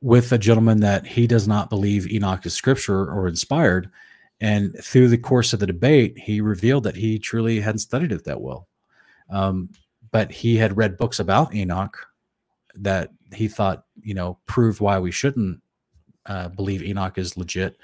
with 0.00 0.32
a 0.32 0.38
gentleman 0.38 0.80
that 0.80 1.06
he 1.06 1.26
does 1.26 1.46
not 1.46 1.70
believe 1.70 2.10
Enoch 2.10 2.44
is 2.46 2.54
scripture 2.54 3.10
or 3.10 3.28
inspired. 3.28 3.90
And 4.40 4.74
through 4.82 5.08
the 5.08 5.18
course 5.18 5.52
of 5.52 5.60
the 5.60 5.66
debate, 5.66 6.18
he 6.18 6.40
revealed 6.40 6.84
that 6.84 6.96
he 6.96 7.18
truly 7.18 7.60
hadn't 7.60 7.80
studied 7.80 8.12
it 8.12 8.24
that 8.24 8.40
well. 8.40 8.68
Um, 9.28 9.70
but 10.10 10.30
he 10.32 10.56
had 10.56 10.76
read 10.76 10.96
books 10.96 11.20
about 11.20 11.54
Enoch 11.54 11.96
that 12.74 13.10
he 13.34 13.48
thought, 13.48 13.84
you 14.02 14.14
know, 14.14 14.38
proved 14.46 14.80
why 14.80 14.98
we 14.98 15.10
shouldn't 15.10 15.60
uh, 16.26 16.48
believe 16.48 16.82
Enoch 16.82 17.18
is 17.18 17.36
legit. 17.36 17.76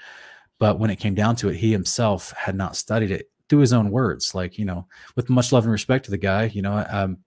But 0.59 0.79
when 0.79 0.89
it 0.89 0.97
came 0.97 1.13
down 1.13 1.35
to 1.37 1.49
it, 1.49 1.57
he 1.57 1.71
himself 1.71 2.31
had 2.31 2.55
not 2.55 2.75
studied 2.75 3.11
it 3.11 3.29
through 3.47 3.59
his 3.59 3.73
own 3.73 3.91
words. 3.91 4.33
Like, 4.33 4.57
you 4.57 4.65
know, 4.65 4.87
with 5.15 5.29
much 5.29 5.51
love 5.51 5.63
and 5.63 5.71
respect 5.71 6.05
to 6.05 6.11
the 6.11 6.17
guy, 6.17 6.45
you 6.45 6.61
know, 6.61 6.85
um, 6.89 7.19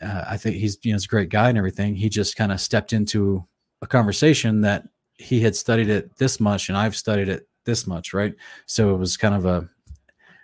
uh, 0.00 0.24
I 0.28 0.36
think 0.36 0.56
he's, 0.56 0.78
you 0.82 0.92
know, 0.92 0.96
he's 0.96 1.04
a 1.04 1.08
great 1.08 1.28
guy 1.28 1.48
and 1.48 1.58
everything. 1.58 1.94
He 1.94 2.08
just 2.08 2.36
kind 2.36 2.52
of 2.52 2.60
stepped 2.60 2.92
into 2.92 3.44
a 3.82 3.86
conversation 3.86 4.60
that 4.62 4.88
he 5.14 5.40
had 5.40 5.54
studied 5.54 5.88
it 5.88 6.16
this 6.16 6.40
much 6.40 6.68
and 6.68 6.78
I've 6.78 6.96
studied 6.96 7.28
it 7.28 7.48
this 7.64 7.86
much, 7.86 8.14
right? 8.14 8.34
So 8.66 8.94
it 8.94 8.98
was 8.98 9.16
kind 9.16 9.34
of 9.34 9.44
a 9.46 9.68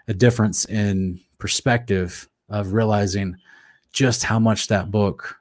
a 0.09 0.15
difference 0.15 0.65
in 0.67 1.21
perspective 1.39 2.29
of 2.49 2.73
realizing 2.73 3.37
just 3.93 4.23
how 4.23 4.39
much 4.39 4.69
that 4.69 4.91
book 4.91 5.37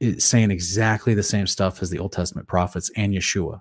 is 0.00 0.24
saying 0.24 0.50
exactly 0.50 1.14
the 1.14 1.22
same 1.22 1.46
stuff 1.46 1.82
as 1.82 1.90
the 1.90 1.98
Old 1.98 2.12
Testament 2.12 2.46
prophets 2.46 2.90
and 2.96 3.12
Yeshua. 3.12 3.60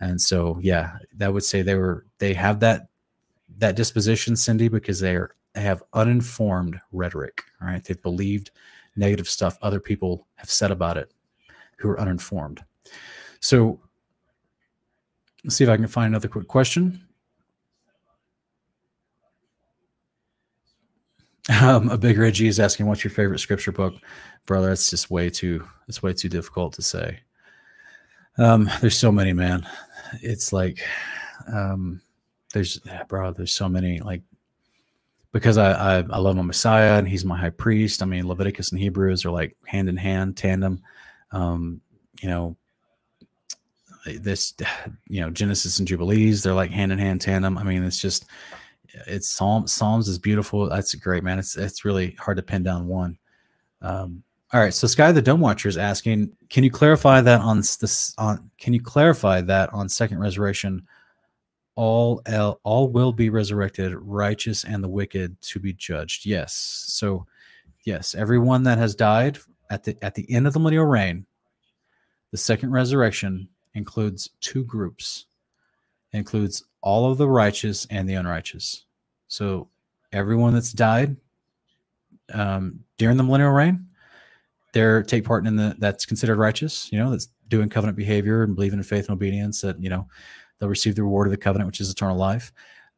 And 0.00 0.20
so, 0.20 0.58
yeah, 0.62 0.98
that 1.16 1.32
would 1.32 1.44
say 1.44 1.62
they 1.62 1.74
were 1.74 2.06
they 2.18 2.34
have 2.34 2.60
that 2.60 2.88
that 3.58 3.76
disposition, 3.76 4.36
Cindy, 4.36 4.68
because 4.68 5.00
they 5.00 5.16
are 5.16 5.34
they 5.54 5.62
have 5.62 5.82
uninformed 5.92 6.80
rhetoric. 6.92 7.42
Right? 7.60 7.82
They've 7.84 8.00
believed 8.00 8.50
negative 8.96 9.28
stuff 9.28 9.58
other 9.62 9.80
people 9.80 10.26
have 10.36 10.50
said 10.50 10.70
about 10.70 10.96
it 10.96 11.12
who 11.78 11.88
are 11.88 12.00
uninformed. 12.00 12.62
So 13.40 13.80
let's 15.44 15.56
see 15.56 15.64
if 15.64 15.70
I 15.70 15.76
can 15.76 15.86
find 15.86 16.08
another 16.08 16.28
quick 16.28 16.48
question. 16.48 17.00
Um, 21.60 21.90
a 21.90 21.98
big 21.98 22.16
Reggie 22.16 22.48
is 22.48 22.58
asking, 22.58 22.86
"What's 22.86 23.04
your 23.04 23.10
favorite 23.10 23.38
scripture 23.38 23.72
book, 23.72 23.94
brother?" 24.46 24.72
It's 24.72 24.88
just 24.88 25.10
way 25.10 25.28
too. 25.28 25.66
It's 25.88 26.02
way 26.02 26.14
too 26.14 26.30
difficult 26.30 26.72
to 26.74 26.82
say. 26.82 27.20
Um, 28.38 28.70
there's 28.80 28.96
so 28.96 29.12
many, 29.12 29.34
man. 29.34 29.66
It's 30.22 30.52
like, 30.52 30.80
um, 31.52 32.00
there's, 32.54 32.80
bro. 33.08 33.32
There's 33.32 33.52
so 33.52 33.68
many. 33.68 34.00
Like, 34.00 34.22
because 35.34 35.58
I, 35.58 35.98
I 35.98 36.04
I 36.10 36.18
love 36.18 36.36
my 36.36 36.42
Messiah 36.42 36.96
and 36.96 37.06
he's 37.06 37.24
my 37.24 37.36
high 37.36 37.50
priest. 37.50 38.02
I 38.02 38.06
mean, 38.06 38.26
Leviticus 38.26 38.70
and 38.70 38.80
Hebrews 38.80 39.26
are 39.26 39.32
like 39.32 39.56
hand 39.66 39.88
in 39.88 39.96
hand, 39.96 40.36
tandem. 40.36 40.80
Um, 41.32 41.80
you 42.22 42.28
know, 42.28 42.56
this 44.06 44.54
you 45.08 45.20
know 45.20 45.30
genesis 45.30 45.78
and 45.78 45.88
jubilees 45.88 46.42
they're 46.42 46.54
like 46.54 46.70
hand 46.70 46.92
in 46.92 46.98
hand 46.98 47.20
tandem. 47.20 47.58
I 47.58 47.64
mean 47.64 47.82
it's 47.82 48.00
just 48.00 48.26
it's 49.06 49.28
psalm 49.28 49.66
psalms 49.66 50.08
is 50.08 50.18
beautiful. 50.18 50.68
That's 50.68 50.94
great 50.94 51.24
man. 51.24 51.38
It's 51.38 51.56
it's 51.56 51.84
really 51.84 52.12
hard 52.12 52.36
to 52.36 52.42
pin 52.42 52.62
down 52.62 52.86
one. 52.86 53.18
Um, 53.82 54.22
all 54.52 54.60
right. 54.60 54.72
So 54.72 54.86
sky 54.86 55.10
the 55.10 55.20
dome 55.20 55.40
watcher 55.40 55.68
is 55.68 55.76
asking 55.76 56.36
can 56.48 56.62
you 56.62 56.70
clarify 56.70 57.20
that 57.22 57.40
on 57.40 57.58
this 57.58 58.14
on 58.18 58.50
can 58.58 58.72
you 58.72 58.80
clarify 58.80 59.40
that 59.40 59.72
on 59.72 59.88
second 59.88 60.20
resurrection 60.20 60.86
all 61.76 62.22
all 62.62 62.88
will 62.88 63.12
be 63.12 63.30
resurrected 63.30 63.92
righteous 63.94 64.64
and 64.64 64.82
the 64.82 64.88
wicked 64.88 65.40
to 65.40 65.58
be 65.58 65.72
judged 65.72 66.24
yes 66.24 66.84
so 66.88 67.26
yes 67.84 68.14
everyone 68.14 68.62
that 68.62 68.78
has 68.78 68.94
died 68.94 69.38
at 69.70 69.82
the 69.82 69.96
at 70.02 70.14
the 70.14 70.30
end 70.30 70.46
of 70.46 70.52
the 70.52 70.58
millennial 70.58 70.84
reign 70.84 71.26
the 72.34 72.38
second 72.38 72.72
resurrection 72.72 73.48
includes 73.74 74.30
two 74.40 74.64
groups. 74.64 75.26
It 76.12 76.18
includes 76.18 76.64
all 76.80 77.08
of 77.08 77.16
the 77.16 77.28
righteous 77.28 77.86
and 77.90 78.08
the 78.08 78.14
unrighteous. 78.14 78.86
So 79.28 79.68
everyone 80.12 80.52
that's 80.52 80.72
died 80.72 81.16
um, 82.32 82.80
during 82.98 83.18
the 83.18 83.22
millennial 83.22 83.52
reign, 83.52 83.86
they're 84.72 85.04
take 85.04 85.24
part 85.24 85.46
in 85.46 85.54
the 85.54 85.76
that's 85.78 86.06
considered 86.06 86.38
righteous. 86.38 86.90
You 86.90 86.98
know, 86.98 87.12
that's 87.12 87.28
doing 87.46 87.68
covenant 87.68 87.96
behavior 87.96 88.42
and 88.42 88.56
believing 88.56 88.80
in 88.80 88.84
faith 88.84 89.06
and 89.08 89.14
obedience. 89.14 89.60
That 89.60 89.80
you 89.80 89.88
know 89.88 90.08
they'll 90.58 90.68
receive 90.68 90.94
the 90.94 91.02
reward 91.02 91.26
of 91.26 91.30
the 91.30 91.36
covenant, 91.36 91.66
which 91.66 91.80
is 91.80 91.90
eternal 91.90 92.16
life. 92.16 92.52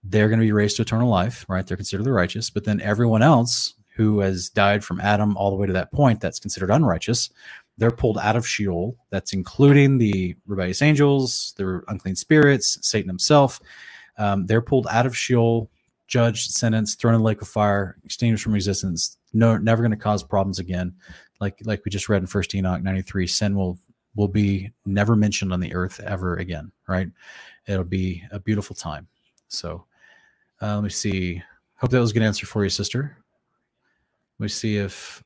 They're 0.04 0.28
going 0.28 0.40
to 0.40 0.46
be 0.46 0.52
raised 0.52 0.76
to 0.76 0.82
eternal 0.82 1.08
life, 1.08 1.44
right? 1.48 1.66
They're 1.66 1.76
considered 1.76 2.04
the 2.04 2.12
righteous. 2.12 2.50
But 2.50 2.64
then 2.64 2.80
everyone 2.80 3.22
else 3.22 3.74
who 3.96 4.20
has 4.20 4.48
died 4.50 4.84
from 4.84 5.00
Adam 5.00 5.36
all 5.36 5.50
the 5.50 5.56
way 5.56 5.66
to 5.66 5.72
that 5.72 5.90
point, 5.92 6.20
that's 6.20 6.38
considered 6.38 6.70
unrighteous. 6.70 7.30
they're 7.78 7.90
pulled 7.90 8.18
out 8.18 8.36
of 8.36 8.46
Sheol. 8.46 8.96
That's 9.10 9.32
including 9.32 9.98
the 9.98 10.36
rebellious 10.46 10.82
angels, 10.82 11.54
the 11.56 11.82
unclean 11.88 12.16
spirits, 12.16 12.78
Satan 12.82 13.08
himself. 13.08 13.60
Um, 14.18 14.46
they're 14.46 14.62
pulled 14.62 14.86
out 14.90 15.06
of 15.06 15.16
Sheol, 15.16 15.70
judged, 16.08 16.52
sentenced, 16.52 16.98
thrown 16.98 17.14
in 17.14 17.20
the 17.20 17.26
lake 17.26 17.42
of 17.42 17.48
fire, 17.48 17.96
extinguished 18.04 18.44
from 18.44 18.54
existence. 18.54 19.18
No, 19.32 19.56
never 19.58 19.82
going 19.82 19.90
to 19.90 19.96
cause 19.96 20.22
problems 20.22 20.58
again. 20.58 20.94
Like 21.38 21.58
like 21.64 21.84
we 21.84 21.90
just 21.90 22.08
read 22.08 22.22
in 22.22 22.26
First 22.26 22.54
Enoch 22.54 22.82
ninety 22.82 23.02
three, 23.02 23.26
sin 23.26 23.54
will 23.56 23.78
will 24.16 24.28
be 24.28 24.72
never 24.84 25.14
mentioned 25.14 25.52
on 25.52 25.60
the 25.60 25.74
earth 25.74 26.00
ever 26.00 26.36
again. 26.36 26.72
Right? 26.88 27.08
It'll 27.66 27.84
be 27.84 28.22
a 28.32 28.40
beautiful 28.40 28.74
time. 28.74 29.06
So 29.48 29.84
uh, 30.60 30.74
let 30.74 30.84
me 30.84 30.90
see. 30.90 31.42
Hope 31.76 31.90
that 31.90 32.00
was 32.00 32.10
a 32.10 32.14
good 32.14 32.22
answer 32.22 32.46
for 32.46 32.64
you, 32.64 32.70
sister. 32.70 33.18
Let 34.38 34.44
me 34.44 34.48
see 34.48 34.78
if 34.78 35.22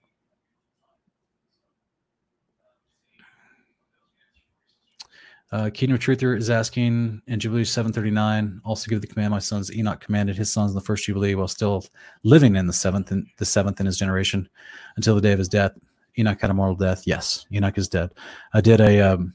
Uh, 5.52 5.68
Kingdom 5.68 5.98
Truther 5.98 6.36
is 6.36 6.48
asking 6.48 7.20
in 7.26 7.40
Jubilee 7.40 7.64
739, 7.64 8.60
also 8.64 8.88
give 8.88 9.00
the 9.00 9.06
command 9.08 9.32
my 9.32 9.40
sons 9.40 9.72
Enoch 9.74 10.00
commanded 10.00 10.36
his 10.36 10.52
sons 10.52 10.70
in 10.70 10.76
the 10.76 10.80
first 10.80 11.04
Jubilee 11.04 11.34
while 11.34 11.48
still 11.48 11.84
living 12.22 12.54
in 12.54 12.68
the 12.68 12.72
seventh 12.72 13.10
and 13.10 13.26
the 13.36 13.44
seventh 13.44 13.80
in 13.80 13.86
his 13.86 13.98
generation 13.98 14.48
until 14.96 15.16
the 15.16 15.20
day 15.20 15.32
of 15.32 15.40
his 15.40 15.48
death. 15.48 15.72
Enoch 16.18 16.40
had 16.40 16.50
a 16.50 16.54
mortal 16.54 16.76
death. 16.76 17.06
Yes, 17.06 17.46
Enoch 17.52 17.78
is 17.78 17.88
dead. 17.88 18.12
I 18.52 18.60
did 18.60 18.80
a 18.80 19.00
um, 19.00 19.34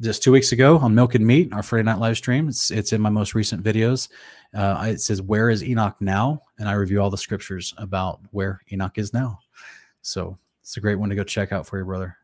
just 0.00 0.22
two 0.22 0.32
weeks 0.32 0.52
ago 0.52 0.78
on 0.78 0.94
Milk 0.94 1.14
and 1.14 1.26
Meat, 1.26 1.52
our 1.52 1.62
Friday 1.62 1.84
night 1.84 1.98
live 1.98 2.16
stream. 2.16 2.48
It's 2.48 2.70
it's 2.70 2.92
in 2.92 3.00
my 3.00 3.10
most 3.10 3.34
recent 3.34 3.62
videos. 3.62 4.08
Uh, 4.54 4.86
it 4.88 5.00
says 5.00 5.22
where 5.22 5.50
is 5.50 5.62
Enoch 5.62 5.96
now, 6.00 6.42
and 6.58 6.68
I 6.68 6.72
review 6.72 7.00
all 7.00 7.10
the 7.10 7.18
scriptures 7.18 7.74
about 7.78 8.20
where 8.30 8.60
Enoch 8.72 8.98
is 8.98 9.12
now. 9.12 9.40
So 10.02 10.38
it's 10.62 10.76
a 10.76 10.80
great 10.80 10.96
one 10.96 11.08
to 11.10 11.14
go 11.14 11.24
check 11.24 11.52
out 11.52 11.66
for 11.66 11.76
your 11.76 11.86
brother. 11.86 12.16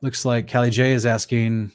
Looks 0.00 0.24
like 0.24 0.50
Callie 0.50 0.70
J 0.70 0.92
is 0.92 1.06
asking 1.06 1.72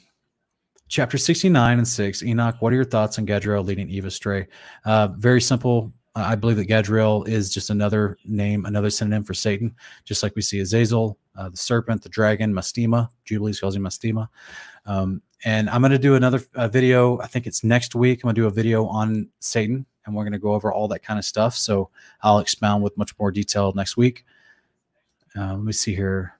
chapter 0.88 1.18
69 1.18 1.78
and 1.78 1.88
6. 1.88 2.22
Enoch, 2.22 2.56
what 2.60 2.72
are 2.72 2.76
your 2.76 2.84
thoughts 2.84 3.18
on 3.18 3.26
Gadriel 3.26 3.64
leading 3.64 3.88
Eve 3.88 4.04
astray? 4.04 4.46
Uh, 4.84 5.08
very 5.08 5.40
simple. 5.40 5.92
I 6.14 6.34
believe 6.34 6.56
that 6.56 6.68
Gadriel 6.68 7.26
is 7.28 7.52
just 7.52 7.70
another 7.70 8.18
name, 8.24 8.64
another 8.64 8.90
synonym 8.90 9.22
for 9.22 9.34
Satan, 9.34 9.74
just 10.04 10.22
like 10.22 10.34
we 10.34 10.42
see 10.42 10.60
Azazel, 10.60 11.16
uh, 11.36 11.48
the 11.48 11.56
serpent, 11.56 12.02
the 12.02 12.08
dragon, 12.08 12.52
Mastema. 12.52 13.08
Jubilees 13.24 13.60
calls 13.60 13.76
him 13.76 13.82
Mastema. 13.82 14.28
Um, 14.86 15.22
and 15.44 15.70
I'm 15.70 15.80
going 15.80 15.92
to 15.92 15.98
do 15.98 16.16
another 16.16 16.42
uh, 16.54 16.68
video. 16.68 17.18
I 17.20 17.26
think 17.26 17.46
it's 17.46 17.62
next 17.62 17.94
week. 17.94 18.18
I'm 18.18 18.28
going 18.28 18.34
to 18.34 18.40
do 18.42 18.46
a 18.46 18.50
video 18.50 18.86
on 18.86 19.28
Satan, 19.38 19.86
and 20.04 20.14
we're 20.14 20.24
going 20.24 20.32
to 20.32 20.38
go 20.38 20.52
over 20.52 20.72
all 20.72 20.88
that 20.88 21.02
kind 21.02 21.18
of 21.18 21.24
stuff. 21.24 21.54
So 21.54 21.90
I'll 22.22 22.40
expound 22.40 22.82
with 22.82 22.96
much 22.98 23.16
more 23.18 23.30
detail 23.30 23.72
next 23.74 23.96
week. 23.96 24.24
Uh, 25.36 25.54
let 25.54 25.62
me 25.62 25.72
see 25.72 25.94
here. 25.94 26.34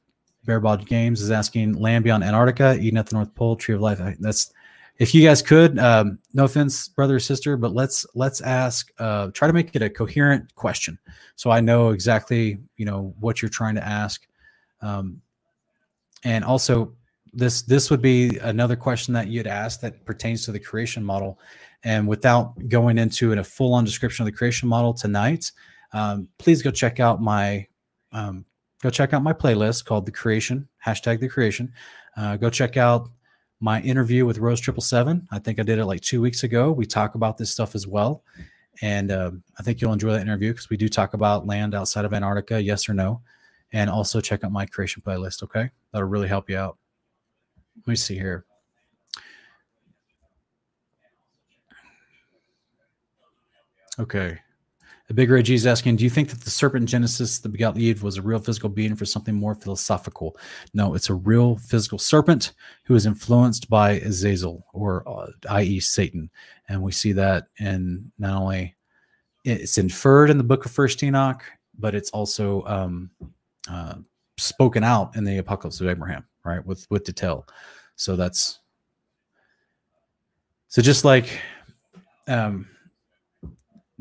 Bearbod 0.46 0.86
Games 0.86 1.20
is 1.20 1.30
asking 1.30 1.74
land 1.74 2.02
beyond 2.02 2.24
Antarctica, 2.24 2.76
Eden 2.80 2.98
at 2.98 3.06
the 3.06 3.14
North 3.14 3.34
Pole, 3.34 3.56
Tree 3.56 3.74
of 3.74 3.80
Life. 3.80 4.00
That's 4.18 4.52
if 5.00 5.14
you 5.14 5.26
guys 5.26 5.40
could, 5.40 5.78
um, 5.78 6.18
no 6.34 6.44
offense, 6.44 6.86
brother 6.86 7.16
or 7.16 7.20
sister, 7.20 7.56
but 7.56 7.72
let's 7.72 8.06
let's 8.14 8.42
ask, 8.42 8.92
uh, 8.98 9.28
try 9.32 9.48
to 9.48 9.54
make 9.54 9.74
it 9.74 9.80
a 9.80 9.88
coherent 9.88 10.54
question, 10.54 10.98
so 11.36 11.50
I 11.50 11.60
know 11.60 11.88
exactly 11.88 12.58
you 12.76 12.84
know 12.84 13.14
what 13.18 13.40
you're 13.40 13.48
trying 13.48 13.76
to 13.76 13.84
ask, 13.84 14.28
um, 14.82 15.22
and 16.22 16.44
also 16.44 16.92
this 17.32 17.62
this 17.62 17.90
would 17.90 18.02
be 18.02 18.36
another 18.42 18.76
question 18.76 19.14
that 19.14 19.28
you'd 19.28 19.46
ask 19.46 19.80
that 19.80 20.04
pertains 20.04 20.44
to 20.44 20.52
the 20.52 20.60
creation 20.60 21.02
model, 21.02 21.38
and 21.82 22.06
without 22.06 22.68
going 22.68 22.98
into 22.98 23.32
a 23.32 23.42
full 23.42 23.72
on 23.72 23.84
description 23.84 24.22
of 24.22 24.26
the 24.26 24.36
creation 24.36 24.68
model 24.68 24.92
tonight, 24.92 25.50
um, 25.94 26.28
please 26.36 26.60
go 26.60 26.70
check 26.70 27.00
out 27.00 27.22
my 27.22 27.66
um, 28.12 28.44
go 28.82 28.90
check 28.90 29.14
out 29.14 29.22
my 29.22 29.32
playlist 29.32 29.86
called 29.86 30.04
The 30.04 30.12
Creation, 30.12 30.68
hashtag 30.84 31.20
The 31.20 31.28
Creation. 31.28 31.72
Uh, 32.18 32.36
go 32.36 32.50
check 32.50 32.76
out 32.76 33.08
my 33.60 33.80
interview 33.82 34.24
with 34.24 34.38
Rose 34.38 34.60
Triple 34.60 34.82
Seven. 34.82 35.28
I 35.30 35.38
think 35.38 35.60
I 35.60 35.62
did 35.62 35.78
it 35.78 35.84
like 35.84 36.00
two 36.00 36.20
weeks 36.20 36.42
ago. 36.42 36.72
We 36.72 36.86
talk 36.86 37.14
about 37.14 37.36
this 37.36 37.50
stuff 37.50 37.74
as 37.74 37.86
well. 37.86 38.22
And 38.82 39.10
uh, 39.10 39.32
I 39.58 39.62
think 39.62 39.80
you'll 39.80 39.92
enjoy 39.92 40.12
that 40.12 40.22
interview 40.22 40.52
because 40.52 40.70
we 40.70 40.78
do 40.78 40.88
talk 40.88 41.12
about 41.12 41.46
land 41.46 41.74
outside 41.74 42.06
of 42.06 42.14
Antarctica, 42.14 42.62
yes 42.62 42.88
or 42.88 42.94
no. 42.94 43.20
And 43.72 43.90
also 43.90 44.20
check 44.20 44.42
out 44.42 44.50
my 44.50 44.64
creation 44.64 45.02
playlist, 45.06 45.42
okay? 45.42 45.70
That'll 45.92 46.08
really 46.08 46.28
help 46.28 46.48
you 46.48 46.56
out. 46.56 46.78
Let 47.86 47.88
me 47.88 47.96
see 47.96 48.14
here. 48.14 48.44
Okay. 53.98 54.38
The 55.10 55.26
big 55.26 55.44
G 55.44 55.54
is 55.54 55.66
asking, 55.66 55.96
do 55.96 56.04
you 56.04 56.10
think 56.10 56.30
that 56.30 56.42
the 56.42 56.50
serpent 56.50 56.88
Genesis 56.88 57.40
that 57.40 57.48
begot 57.48 57.76
Eve 57.76 58.04
was 58.04 58.16
a 58.16 58.22
real 58.22 58.38
physical 58.38 58.68
being 58.68 58.94
for 58.94 59.04
something 59.04 59.34
more 59.34 59.56
philosophical? 59.56 60.36
No, 60.72 60.94
it's 60.94 61.10
a 61.10 61.14
real 61.14 61.56
physical 61.56 61.98
serpent 61.98 62.52
who 62.84 62.94
is 62.94 63.06
influenced 63.06 63.68
by 63.68 63.94
Azazel, 63.94 64.64
or 64.72 65.02
uh, 65.08 65.32
i.e., 65.48 65.80
Satan, 65.80 66.30
and 66.68 66.80
we 66.80 66.92
see 66.92 67.10
that 67.10 67.48
in 67.58 68.12
not 68.20 68.40
only 68.40 68.76
it's 69.44 69.78
inferred 69.78 70.30
in 70.30 70.38
the 70.38 70.44
Book 70.44 70.64
of 70.64 70.70
First 70.70 71.02
Enoch, 71.02 71.42
but 71.76 71.96
it's 71.96 72.10
also 72.10 72.62
um, 72.66 73.10
uh, 73.68 73.94
spoken 74.36 74.84
out 74.84 75.16
in 75.16 75.24
the 75.24 75.38
Apocalypse 75.38 75.80
of 75.80 75.88
Abraham, 75.88 76.24
right? 76.44 76.64
With 76.64 76.86
with 76.88 77.02
detail. 77.02 77.48
So 77.96 78.14
that's 78.14 78.60
so 80.68 80.80
just 80.80 81.04
like. 81.04 81.40
Um, 82.28 82.68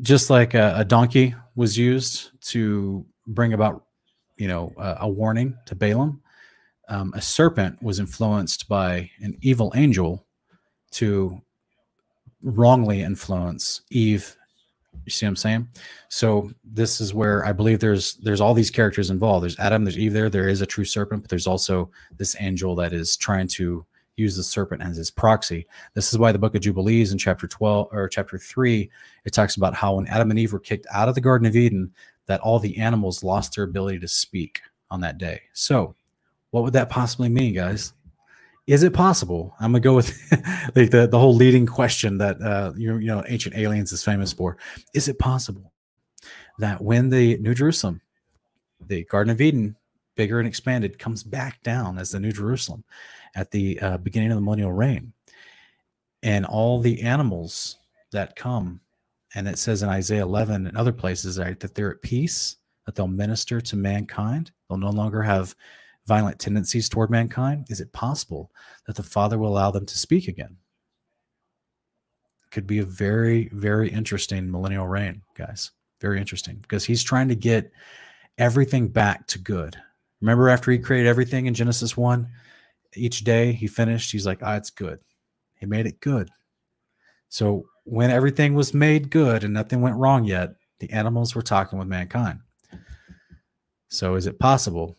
just 0.02 0.30
like 0.30 0.54
a, 0.54 0.74
a, 0.76 0.84
donkey 0.84 1.34
was 1.54 1.76
used 1.76 2.30
to 2.48 3.04
bring 3.26 3.52
about, 3.52 3.84
you 4.36 4.48
know, 4.48 4.72
a, 4.78 4.98
a 5.00 5.08
warning 5.08 5.56
to 5.66 5.74
Balaam, 5.74 6.22
um, 6.88 7.12
a 7.14 7.22
serpent 7.22 7.80
was 7.82 8.00
influenced 8.00 8.68
by 8.68 9.10
an 9.20 9.36
evil 9.42 9.72
angel 9.76 10.26
to 10.92 11.40
wrongly 12.42 13.02
influence 13.02 13.82
Eve. 13.90 14.36
You 15.04 15.10
see 15.10 15.26
what 15.26 15.30
I'm 15.30 15.36
saying? 15.36 15.68
So 16.08 16.50
this 16.64 17.00
is 17.00 17.14
where 17.14 17.44
I 17.44 17.52
believe 17.52 17.78
there's 17.78 18.14
there's 18.14 18.40
all 18.40 18.54
these 18.54 18.70
characters 18.70 19.10
involved. 19.10 19.44
There's 19.44 19.58
Adam, 19.58 19.84
there's 19.84 19.98
Eve 19.98 20.12
there. 20.12 20.28
There 20.28 20.48
is 20.48 20.60
a 20.60 20.66
true 20.66 20.84
serpent, 20.84 21.22
but 21.22 21.30
there's 21.30 21.46
also 21.46 21.90
this 22.16 22.36
angel 22.40 22.74
that 22.76 22.92
is 22.92 23.16
trying 23.16 23.48
to 23.48 23.86
use 24.20 24.36
the 24.36 24.42
serpent 24.42 24.82
as 24.82 24.96
his 24.96 25.10
proxy. 25.10 25.66
This 25.94 26.12
is 26.12 26.18
why 26.18 26.32
the 26.32 26.38
book 26.38 26.54
of 26.54 26.60
Jubilees 26.60 27.12
in 27.12 27.18
chapter 27.18 27.46
12 27.46 27.88
or 27.92 28.08
chapter 28.08 28.38
3 28.38 28.90
it 29.24 29.32
talks 29.32 29.56
about 29.56 29.74
how 29.74 29.94
when 29.94 30.06
Adam 30.06 30.30
and 30.30 30.38
Eve 30.38 30.52
were 30.52 30.60
kicked 30.60 30.86
out 30.92 31.08
of 31.08 31.14
the 31.14 31.20
garden 31.20 31.46
of 31.46 31.56
Eden 31.56 31.92
that 32.26 32.40
all 32.40 32.58
the 32.58 32.78
animals 32.78 33.24
lost 33.24 33.56
their 33.56 33.64
ability 33.64 33.98
to 33.98 34.08
speak 34.08 34.60
on 34.90 35.00
that 35.00 35.18
day. 35.18 35.42
So, 35.52 35.94
what 36.50 36.64
would 36.64 36.72
that 36.74 36.90
possibly 36.90 37.28
mean, 37.28 37.54
guys? 37.54 37.92
Is 38.66 38.82
it 38.82 38.92
possible? 38.92 39.54
I'm 39.58 39.72
gonna 39.72 39.80
go 39.80 39.94
with 39.94 40.16
like 40.76 40.90
the, 40.90 41.08
the 41.10 41.18
whole 41.18 41.34
leading 41.34 41.66
question 41.66 42.18
that 42.18 42.40
uh, 42.40 42.72
you, 42.76 42.98
you 42.98 43.06
know 43.06 43.24
ancient 43.26 43.56
aliens 43.56 43.92
is 43.92 44.04
famous 44.04 44.32
for. 44.32 44.56
Is 44.94 45.08
it 45.08 45.18
possible 45.18 45.72
that 46.58 46.80
when 46.80 47.10
the 47.10 47.36
New 47.38 47.54
Jerusalem, 47.54 48.00
the 48.86 49.04
Garden 49.04 49.32
of 49.32 49.40
Eden, 49.40 49.76
bigger 50.14 50.38
and 50.38 50.46
expanded, 50.46 50.98
comes 50.98 51.22
back 51.22 51.62
down 51.62 51.98
as 51.98 52.10
the 52.10 52.20
New 52.20 52.32
Jerusalem, 52.32 52.84
at 53.34 53.50
the 53.50 53.80
uh, 53.80 53.96
beginning 53.98 54.30
of 54.30 54.36
the 54.36 54.42
millennial 54.42 54.72
reign. 54.72 55.12
And 56.22 56.44
all 56.44 56.80
the 56.80 57.02
animals 57.02 57.78
that 58.12 58.36
come, 58.36 58.80
and 59.34 59.48
it 59.48 59.58
says 59.58 59.82
in 59.82 59.88
Isaiah 59.88 60.22
11 60.22 60.66
and 60.66 60.76
other 60.76 60.92
places 60.92 61.38
right, 61.38 61.58
that 61.60 61.74
they're 61.74 61.92
at 61.92 62.02
peace, 62.02 62.56
that 62.86 62.94
they'll 62.94 63.08
minister 63.08 63.60
to 63.60 63.76
mankind. 63.76 64.50
They'll 64.68 64.78
no 64.78 64.90
longer 64.90 65.22
have 65.22 65.54
violent 66.06 66.38
tendencies 66.38 66.88
toward 66.88 67.10
mankind. 67.10 67.66
Is 67.70 67.80
it 67.80 67.92
possible 67.92 68.50
that 68.86 68.96
the 68.96 69.02
Father 69.02 69.38
will 69.38 69.48
allow 69.48 69.70
them 69.70 69.86
to 69.86 69.98
speak 69.98 70.28
again? 70.28 70.56
Could 72.50 72.66
be 72.66 72.80
a 72.80 72.84
very, 72.84 73.48
very 73.52 73.88
interesting 73.88 74.50
millennial 74.50 74.88
reign, 74.88 75.22
guys. 75.36 75.70
Very 76.00 76.18
interesting 76.18 76.56
because 76.56 76.84
he's 76.84 77.02
trying 77.02 77.28
to 77.28 77.36
get 77.36 77.70
everything 78.38 78.88
back 78.88 79.26
to 79.28 79.38
good. 79.38 79.76
Remember, 80.20 80.48
after 80.48 80.70
he 80.72 80.78
created 80.78 81.08
everything 81.08 81.46
in 81.46 81.54
Genesis 81.54 81.96
1, 81.96 82.26
each 82.94 83.24
day 83.24 83.52
he 83.52 83.66
finished, 83.66 84.12
he's 84.12 84.26
like, 84.26 84.40
ah, 84.42 84.56
it's 84.56 84.70
good. 84.70 84.98
He 85.54 85.66
made 85.66 85.86
it 85.86 86.00
good. 86.00 86.30
So 87.28 87.66
when 87.84 88.10
everything 88.10 88.54
was 88.54 88.74
made 88.74 89.10
good 89.10 89.44
and 89.44 89.54
nothing 89.54 89.80
went 89.80 89.96
wrong 89.96 90.24
yet, 90.24 90.54
the 90.80 90.90
animals 90.90 91.34
were 91.34 91.42
talking 91.42 91.78
with 91.78 91.88
mankind. 91.88 92.40
So 93.88 94.14
is 94.14 94.26
it 94.26 94.38
possible 94.38 94.96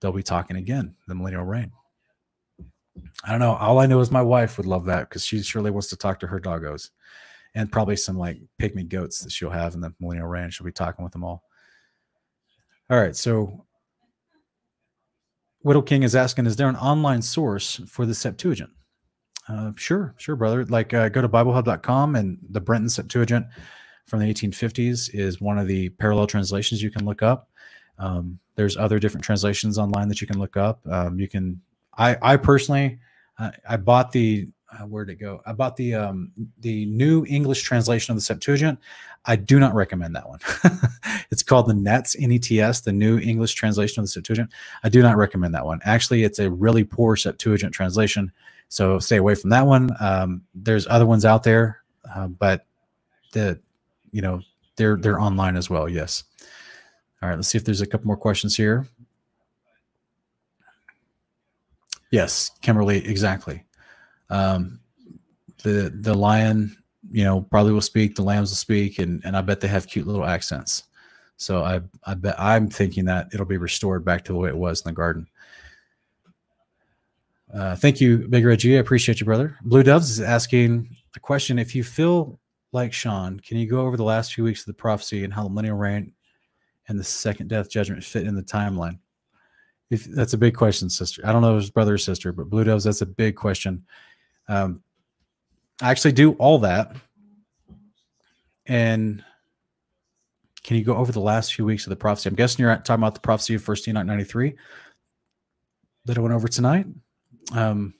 they'll 0.00 0.12
be 0.12 0.22
talking 0.22 0.56
again, 0.56 0.94
the 1.08 1.14
millennial 1.14 1.44
reign? 1.44 1.72
I 3.24 3.30
don't 3.30 3.40
know. 3.40 3.54
All 3.54 3.78
I 3.78 3.86
know 3.86 4.00
is 4.00 4.10
my 4.10 4.22
wife 4.22 4.56
would 4.56 4.66
love 4.66 4.84
that 4.86 5.08
because 5.08 5.24
she 5.24 5.42
surely 5.42 5.70
wants 5.70 5.88
to 5.88 5.96
talk 5.96 6.20
to 6.20 6.26
her 6.26 6.40
doggos 6.40 6.90
and 7.54 7.72
probably 7.72 7.96
some 7.96 8.18
like 8.18 8.40
pygmy 8.60 8.88
goats 8.88 9.20
that 9.20 9.32
she'll 9.32 9.50
have 9.50 9.74
in 9.74 9.80
the 9.80 9.92
millennial 10.00 10.28
reign. 10.28 10.50
She'll 10.50 10.64
be 10.64 10.72
talking 10.72 11.02
with 11.02 11.12
them 11.12 11.24
all. 11.24 11.44
All 12.90 13.00
right. 13.00 13.16
So 13.16 13.64
Widow 15.64 15.80
King 15.82 16.02
is 16.02 16.14
asking, 16.14 16.46
is 16.46 16.56
there 16.56 16.68
an 16.68 16.76
online 16.76 17.22
source 17.22 17.80
for 17.88 18.04
the 18.04 18.14
Septuagint? 18.14 18.70
Uh, 19.48 19.72
sure, 19.76 20.14
sure, 20.18 20.36
brother. 20.36 20.64
Like 20.66 20.92
uh, 20.92 21.08
go 21.08 21.22
to 21.22 21.28
BibleHub.com 21.28 22.14
and 22.14 22.38
the 22.50 22.60
Brenton 22.60 22.90
Septuagint 22.90 23.46
from 24.04 24.20
the 24.20 24.32
1850s 24.32 25.10
is 25.14 25.40
one 25.40 25.58
of 25.58 25.66
the 25.66 25.88
parallel 25.88 26.26
translations 26.26 26.82
you 26.82 26.90
can 26.90 27.06
look 27.06 27.22
up. 27.22 27.48
Um, 27.98 28.38
there's 28.56 28.76
other 28.76 28.98
different 28.98 29.24
translations 29.24 29.78
online 29.78 30.08
that 30.08 30.20
you 30.20 30.26
can 30.26 30.38
look 30.38 30.56
up. 30.56 30.86
Um, 30.86 31.18
you 31.18 31.28
can, 31.28 31.62
I, 31.96 32.16
I 32.20 32.36
personally, 32.36 32.98
I, 33.38 33.52
I 33.68 33.76
bought 33.78 34.12
the, 34.12 34.48
uh, 34.70 34.84
where'd 34.84 35.08
it 35.08 35.16
go? 35.16 35.40
I 35.46 35.52
bought 35.52 35.76
the 35.76 35.94
um, 35.94 36.32
the 36.58 36.86
new 36.86 37.24
English 37.28 37.62
translation 37.62 38.12
of 38.12 38.16
the 38.16 38.22
Septuagint. 38.22 38.78
I 39.26 39.36
do 39.36 39.58
not 39.58 39.74
recommend 39.74 40.14
that 40.16 40.28
one. 40.28 40.38
it's 41.30 41.42
called 41.42 41.66
the 41.66 41.74
NETS 41.74 42.16
NETS, 42.18 42.80
the 42.80 42.92
new 42.92 43.18
English 43.18 43.54
translation 43.54 44.00
of 44.00 44.04
the 44.04 44.10
Septuagint. 44.10 44.50
I 44.82 44.88
do 44.88 45.02
not 45.02 45.16
recommend 45.16 45.54
that 45.54 45.64
one. 45.64 45.80
Actually, 45.84 46.24
it's 46.24 46.38
a 46.38 46.50
really 46.50 46.84
poor 46.84 47.16
Septuagint 47.16 47.72
translation, 47.72 48.30
so 48.68 48.98
stay 48.98 49.16
away 49.16 49.34
from 49.34 49.50
that 49.50 49.66
one. 49.66 49.90
Um, 50.00 50.42
there's 50.54 50.86
other 50.86 51.06
ones 51.06 51.24
out 51.24 51.42
there, 51.42 51.82
uh, 52.14 52.28
but 52.28 52.66
the 53.32 53.58
you 54.12 54.22
know 54.22 54.40
they're 54.76 54.96
they're 54.96 55.20
online 55.20 55.56
as 55.56 55.70
well. 55.70 55.88
Yes. 55.88 56.24
All 57.22 57.28
right. 57.28 57.36
Let's 57.36 57.48
see 57.48 57.58
if 57.58 57.64
there's 57.64 57.80
a 57.80 57.86
couple 57.86 58.06
more 58.06 58.16
questions 58.16 58.56
here. 58.56 58.86
Yes, 62.10 62.52
Kimberly, 62.62 63.04
exactly. 63.04 63.64
Um, 64.30 64.78
the 65.64 65.92
the 66.00 66.14
lion, 66.14 66.76
you 67.10 67.24
know, 67.24 67.42
probably 67.42 67.72
will 67.72 67.80
speak. 67.80 68.14
The 68.14 68.22
lambs 68.22 68.50
will 68.50 68.56
speak, 68.56 68.98
and 68.98 69.22
and 69.24 69.36
I 69.36 69.40
bet 69.40 69.60
they 69.60 69.68
have 69.68 69.86
cute 69.86 70.06
little 70.06 70.24
accents. 70.24 70.84
So 71.36 71.62
I 71.62 71.80
I 72.04 72.14
bet 72.14 72.38
I'm 72.38 72.68
thinking 72.68 73.04
that 73.06 73.28
it'll 73.32 73.46
be 73.46 73.56
restored 73.56 74.04
back 74.04 74.24
to 74.24 74.32
the 74.32 74.38
way 74.38 74.48
it 74.48 74.56
was 74.56 74.80
in 74.82 74.90
the 74.90 74.94
garden. 74.94 75.26
Uh, 77.52 77.76
thank 77.76 78.00
you, 78.00 78.26
Big 78.28 78.44
Reggie. 78.44 78.76
I 78.76 78.80
appreciate 78.80 79.20
you, 79.20 79.26
brother. 79.26 79.56
Blue 79.62 79.82
Doves 79.82 80.10
is 80.10 80.20
asking 80.20 80.96
a 81.14 81.20
question. 81.20 81.58
If 81.58 81.74
you 81.74 81.84
feel 81.84 82.40
like 82.72 82.92
Sean, 82.92 83.38
can 83.38 83.58
you 83.58 83.68
go 83.68 83.86
over 83.86 83.96
the 83.96 84.04
last 84.04 84.34
few 84.34 84.42
weeks 84.42 84.60
of 84.60 84.66
the 84.66 84.74
prophecy 84.74 85.22
and 85.22 85.32
how 85.32 85.44
the 85.44 85.50
millennial 85.50 85.76
reign 85.76 86.12
and 86.88 86.98
the 86.98 87.04
second 87.04 87.48
death 87.48 87.70
judgment 87.70 88.02
fit 88.02 88.26
in 88.26 88.34
the 88.34 88.42
timeline? 88.42 88.98
If 89.90 90.04
that's 90.04 90.32
a 90.32 90.38
big 90.38 90.56
question, 90.56 90.90
sister. 90.90 91.22
I 91.24 91.32
don't 91.32 91.42
know 91.42 91.56
if 91.56 91.62
it's 91.62 91.70
brother 91.70 91.94
or 91.94 91.98
sister, 91.98 92.32
but 92.32 92.50
Blue 92.50 92.64
Doves, 92.64 92.84
that's 92.84 93.02
a 93.02 93.06
big 93.06 93.36
question. 93.36 93.84
Um, 94.48 94.82
I 95.82 95.90
actually 95.90 96.12
do 96.12 96.32
all 96.32 96.60
that. 96.60 96.94
And 98.66 99.24
can 100.62 100.76
you 100.76 100.84
go 100.84 100.96
over 100.96 101.12
the 101.12 101.20
last 101.20 101.54
few 101.54 101.64
weeks 101.64 101.84
of 101.84 101.90
the 101.90 101.96
prophecy? 101.96 102.28
I'm 102.28 102.36
guessing 102.36 102.62
you're 102.62 102.74
talking 102.76 103.02
about 103.02 103.14
the 103.14 103.20
prophecy 103.20 103.54
of 103.54 103.62
First 103.62 103.86
Enoch 103.86 104.06
93 104.06 104.54
that 106.06 106.16
I 106.16 106.20
went 106.20 106.34
over 106.34 106.48
tonight. 106.48 106.86
Um, 107.52 107.94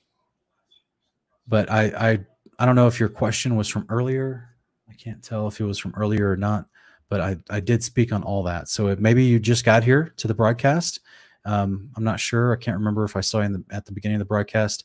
but 1.47 1.71
I, 1.71 1.83
I, 2.11 2.19
I 2.59 2.67
don't 2.67 2.77
know 2.77 2.87
if 2.87 2.99
your 2.99 3.09
question 3.09 3.57
was 3.57 3.69
from 3.69 3.87
earlier. 3.89 4.49
I 4.89 4.95
can't 4.95 5.23
tell 5.23 5.47
if 5.49 5.61
it 5.61 5.65
was 5.65 5.79
from 5.79 5.95
earlier 5.97 6.31
or 6.31 6.37
not. 6.37 6.67
But 7.11 7.21
I, 7.21 7.37
I 7.51 7.61
did 7.61 7.85
speak 7.85 8.13
on 8.13 8.23
all 8.23 8.43
that. 8.45 8.69
So 8.69 8.97
maybe 8.99 9.25
you 9.25 9.39
just 9.39 9.65
got 9.65 9.85
here 9.85 10.15
to 10.17 10.27
the 10.27 10.35
broadcast. 10.35 11.01
Um, 11.45 11.91
I'm 11.97 12.05
not 12.05 12.19
sure. 12.19 12.55
I 12.55 12.57
can't 12.57 12.79
remember 12.79 13.05
if 13.05 13.15
I 13.15 13.21
saw 13.21 13.43
you 13.43 13.49
the, 13.49 13.65
at 13.71 13.85
the 13.85 13.93
beginning 13.93 14.17
of 14.17 14.21
the 14.21 14.25
broadcast 14.25 14.85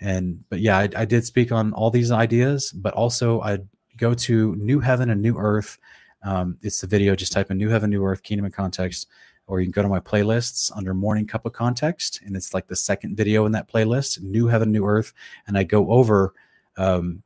and 0.00 0.42
but 0.48 0.60
yeah 0.60 0.78
I, 0.78 0.88
I, 0.96 1.04
did 1.04 1.24
speak 1.24 1.52
on 1.52 1.72
all 1.74 1.90
these 1.90 2.10
ideas 2.10 2.72
but 2.72 2.94
also 2.94 3.40
i 3.42 3.58
go 3.96 4.14
to 4.14 4.54
new 4.56 4.80
heaven 4.80 5.10
and 5.10 5.22
new 5.22 5.36
earth. 5.38 5.78
Um, 6.24 6.56
it's 6.62 6.80
the 6.80 6.86
video 6.86 7.14
just 7.16 7.32
type 7.32 7.50
in 7.50 7.58
new 7.58 7.68
heaven 7.68 7.90
new 7.90 8.04
earth 8.04 8.22
kingdom 8.22 8.44
and 8.44 8.54
context 8.54 9.08
or 9.48 9.60
you 9.60 9.66
can 9.66 9.72
go 9.72 9.82
to 9.82 9.88
my 9.88 9.98
playlists 9.98 10.70
under 10.76 10.94
morning 10.94 11.26
cup 11.26 11.44
of 11.46 11.52
context 11.52 12.20
and 12.24 12.36
it's 12.36 12.54
like 12.54 12.68
the 12.68 12.76
second 12.76 13.16
video 13.16 13.44
in 13.44 13.52
that 13.52 13.68
playlist 13.68 14.22
new 14.22 14.46
heaven 14.46 14.70
new 14.70 14.86
earth 14.86 15.12
and 15.48 15.58
i 15.58 15.64
go 15.64 15.90
over 15.90 16.32
um, 16.76 17.24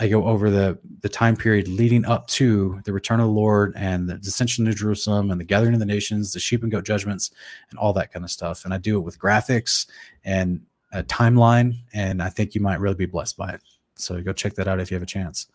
i 0.00 0.08
go 0.08 0.24
over 0.24 0.50
the 0.50 0.76
the 1.02 1.08
time 1.08 1.36
period 1.36 1.68
leading 1.68 2.04
up 2.04 2.26
to 2.26 2.80
the 2.84 2.92
return 2.92 3.20
of 3.20 3.26
the 3.26 3.32
lord 3.32 3.72
and 3.76 4.08
the 4.08 4.14
descension 4.14 4.64
to 4.64 4.74
jerusalem 4.74 5.30
and 5.30 5.40
the 5.40 5.44
gathering 5.44 5.74
of 5.74 5.78
the 5.78 5.86
nations 5.86 6.32
the 6.32 6.40
sheep 6.40 6.64
and 6.64 6.72
goat 6.72 6.84
judgments 6.84 7.30
and 7.70 7.78
all 7.78 7.92
that 7.92 8.12
kind 8.12 8.24
of 8.24 8.30
stuff. 8.30 8.64
And 8.64 8.74
i 8.74 8.78
do 8.78 8.96
it 8.96 9.02
with 9.02 9.20
graphics 9.20 9.86
and 10.24 10.62
a 10.92 11.02
timeline, 11.02 11.76
and 11.92 12.22
I 12.22 12.28
think 12.28 12.54
you 12.54 12.60
might 12.60 12.80
really 12.80 12.94
be 12.94 13.06
blessed 13.06 13.36
by 13.36 13.50
it. 13.50 13.62
So 13.96 14.20
go 14.22 14.32
check 14.32 14.54
that 14.54 14.68
out 14.68 14.80
if 14.80 14.90
you 14.90 14.94
have 14.94 15.02
a 15.02 15.06
chance. 15.06 15.46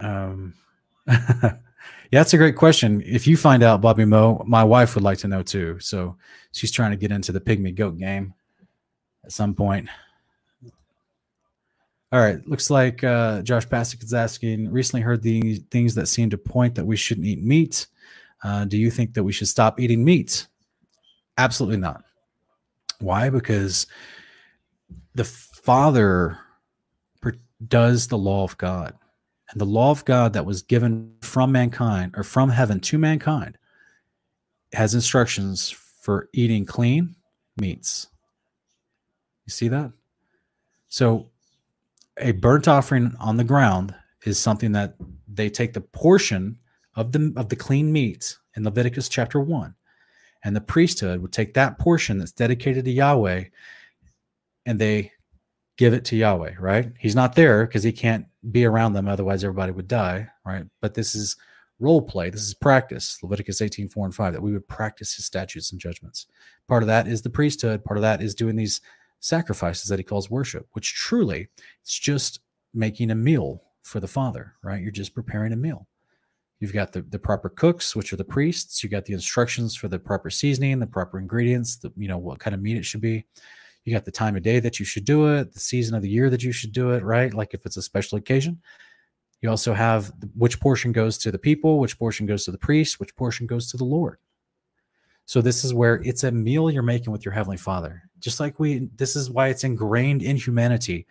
Um, 0.00 0.54
yeah, 1.08 1.56
that's 2.10 2.34
a 2.34 2.38
great 2.38 2.56
question. 2.56 3.02
If 3.04 3.26
you 3.26 3.36
find 3.36 3.62
out, 3.62 3.80
Bobby 3.80 4.04
Mo, 4.04 4.42
my 4.46 4.64
wife 4.64 4.94
would 4.94 5.04
like 5.04 5.18
to 5.18 5.28
know 5.28 5.42
too. 5.42 5.78
So 5.80 6.16
she's 6.52 6.72
trying 6.72 6.90
to 6.90 6.96
get 6.96 7.12
into 7.12 7.32
the 7.32 7.40
pygmy 7.40 7.74
goat 7.74 7.98
game 7.98 8.34
at 9.24 9.32
some 9.32 9.54
point. 9.54 9.88
All 12.12 12.20
right, 12.20 12.46
looks 12.46 12.70
like 12.70 13.02
uh, 13.02 13.42
Josh 13.42 13.68
Pasick 13.68 14.02
is 14.02 14.14
asking. 14.14 14.70
Recently 14.70 15.00
heard 15.00 15.22
the 15.22 15.56
things 15.72 15.96
that 15.96 16.06
seem 16.06 16.30
to 16.30 16.38
point 16.38 16.76
that 16.76 16.84
we 16.84 16.96
shouldn't 16.96 17.26
eat 17.26 17.42
meat. 17.42 17.88
Uh, 18.42 18.64
do 18.64 18.76
you 18.76 18.90
think 18.90 19.14
that 19.14 19.24
we 19.24 19.32
should 19.32 19.48
stop 19.48 19.80
eating 19.80 20.04
meat? 20.04 20.46
Absolutely 21.38 21.78
not. 21.78 22.03
Why? 23.00 23.30
Because 23.30 23.86
the 25.14 25.24
Father 25.24 26.38
does 27.68 28.08
the 28.08 28.18
law 28.18 28.44
of 28.44 28.56
God. 28.58 28.94
And 29.50 29.60
the 29.60 29.66
law 29.66 29.90
of 29.90 30.04
God 30.04 30.32
that 30.32 30.46
was 30.46 30.62
given 30.62 31.14
from 31.20 31.52
mankind 31.52 32.14
or 32.16 32.22
from 32.22 32.48
heaven 32.48 32.80
to 32.80 32.98
mankind 32.98 33.58
has 34.72 34.94
instructions 34.94 35.70
for 35.70 36.28
eating 36.32 36.64
clean 36.64 37.14
meats. 37.56 38.08
You 39.46 39.50
see 39.50 39.68
that? 39.68 39.92
So, 40.88 41.30
a 42.18 42.32
burnt 42.32 42.68
offering 42.68 43.14
on 43.18 43.36
the 43.36 43.44
ground 43.44 43.94
is 44.24 44.38
something 44.38 44.72
that 44.72 44.94
they 45.28 45.50
take 45.50 45.72
the 45.72 45.80
portion 45.80 46.58
of 46.94 47.12
the 47.12 47.32
of 47.36 47.48
the 47.48 47.56
clean 47.56 47.92
meat 47.92 48.38
in 48.56 48.64
Leviticus 48.64 49.08
chapter 49.08 49.40
1 49.40 49.74
and 50.44 50.54
the 50.54 50.60
priesthood 50.60 51.20
would 51.20 51.32
take 51.32 51.54
that 51.54 51.78
portion 51.78 52.18
that's 52.18 52.32
dedicated 52.32 52.84
to 52.84 52.90
Yahweh 52.90 53.44
and 54.66 54.78
they 54.78 55.10
give 55.76 55.92
it 55.92 56.04
to 56.06 56.16
Yahweh, 56.16 56.54
right? 56.60 56.92
He's 56.98 57.16
not 57.16 57.34
there 57.34 57.66
because 57.66 57.82
he 57.82 57.92
can't 57.92 58.26
be 58.50 58.64
around 58.64 58.92
them, 58.92 59.08
otherwise, 59.08 59.42
everybody 59.42 59.72
would 59.72 59.88
die, 59.88 60.28
right? 60.46 60.64
But 60.80 60.94
this 60.94 61.14
is 61.14 61.36
role 61.80 62.02
play, 62.02 62.30
this 62.30 62.42
is 62.42 62.54
practice, 62.54 63.18
Leviticus 63.22 63.60
18, 63.60 63.88
4 63.88 64.06
and 64.06 64.14
5, 64.14 64.32
that 64.34 64.42
we 64.42 64.52
would 64.52 64.68
practice 64.68 65.14
his 65.14 65.24
statutes 65.24 65.72
and 65.72 65.80
judgments. 65.80 66.26
Part 66.68 66.82
of 66.82 66.86
that 66.86 67.08
is 67.08 67.22
the 67.22 67.30
priesthood, 67.30 67.84
part 67.84 67.98
of 67.98 68.02
that 68.02 68.22
is 68.22 68.34
doing 68.34 68.54
these 68.54 68.80
sacrifices 69.20 69.88
that 69.88 69.98
he 69.98 70.04
calls 70.04 70.30
worship, 70.30 70.68
which 70.72 70.94
truly 70.94 71.48
it's 71.82 71.98
just 71.98 72.40
making 72.72 73.10
a 73.10 73.14
meal 73.14 73.62
for 73.82 73.98
the 73.98 74.06
Father, 74.06 74.54
right? 74.62 74.80
You're 74.80 74.92
just 74.92 75.14
preparing 75.14 75.52
a 75.52 75.56
meal. 75.56 75.88
You've 76.60 76.72
got 76.72 76.92
the, 76.92 77.02
the 77.02 77.18
proper 77.18 77.48
cooks, 77.48 77.94
which 77.94 78.12
are 78.12 78.16
the 78.16 78.24
priests. 78.24 78.82
You 78.82 78.88
got 78.88 79.04
the 79.04 79.12
instructions 79.12 79.76
for 79.76 79.88
the 79.88 79.98
proper 79.98 80.30
seasoning, 80.30 80.78
the 80.78 80.86
proper 80.86 81.18
ingredients, 81.18 81.76
the 81.76 81.92
you 81.96 82.08
know 82.08 82.18
what 82.18 82.38
kind 82.38 82.54
of 82.54 82.62
meat 82.62 82.76
it 82.76 82.84
should 82.84 83.00
be. 83.00 83.24
You 83.84 83.92
got 83.92 84.04
the 84.04 84.10
time 84.10 84.36
of 84.36 84.42
day 84.42 84.60
that 84.60 84.78
you 84.78 84.86
should 84.86 85.04
do 85.04 85.34
it, 85.34 85.52
the 85.52 85.60
season 85.60 85.94
of 85.94 86.02
the 86.02 86.08
year 86.08 86.30
that 86.30 86.42
you 86.42 86.52
should 86.52 86.72
do 86.72 86.90
it, 86.92 87.02
right? 87.02 87.34
Like 87.34 87.52
if 87.52 87.66
it's 87.66 87.76
a 87.76 87.82
special 87.82 88.16
occasion. 88.16 88.60
You 89.42 89.50
also 89.50 89.74
have 89.74 90.10
which 90.34 90.58
portion 90.58 90.90
goes 90.90 91.18
to 91.18 91.30
the 91.30 91.38
people, 91.38 91.78
which 91.78 91.98
portion 91.98 92.24
goes 92.24 92.46
to 92.46 92.50
the 92.50 92.56
priest, 92.56 92.98
which 92.98 93.14
portion 93.14 93.46
goes 93.46 93.70
to 93.70 93.76
the 93.76 93.84
Lord. 93.84 94.18
So 95.26 95.42
this 95.42 95.64
is 95.64 95.74
where 95.74 95.96
it's 95.96 96.24
a 96.24 96.32
meal 96.32 96.70
you're 96.70 96.82
making 96.82 97.12
with 97.12 97.24
your 97.24 97.34
heavenly 97.34 97.56
Father. 97.56 98.02
Just 98.20 98.40
like 98.40 98.58
we, 98.58 98.88
this 98.96 99.16
is 99.16 99.30
why 99.30 99.48
it's 99.48 99.64
ingrained 99.64 100.22
in 100.22 100.36
humanity 100.36 101.06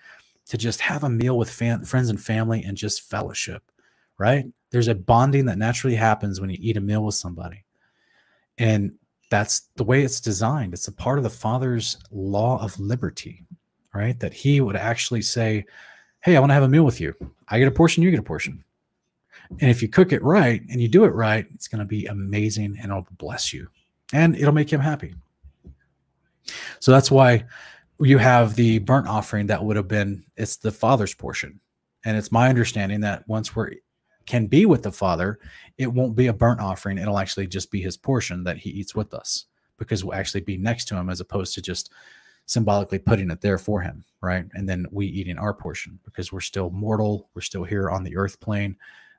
to 0.48 0.58
just 0.58 0.82
have 0.82 1.04
a 1.04 1.10
meal 1.10 1.38
with 1.38 1.50
fam- 1.50 1.84
friends 1.84 2.10
and 2.10 2.20
family 2.20 2.64
and 2.64 2.76
just 2.76 3.02
fellowship, 3.10 3.64
right? 4.24 4.46
There's 4.72 4.88
a 4.88 4.96
bonding 4.96 5.48
that 5.48 5.58
naturally 5.58 5.98
happens 5.98 6.40
when 6.40 6.50
you 6.50 6.58
eat 6.58 6.78
a 6.78 6.82
meal 6.82 7.04
with 7.04 7.16
somebody. 7.16 7.66
And 8.58 8.94
that's 9.30 9.70
the 9.76 9.84
way 9.84 10.02
it's 10.02 10.22
designed. 10.22 10.74
It's 10.74 10.88
a 10.88 10.94
part 10.94 11.18
of 11.18 11.26
the 11.26 11.30
Father's 11.30 11.98
law 12.10 12.58
of 12.64 12.80
liberty, 12.80 13.44
right? 13.94 14.18
That 14.22 14.34
He 14.34 14.62
would 14.62 14.78
actually 14.78 15.24
say, 15.24 15.66
Hey, 16.22 16.38
I 16.38 16.40
want 16.40 16.52
to 16.52 16.54
have 16.54 16.64
a 16.64 16.70
meal 16.70 16.86
with 16.86 17.02
you. 17.02 17.14
I 17.50 17.60
get 17.60 17.68
a 17.68 17.72
portion, 17.72 18.02
you 18.02 18.12
get 18.12 18.20
a 18.22 18.24
portion. 18.24 18.64
And 19.60 19.70
if 19.70 19.82
you 19.82 19.90
cook 19.90 20.14
it 20.14 20.24
right 20.24 20.62
and 20.70 20.80
you 20.80 20.88
do 20.88 21.04
it 21.04 21.14
right, 21.14 21.46
it's 21.54 21.68
going 21.68 21.80
to 21.80 21.86
be 21.86 22.06
amazing 22.06 22.78
and 22.82 22.92
it'll 22.92 23.06
bless 23.18 23.52
you 23.52 23.68
and 24.14 24.38
it'll 24.38 24.54
make 24.54 24.72
Him 24.72 24.80
happy. 24.80 25.16
So 26.80 26.94
that's 26.94 27.12
why 27.12 27.44
you 28.00 28.20
have 28.20 28.56
the 28.56 28.80
burnt 28.80 29.08
offering 29.08 29.48
that 29.48 29.66
would 29.66 29.76
have 29.76 29.90
been, 29.90 30.24
it's 30.38 30.56
the 30.56 30.72
Father's 30.72 31.14
portion. 31.14 31.60
And 32.06 32.18
it's 32.18 32.32
my 32.32 32.48
understanding 32.48 33.02
that 33.02 33.28
once 33.28 33.54
we're 33.54 33.72
can 34.26 34.48
be 34.48 34.66
with 34.66 34.84
the 34.84 34.92
Father, 34.92 35.40
it 35.78 35.92
won't 35.92 36.16
be 36.16 36.28
a 36.28 36.34
burnt 36.34 36.62
offering. 36.62 36.98
It'll 36.98 37.20
actually 37.20 37.48
just 37.48 37.72
be 37.72 37.82
his 37.82 37.98
portion 37.98 38.44
that 38.44 38.58
he 38.58 38.70
eats 38.70 38.96
with 38.96 39.14
us 39.14 39.46
because 39.78 40.04
we'll 40.04 40.18
actually 40.18 40.42
be 40.42 40.58
next 40.58 40.86
to 40.86 40.96
him 40.96 41.10
as 41.10 41.20
opposed 41.20 41.54
to 41.56 41.62
just 41.62 41.92
symbolically 42.46 43.00
putting 43.00 43.32
it 43.32 43.42
there 43.42 43.58
for 43.58 43.82
him, 43.82 44.04
right? 44.22 44.46
And 44.54 44.68
then 44.68 44.86
we 44.92 45.08
eating 45.08 45.38
our 45.38 45.54
portion 45.54 46.00
because 46.04 46.32
we're 46.32 46.42
still 46.42 46.70
mortal. 46.70 47.30
We're 47.34 47.42
still 47.42 47.64
here 47.64 47.90
on 47.90 48.04
the 48.04 48.16
earth 48.18 48.40
plane. 48.40 48.76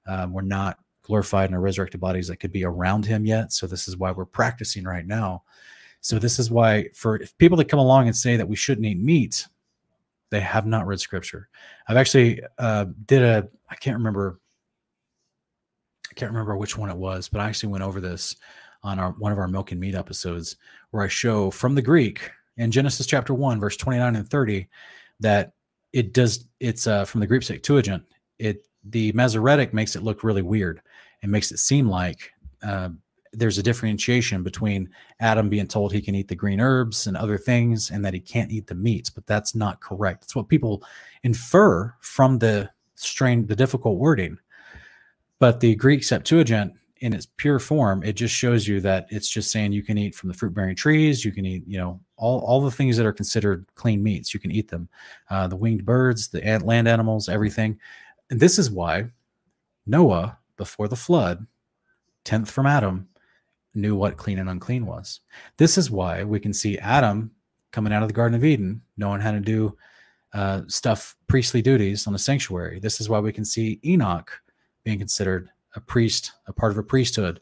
Um, 0.07 0.33
we're 0.33 0.43
not 0.43 0.79
glorified 1.03 1.51
in 1.51 1.55
our 1.55 1.61
resurrected 1.61 2.01
bodies 2.01 2.29
that 2.29 2.37
could 2.37 2.53
be 2.53 2.65
around 2.65 3.07
him 3.07 3.27
yet. 3.27 3.53
So 3.53 3.67
this 3.67 3.89
is 3.89 3.97
why 3.97 4.11
we're 4.11 4.25
practicing 4.25 4.85
right 4.85 5.07
now. 5.07 5.43
So 6.01 6.19
this 6.19 6.39
is 6.39 6.51
why 6.51 6.89
for 6.95 7.21
people 7.39 7.57
that 7.59 7.69
come 7.69 7.79
along 7.79 8.07
and 8.07 8.17
say 8.17 8.37
that 8.37 8.49
we 8.49 8.57
shouldn't 8.57 8.87
eat 8.87 8.99
meat, 8.99 9.47
they 10.31 10.41
have 10.41 10.67
not 10.67 10.87
read 10.87 11.01
scripture. 11.01 11.49
I've 11.89 11.97
actually 11.97 12.43
uh, 12.59 12.87
did 13.07 13.23
a 13.23 13.49
I 13.71 13.75
can't 13.77 13.97
remember 13.97 14.39
I 16.15 16.21
can't 16.21 16.31
remember 16.31 16.57
which 16.57 16.79
one 16.79 16.91
it 16.91 16.97
was, 16.97 17.29
but 17.29 17.41
I 17.41 17.49
actually 17.49 17.71
went 17.71 17.83
over 17.83 18.01
this 18.01 18.37
on 18.85 19.01
our 19.01 19.11
one 19.13 19.33
of 19.33 19.39
our 19.39 19.49
milk 19.49 19.73
and 19.73 19.81
meat 19.81 19.97
episodes 19.97 20.57
where 20.93 21.03
I 21.03 21.09
show 21.09 21.51
from 21.51 21.75
the 21.75 21.83
Greek 21.83 22.31
in 22.57 22.71
Genesis 22.71 23.07
chapter 23.07 23.35
1 23.35 23.59
verse 23.59 23.77
29 23.77 24.15
and 24.15 24.31
30 24.31 24.69
that 25.19 25.55
it 25.93 26.13
does 26.13 26.47
it's 26.61 26.87
uh, 26.87 27.05
from 27.05 27.21
the 27.21 27.27
Greek 27.27 27.43
Septuagint 27.43 28.05
it 28.39 28.69
the 28.85 29.11
Masoretic 29.13 29.75
makes 29.75 29.97
it 29.97 30.05
look 30.05 30.23
really 30.23 30.43
weird 30.43 30.83
and 31.23 31.33
makes 31.33 31.51
it 31.51 31.59
seem 31.59 31.89
like 31.89 32.31
uh, 32.63 32.91
there's 33.33 33.59
a 33.59 33.63
differentiation 33.63 34.45
between 34.45 34.89
Adam 35.19 35.49
being 35.49 35.67
told 35.67 35.93
he 35.93 36.03
can 36.03 36.15
eat 36.15 36.29
the 36.29 36.37
green 36.37 36.61
herbs 36.61 37.09
and 37.09 37.17
other 37.17 37.39
things 37.39 37.91
and 37.91 38.05
that 38.05 38.15
he 38.15 38.21
can't 38.21 38.53
eat 38.53 38.69
the 38.69 38.75
meats, 38.77 39.11
but 39.11 39.27
that's 39.27 39.57
not 39.57 39.81
correct. 39.81 40.23
It's 40.25 40.37
what 40.37 40.49
people 40.49 40.85
infer 41.25 41.93
from 42.01 42.39
the 42.39 42.71
strain, 42.95 43.47
the 43.47 43.57
difficult 43.57 43.99
wording. 43.99 44.39
But 45.45 45.61
the 45.61 45.75
Greek 45.75 46.03
Septuagint 46.03 46.73
in 47.03 47.13
its 47.13 47.29
pure 47.37 47.59
form, 47.59 48.03
it 48.03 48.15
just 48.15 48.35
shows 48.35 48.67
you 48.67 48.81
that 48.81 49.07
it's 49.11 49.29
just 49.29 49.51
saying 49.51 49.73
you 49.73 49.83
can 49.83 49.99
eat 49.99 50.15
from 50.15 50.31
the 50.31 50.35
fruit 50.35 50.55
bearing 50.55 50.75
trees. 50.75 51.23
You 51.23 51.33
can 51.33 51.45
eat, 51.45 51.65
you 51.67 51.77
know, 51.77 52.01
all, 52.17 52.41
all 52.41 52.63
the 52.63 52.71
things 52.71 52.97
that 52.97 53.05
are 53.05 53.13
considered 53.13 53.67
clean 53.75 54.03
meats. 54.03 54.33
You 54.33 54.41
can 54.41 54.51
eat 54.51 54.69
them. 54.69 54.89
Uh, 55.29 55.47
the 55.47 55.55
winged 55.55 55.85
birds, 55.85 56.29
the 56.29 56.41
land 56.65 56.89
animals, 56.89 57.29
everything. 57.29 57.79
And 58.31 58.41
this 58.41 58.59
is 58.59 58.71
why 58.71 59.11
Noah, 59.85 60.39
before 60.57 60.89
the 60.89 60.97
flood, 60.97 61.47
10th 62.25 62.49
from 62.49 62.65
Adam, 62.65 63.07
knew 63.75 63.95
what 63.95 64.17
clean 64.17 64.39
and 64.39 64.49
unclean 64.49 64.87
was. 64.87 65.21
This 65.59 65.77
is 65.77 65.91
why 65.91 66.25
we 66.25 66.41
can 66.41 66.55
see 66.55 66.79
Adam 66.79 67.33
coming 67.71 67.93
out 67.93 68.01
of 68.03 68.09
the 68.09 68.15
Garden 68.15 68.35
of 68.35 68.47
Eden, 68.47 68.81
knowing 68.97 69.21
how 69.21 69.33
to 69.33 69.41
do 69.41 69.77
uh, 70.33 70.63
stuff, 70.69 71.19
priestly 71.27 71.61
duties 71.61 72.07
on 72.07 72.15
the 72.15 72.19
sanctuary. 72.19 72.81
This 72.81 72.99
is 72.99 73.11
why 73.11 73.19
we 73.19 73.31
can 73.31 73.45
see 73.45 73.79
Enoch 73.85 74.41
being 74.85 74.99
considered 74.99 75.49
a 75.75 75.81
priest, 75.81 76.33
a 76.47 76.53
part 76.53 76.73
of 76.73 76.79
a 76.79 76.83
priesthood, 76.83 77.41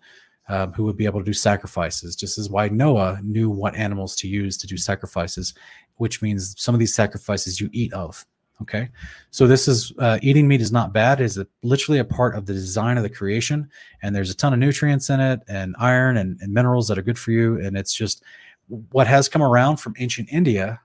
um, 0.49 0.73
who 0.73 0.85
would 0.85 0.97
be 0.97 1.05
able 1.05 1.21
to 1.21 1.27
do 1.27 1.33
sacrifices. 1.33 2.17
Just 2.17 2.39
as 2.39 2.51
why 2.51 2.69
Noah 2.69 3.21
knew 3.23 3.51
what 3.51 3.75
animals 3.75 4.17
to 4.17 4.29
use 4.29 4.57
to 4.59 4.67
do 4.67 4.77
sacrifices, 4.77 5.55
which 5.97 6.23
means 6.23 6.55
some 6.59 6.75
of 6.75 6.79
these 6.79 6.95
sacrifices 6.95 7.61
you 7.61 7.69
eat 7.73 7.93
of. 7.93 8.25
Okay, 8.61 8.91
so 9.31 9.49
this 9.49 9.67
is 9.67 9.93
uh, 9.99 10.21
eating 10.23 10.47
meat 10.47 10.61
is 10.61 10.71
not 10.71 10.93
bad. 10.93 11.21
It 11.21 11.25
is 11.25 11.39
a, 11.39 11.47
literally 11.63 11.99
a 11.99 12.05
part 12.05 12.37
of 12.37 12.47
the 12.47 12.53
design 12.53 12.97
of 12.97 13.03
the 13.03 13.09
creation, 13.09 13.69
and 14.03 14.15
there's 14.15 14.31
a 14.31 14.37
ton 14.37 14.53
of 14.53 14.61
nutrients 14.61 15.11
in 15.11 15.19
it, 15.19 15.41
and 15.49 15.75
iron 15.81 16.17
and, 16.17 16.39
and 16.41 16.53
minerals 16.53 16.87
that 16.87 16.97
are 16.97 17.03
good 17.03 17.19
for 17.19 17.33
you. 17.33 17.59
And 17.59 17.77
it's 17.77 17.93
just 17.93 18.23
what 18.91 19.09
has 19.09 19.29
come 19.29 19.43
around 19.43 19.79
from 19.79 19.95
ancient 19.99 20.29
India, 20.31 20.81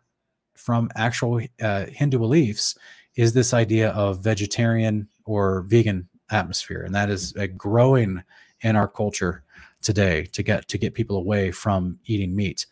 from 0.55 0.89
actual 0.95 1.41
uh, 1.61 1.85
Hindu 1.85 2.17
beliefs, 2.17 2.75
is 3.15 3.33
this 3.33 3.53
idea 3.53 3.89
of 3.89 4.23
vegetarian 4.23 5.07
or 5.25 5.61
vegan 5.63 6.07
atmosphere, 6.31 6.83
and 6.83 6.93
that 6.95 7.09
is 7.09 7.33
growing 7.55 8.23
in 8.61 8.75
our 8.75 8.87
culture 8.87 9.43
today 9.81 10.25
to 10.33 10.43
get 10.43 10.67
to 10.67 10.77
get 10.77 10.93
people 10.93 11.17
away 11.17 11.51
from 11.51 11.99
eating 12.05 12.35
meat. 12.35 12.65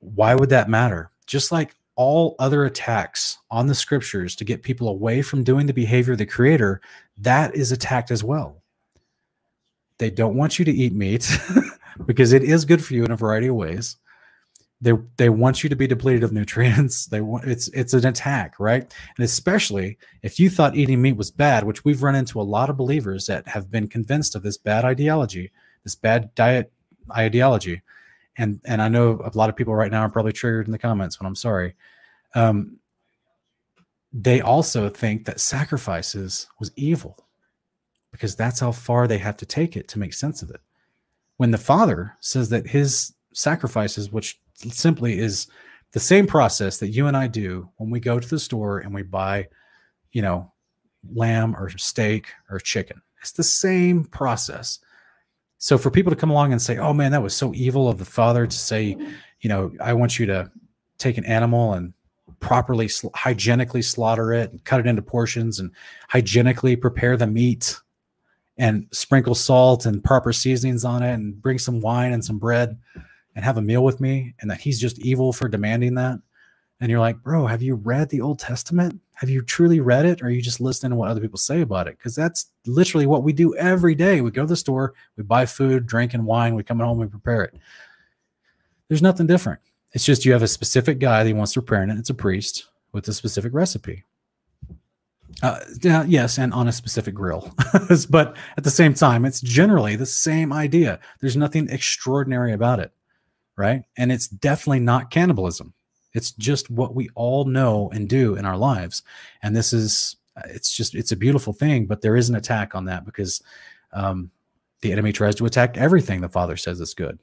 Why 0.00 0.34
would 0.34 0.50
that 0.50 0.68
matter? 0.68 1.10
Just 1.26 1.52
like 1.52 1.76
all 1.96 2.34
other 2.38 2.64
attacks 2.64 3.38
on 3.50 3.66
the 3.66 3.74
scriptures 3.74 4.34
to 4.36 4.44
get 4.44 4.62
people 4.62 4.88
away 4.88 5.22
from 5.22 5.44
doing 5.44 5.66
the 5.66 5.72
behavior 5.72 6.12
of 6.12 6.18
the 6.18 6.26
creator, 6.26 6.80
that 7.18 7.54
is 7.54 7.72
attacked 7.72 8.10
as 8.10 8.24
well. 8.24 8.62
They 9.98 10.10
don't 10.10 10.36
want 10.36 10.58
you 10.58 10.64
to 10.64 10.72
eat 10.72 10.94
meat 10.94 11.30
because 12.06 12.32
it 12.32 12.42
is 12.42 12.64
good 12.64 12.82
for 12.82 12.94
you 12.94 13.04
in 13.04 13.10
a 13.10 13.16
variety 13.16 13.48
of 13.48 13.56
ways 13.56 13.96
they 14.80 14.92
they 15.16 15.28
want 15.28 15.62
you 15.62 15.68
to 15.68 15.76
be 15.76 15.86
depleted 15.86 16.22
of 16.22 16.32
nutrients. 16.32 17.06
They 17.10 17.20
want 17.20 17.44
it's 17.44 17.68
it's 17.68 17.94
an 17.94 18.06
attack 18.06 18.54
right? 18.58 18.82
And 19.16 19.24
especially 19.24 19.98
if 20.22 20.38
you 20.38 20.48
thought 20.48 20.76
eating 20.76 21.02
meat 21.02 21.16
was 21.16 21.30
bad 21.30 21.64
which 21.64 21.84
we've 21.84 22.02
run 22.02 22.14
into 22.14 22.40
a 22.40 22.42
lot 22.42 22.70
of 22.70 22.76
believers 22.76 23.26
that 23.26 23.48
have 23.48 23.70
been 23.70 23.88
convinced 23.88 24.34
of 24.34 24.42
this 24.42 24.56
bad 24.56 24.84
ideology 24.84 25.50
this 25.84 25.94
bad 25.94 26.34
diet 26.34 26.72
ideology. 27.14 27.82
And 28.36 28.60
and 28.64 28.80
i 28.80 28.88
know 28.88 29.20
a 29.24 29.36
lot 29.36 29.50
of 29.50 29.56
people 29.56 29.74
right 29.74 29.90
now 29.90 30.02
are 30.02 30.10
probably 30.10 30.32
triggered 30.32 30.66
in 30.66 30.72
the 30.72 30.78
comments 30.78 31.16
but 31.16 31.26
i'm 31.26 31.36
sorry. 31.36 31.74
Um 32.34 32.78
they 34.12 34.40
also 34.40 34.88
think 34.88 35.24
that 35.26 35.40
sacrifices 35.40 36.48
was 36.58 36.72
evil 36.74 37.16
because 38.10 38.34
that's 38.34 38.58
how 38.58 38.72
far 38.72 39.06
they 39.06 39.18
have 39.18 39.36
to 39.36 39.46
take 39.46 39.76
it 39.76 39.86
to 39.88 40.00
make 40.00 40.12
sense 40.12 40.42
of 40.42 40.50
it. 40.50 40.60
When 41.36 41.52
the 41.52 41.58
father 41.58 42.16
says 42.18 42.48
that 42.48 42.66
his 42.66 43.14
sacrifices 43.32 44.10
which 44.10 44.40
simply 44.68 45.18
is 45.18 45.46
the 45.92 46.00
same 46.00 46.26
process 46.26 46.78
that 46.78 46.88
you 46.88 47.06
and 47.06 47.16
I 47.16 47.26
do 47.26 47.68
when 47.76 47.90
we 47.90 48.00
go 48.00 48.20
to 48.20 48.28
the 48.28 48.38
store 48.38 48.78
and 48.78 48.94
we 48.94 49.02
buy, 49.02 49.48
you 50.12 50.22
know, 50.22 50.52
lamb 51.14 51.56
or 51.56 51.70
steak 51.76 52.28
or 52.50 52.58
chicken. 52.58 53.00
It's 53.20 53.32
the 53.32 53.42
same 53.42 54.04
process. 54.04 54.78
So 55.58 55.76
for 55.76 55.90
people 55.90 56.10
to 56.10 56.16
come 56.16 56.30
along 56.30 56.52
and 56.52 56.62
say, 56.62 56.78
"Oh 56.78 56.92
man, 56.92 57.12
that 57.12 57.22
was 57.22 57.34
so 57.34 57.52
evil 57.54 57.88
of 57.88 57.98
the 57.98 58.04
father 58.04 58.46
to 58.46 58.56
say, 58.56 58.96
you 59.40 59.48
know, 59.48 59.72
I 59.80 59.92
want 59.92 60.18
you 60.18 60.26
to 60.26 60.50
take 60.98 61.18
an 61.18 61.24
animal 61.24 61.74
and 61.74 61.92
properly 62.40 62.88
hygienically 63.14 63.82
slaughter 63.82 64.32
it 64.32 64.50
and 64.50 64.64
cut 64.64 64.80
it 64.80 64.86
into 64.86 65.02
portions 65.02 65.58
and 65.58 65.70
hygienically 66.08 66.76
prepare 66.76 67.16
the 67.16 67.26
meat 67.26 67.78
and 68.56 68.86
sprinkle 68.92 69.34
salt 69.34 69.84
and 69.86 70.04
proper 70.04 70.32
seasonings 70.32 70.84
on 70.84 71.02
it 71.02 71.12
and 71.12 71.40
bring 71.42 71.58
some 71.58 71.80
wine 71.80 72.12
and 72.12 72.24
some 72.24 72.38
bread." 72.38 72.78
And 73.34 73.44
have 73.44 73.56
a 73.56 73.62
meal 73.62 73.84
with 73.84 74.00
me 74.00 74.34
and 74.40 74.50
that 74.50 74.60
he's 74.60 74.80
just 74.80 74.98
evil 74.98 75.32
for 75.32 75.48
demanding 75.48 75.94
that 75.94 76.18
and 76.80 76.90
you're 76.90 77.00
like 77.00 77.22
bro 77.22 77.46
have 77.46 77.62
you 77.62 77.74
read 77.74 78.08
the 78.08 78.20
old 78.20 78.38
testament? 78.38 79.00
Have 79.14 79.28
you 79.28 79.42
truly 79.42 79.80
read 79.80 80.06
it 80.06 80.22
or 80.22 80.26
are 80.26 80.30
you 80.30 80.40
just 80.40 80.60
listening 80.60 80.90
to 80.90 80.96
what 80.96 81.10
other 81.10 81.20
people 81.20 81.38
say 81.38 81.60
about 81.60 81.86
it? 81.86 81.98
Because 81.98 82.14
that's 82.14 82.46
literally 82.66 83.06
what 83.06 83.22
we 83.22 83.32
do 83.32 83.54
every 83.56 83.94
day. 83.94 84.22
We 84.22 84.30
go 84.30 84.42
to 84.42 84.46
the 84.46 84.56
store 84.56 84.94
we 85.16 85.22
buy 85.22 85.46
food 85.46 85.86
drink 85.86 86.14
and 86.14 86.26
wine 86.26 86.54
we 86.54 86.62
come 86.62 86.80
home 86.80 86.98
we 86.98 87.06
prepare 87.06 87.44
it. 87.44 87.54
There's 88.88 89.02
nothing 89.02 89.26
different. 89.26 89.60
It's 89.92 90.04
just 90.04 90.24
you 90.24 90.32
have 90.32 90.42
a 90.42 90.48
specific 90.48 90.98
guy 90.98 91.22
that 91.22 91.36
wants 91.36 91.52
to 91.52 91.62
prepare 91.62 91.82
it 91.84 91.90
it's 91.90 92.10
a 92.10 92.14
priest 92.14 92.66
with 92.92 93.06
a 93.08 93.12
specific 93.12 93.52
recipe. 93.52 94.04
Uh, 95.42 95.60
yeah, 95.80 96.04
yes, 96.06 96.38
and 96.38 96.52
on 96.52 96.68
a 96.68 96.72
specific 96.72 97.14
grill. 97.14 97.54
but 98.10 98.36
at 98.56 98.64
the 98.64 98.70
same 98.70 98.92
time, 98.92 99.24
it's 99.24 99.40
generally 99.40 99.96
the 99.96 100.04
same 100.04 100.52
idea. 100.52 100.98
There's 101.20 101.36
nothing 101.36 101.68
extraordinary 101.70 102.52
about 102.52 102.80
it 102.80 102.92
right? 103.56 103.82
And 103.96 104.10
it's 104.10 104.28
definitely 104.28 104.80
not 104.80 105.10
cannibalism. 105.10 105.74
It's 106.12 106.32
just 106.32 106.70
what 106.70 106.94
we 106.94 107.08
all 107.14 107.44
know 107.44 107.90
and 107.92 108.08
do 108.08 108.36
in 108.36 108.44
our 108.44 108.56
lives. 108.56 109.02
And 109.42 109.54
this 109.54 109.72
is, 109.72 110.16
it's 110.46 110.74
just, 110.74 110.94
it's 110.94 111.12
a 111.12 111.16
beautiful 111.16 111.52
thing, 111.52 111.86
but 111.86 112.00
there 112.00 112.16
is 112.16 112.28
an 112.28 112.36
attack 112.36 112.74
on 112.74 112.84
that 112.86 113.04
because 113.04 113.42
um, 113.92 114.30
the 114.80 114.92
enemy 114.92 115.12
tries 115.12 115.34
to 115.36 115.46
attack 115.46 115.76
everything 115.76 116.20
the 116.20 116.28
Father 116.28 116.56
says 116.56 116.80
is 116.80 116.94
good, 116.94 117.18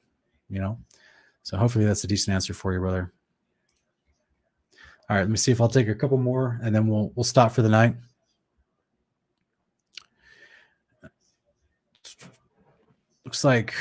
you 0.50 0.60
know? 0.60 0.78
So 1.44 1.58
hopefully 1.58 1.86
that's 1.86 2.04
a 2.04 2.08
decent 2.08 2.36
answer 2.36 2.54
for 2.54 2.74
you, 2.74 2.80
brother. 2.80 3.14
All 5.10 5.16
right, 5.16 5.22
let 5.22 5.30
me 5.30 5.38
see 5.38 5.54
if 5.54 5.62
I'll 5.62 5.70
take 5.70 5.88
a 5.88 5.96
couple 5.96 6.18
more 6.18 6.60
and 6.62 6.76
then 6.76 6.88
we'll 6.88 7.14
we'll 7.16 7.24
stop 7.24 7.54
for 7.54 7.62
the 7.62 7.70
night. 7.70 7.96
Looks 13.24 13.46
like 13.46 13.74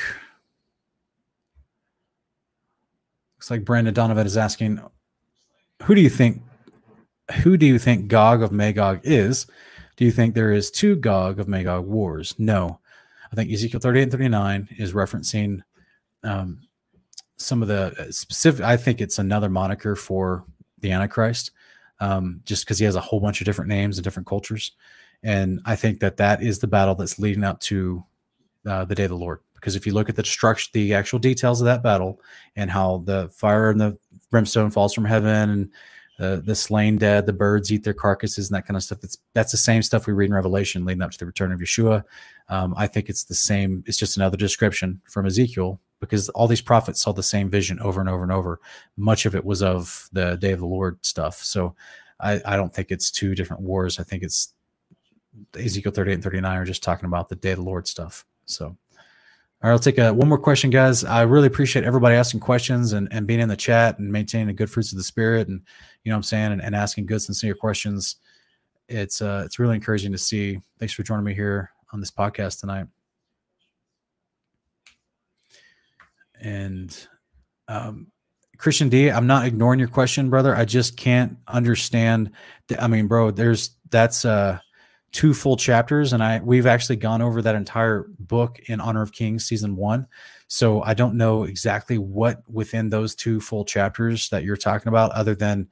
Looks 3.46 3.60
like 3.60 3.64
Brandon 3.64 3.94
Donovan 3.94 4.26
is 4.26 4.36
asking, 4.36 4.80
who 5.84 5.94
do 5.94 6.00
you 6.00 6.10
think 6.10 6.42
who 7.44 7.56
do 7.56 7.64
you 7.64 7.78
think 7.78 8.08
Gog 8.08 8.42
of 8.42 8.50
Magog 8.50 9.02
is? 9.04 9.46
Do 9.96 10.04
you 10.04 10.10
think 10.10 10.34
there 10.34 10.52
is 10.52 10.68
two 10.68 10.96
Gog 10.96 11.38
of 11.38 11.46
Magog 11.46 11.86
wars? 11.86 12.34
No. 12.38 12.80
I 13.30 13.36
think 13.36 13.52
Ezekiel 13.52 13.78
38 13.78 14.02
and 14.02 14.10
39 14.10 14.68
is 14.78 14.94
referencing 14.94 15.60
um, 16.24 16.62
some 17.36 17.62
of 17.62 17.68
the 17.68 17.94
uh, 17.96 18.10
specific, 18.10 18.64
I 18.64 18.76
think 18.76 19.00
it's 19.00 19.20
another 19.20 19.48
moniker 19.48 19.94
for 19.94 20.44
the 20.80 20.90
Antichrist, 20.90 21.52
um, 22.00 22.40
just 22.44 22.64
because 22.64 22.80
he 22.80 22.84
has 22.84 22.96
a 22.96 23.00
whole 23.00 23.20
bunch 23.20 23.40
of 23.40 23.44
different 23.44 23.68
names 23.68 23.96
and 23.96 24.02
different 24.02 24.26
cultures. 24.26 24.72
And 25.22 25.60
I 25.64 25.76
think 25.76 26.00
that 26.00 26.16
that 26.16 26.42
is 26.42 26.58
the 26.58 26.66
battle 26.66 26.96
that's 26.96 27.20
leading 27.20 27.44
up 27.44 27.60
to 27.60 28.02
uh, 28.66 28.86
the 28.86 28.96
day 28.96 29.04
of 29.04 29.10
the 29.10 29.16
Lord 29.16 29.38
because 29.56 29.74
if 29.74 29.86
you 29.86 29.92
look 29.92 30.08
at 30.08 30.16
the 30.16 30.22
destruction, 30.22 30.70
the 30.72 30.94
actual 30.94 31.18
details 31.18 31.60
of 31.60 31.64
that 31.64 31.82
battle 31.82 32.20
and 32.54 32.70
how 32.70 33.02
the 33.04 33.28
fire 33.30 33.70
and 33.70 33.80
the 33.80 33.98
brimstone 34.30 34.70
falls 34.70 34.94
from 34.94 35.04
heaven 35.04 35.50
and 35.50 35.70
the, 36.18 36.42
the 36.44 36.54
slain 36.54 36.96
dead, 36.96 37.26
the 37.26 37.32
birds 37.32 37.70
eat 37.72 37.84
their 37.84 37.92
carcasses 37.92 38.48
and 38.48 38.56
that 38.56 38.66
kind 38.66 38.76
of 38.76 38.82
stuff. 38.82 39.00
That's 39.00 39.18
that's 39.34 39.52
the 39.52 39.58
same 39.58 39.82
stuff 39.82 40.06
we 40.06 40.12
read 40.12 40.30
in 40.30 40.34
Revelation 40.34 40.84
leading 40.84 41.02
up 41.02 41.10
to 41.10 41.18
the 41.18 41.26
return 41.26 41.52
of 41.52 41.60
Yeshua. 41.60 42.04
Um, 42.48 42.74
I 42.76 42.86
think 42.86 43.08
it's 43.08 43.24
the 43.24 43.34
same. 43.34 43.82
It's 43.86 43.98
just 43.98 44.16
another 44.16 44.36
description 44.36 45.00
from 45.10 45.26
Ezekiel 45.26 45.80
because 46.00 46.28
all 46.30 46.46
these 46.46 46.60
prophets 46.60 47.02
saw 47.02 47.12
the 47.12 47.22
same 47.22 47.50
vision 47.50 47.80
over 47.80 48.00
and 48.00 48.08
over 48.08 48.22
and 48.22 48.32
over. 48.32 48.60
Much 48.96 49.26
of 49.26 49.34
it 49.34 49.44
was 49.44 49.62
of 49.62 50.08
the 50.12 50.36
day 50.36 50.52
of 50.52 50.60
the 50.60 50.66
Lord 50.66 51.04
stuff. 51.04 51.42
So 51.42 51.74
I, 52.20 52.40
I 52.44 52.56
don't 52.56 52.72
think 52.72 52.90
it's 52.90 53.10
two 53.10 53.34
different 53.34 53.62
wars. 53.62 53.98
I 53.98 54.02
think 54.02 54.22
it's 54.22 54.52
Ezekiel 55.58 55.92
38 55.92 56.14
and 56.14 56.24
39 56.24 56.56
are 56.56 56.64
just 56.64 56.82
talking 56.82 57.06
about 57.06 57.28
the 57.28 57.36
day 57.36 57.52
of 57.52 57.58
the 57.58 57.64
Lord 57.64 57.86
stuff. 57.88 58.24
So 58.46 58.76
all 59.62 59.70
right, 59.70 59.72
I'll 59.72 59.78
take 59.78 59.96
a, 59.96 60.12
one 60.12 60.28
more 60.28 60.38
question, 60.38 60.68
guys. 60.68 61.02
I 61.02 61.22
really 61.22 61.46
appreciate 61.46 61.84
everybody 61.84 62.14
asking 62.14 62.40
questions 62.40 62.92
and, 62.92 63.08
and 63.10 63.26
being 63.26 63.40
in 63.40 63.48
the 63.48 63.56
chat 63.56 63.98
and 63.98 64.12
maintaining 64.12 64.48
the 64.48 64.52
good 64.52 64.70
fruits 64.70 64.92
of 64.92 64.98
the 64.98 65.04
spirit 65.04 65.48
and 65.48 65.62
you 66.04 66.10
know 66.10 66.16
what 66.16 66.18
I'm 66.18 66.22
saying 66.24 66.52
and, 66.52 66.62
and 66.62 66.76
asking 66.76 67.06
good 67.06 67.22
sincere 67.22 67.54
questions. 67.54 68.16
It's 68.88 69.20
uh 69.22 69.42
it's 69.44 69.58
really 69.58 69.74
encouraging 69.74 70.12
to 70.12 70.18
see. 70.18 70.60
Thanks 70.78 70.94
for 70.94 71.02
joining 71.02 71.24
me 71.24 71.34
here 71.34 71.70
on 71.92 72.00
this 72.00 72.10
podcast 72.10 72.60
tonight. 72.60 72.86
And 76.40 76.94
um 77.66 78.08
Christian 78.58 78.88
D, 78.88 79.10
I'm 79.10 79.26
not 79.26 79.46
ignoring 79.46 79.78
your 79.80 79.88
question, 79.88 80.30
brother. 80.30 80.54
I 80.54 80.64
just 80.64 80.96
can't 80.96 81.38
understand. 81.48 82.30
The, 82.68 82.82
I 82.82 82.86
mean, 82.86 83.06
bro, 83.06 83.30
there's 83.30 83.70
that's 83.90 84.24
uh 84.24 84.58
two 85.16 85.32
full 85.32 85.56
chapters, 85.56 86.12
and 86.12 86.22
I 86.22 86.40
we've 86.40 86.66
actually 86.66 86.96
gone 86.96 87.22
over 87.22 87.40
that 87.40 87.54
entire 87.54 88.06
book 88.18 88.60
in 88.66 88.82
Honor 88.82 89.00
of 89.00 89.12
Kings 89.12 89.46
season 89.46 89.74
one. 89.74 90.06
So 90.46 90.82
I 90.82 90.92
don't 90.92 91.16
know 91.16 91.44
exactly 91.44 91.96
what 91.96 92.42
within 92.50 92.90
those 92.90 93.14
two 93.14 93.40
full 93.40 93.64
chapters 93.64 94.28
that 94.28 94.44
you're 94.44 94.58
talking 94.58 94.88
about, 94.88 95.12
other 95.12 95.34
than 95.34 95.68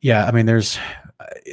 yeah, 0.00 0.26
I 0.26 0.32
mean, 0.32 0.46
there's 0.46 0.78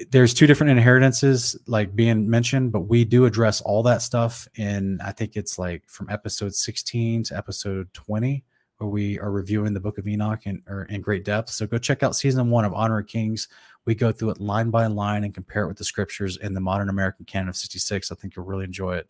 there's 0.10 0.34
two 0.34 0.47
different 0.47 0.72
inheritances 0.72 1.56
like 1.68 1.95
being 1.95 2.28
mentioned, 2.28 2.72
but 2.72 2.82
we 2.82 3.06
do 3.06 3.26
address 3.26 3.62
all 3.62 3.84
that 3.84 4.02
stuff 4.02 4.47
in 4.56 5.00
I 5.06 5.12
think 5.12 5.36
it's 5.36 5.60
like 5.60 5.84
from 5.88 6.10
episode 6.10 6.56
16 6.56 7.26
to 7.26 7.38
episode 7.38 7.93
20 7.93 8.43
where 8.80 8.89
we 8.89 9.19
are 9.19 9.30
reviewing 9.30 9.73
the 9.73 9.80
book 9.80 9.97
of 9.97 10.07
Enoch 10.07 10.45
in, 10.45 10.63
or 10.67 10.84
in 10.84 11.01
great 11.01 11.25
depth. 11.25 11.49
So 11.49 11.67
go 11.67 11.77
check 11.77 12.01
out 12.01 12.15
season 12.15 12.49
one 12.49 12.63
of 12.63 12.73
Honor 12.73 12.99
of 12.99 13.07
Kings. 13.07 13.49
We 13.86 13.93
go 13.93 14.11
through 14.11 14.32
it 14.32 14.39
line 14.39 14.69
by 14.69 14.88
line 14.88 15.25
and 15.25 15.34
compare 15.34 15.63
it 15.63 15.67
with 15.67 15.77
the 15.77 15.84
scriptures 15.84 16.38
in 16.38 16.53
the 16.53 16.61
modern 16.61 16.89
American 16.89 17.25
canon 17.25 17.49
of 17.49 17.57
66. 17.57 18.11
I 18.11 18.15
think 18.15 18.36
you'll 18.36 18.45
really 18.45 18.63
enjoy 18.63 18.95
it. 18.95 19.09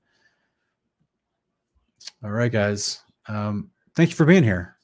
All 2.23 2.31
right, 2.31 2.51
guys. 2.51 3.01
Um, 3.27 3.69
thank 3.95 4.09
you 4.09 4.15
for 4.15 4.25
being 4.25 4.43
here. 4.43 4.75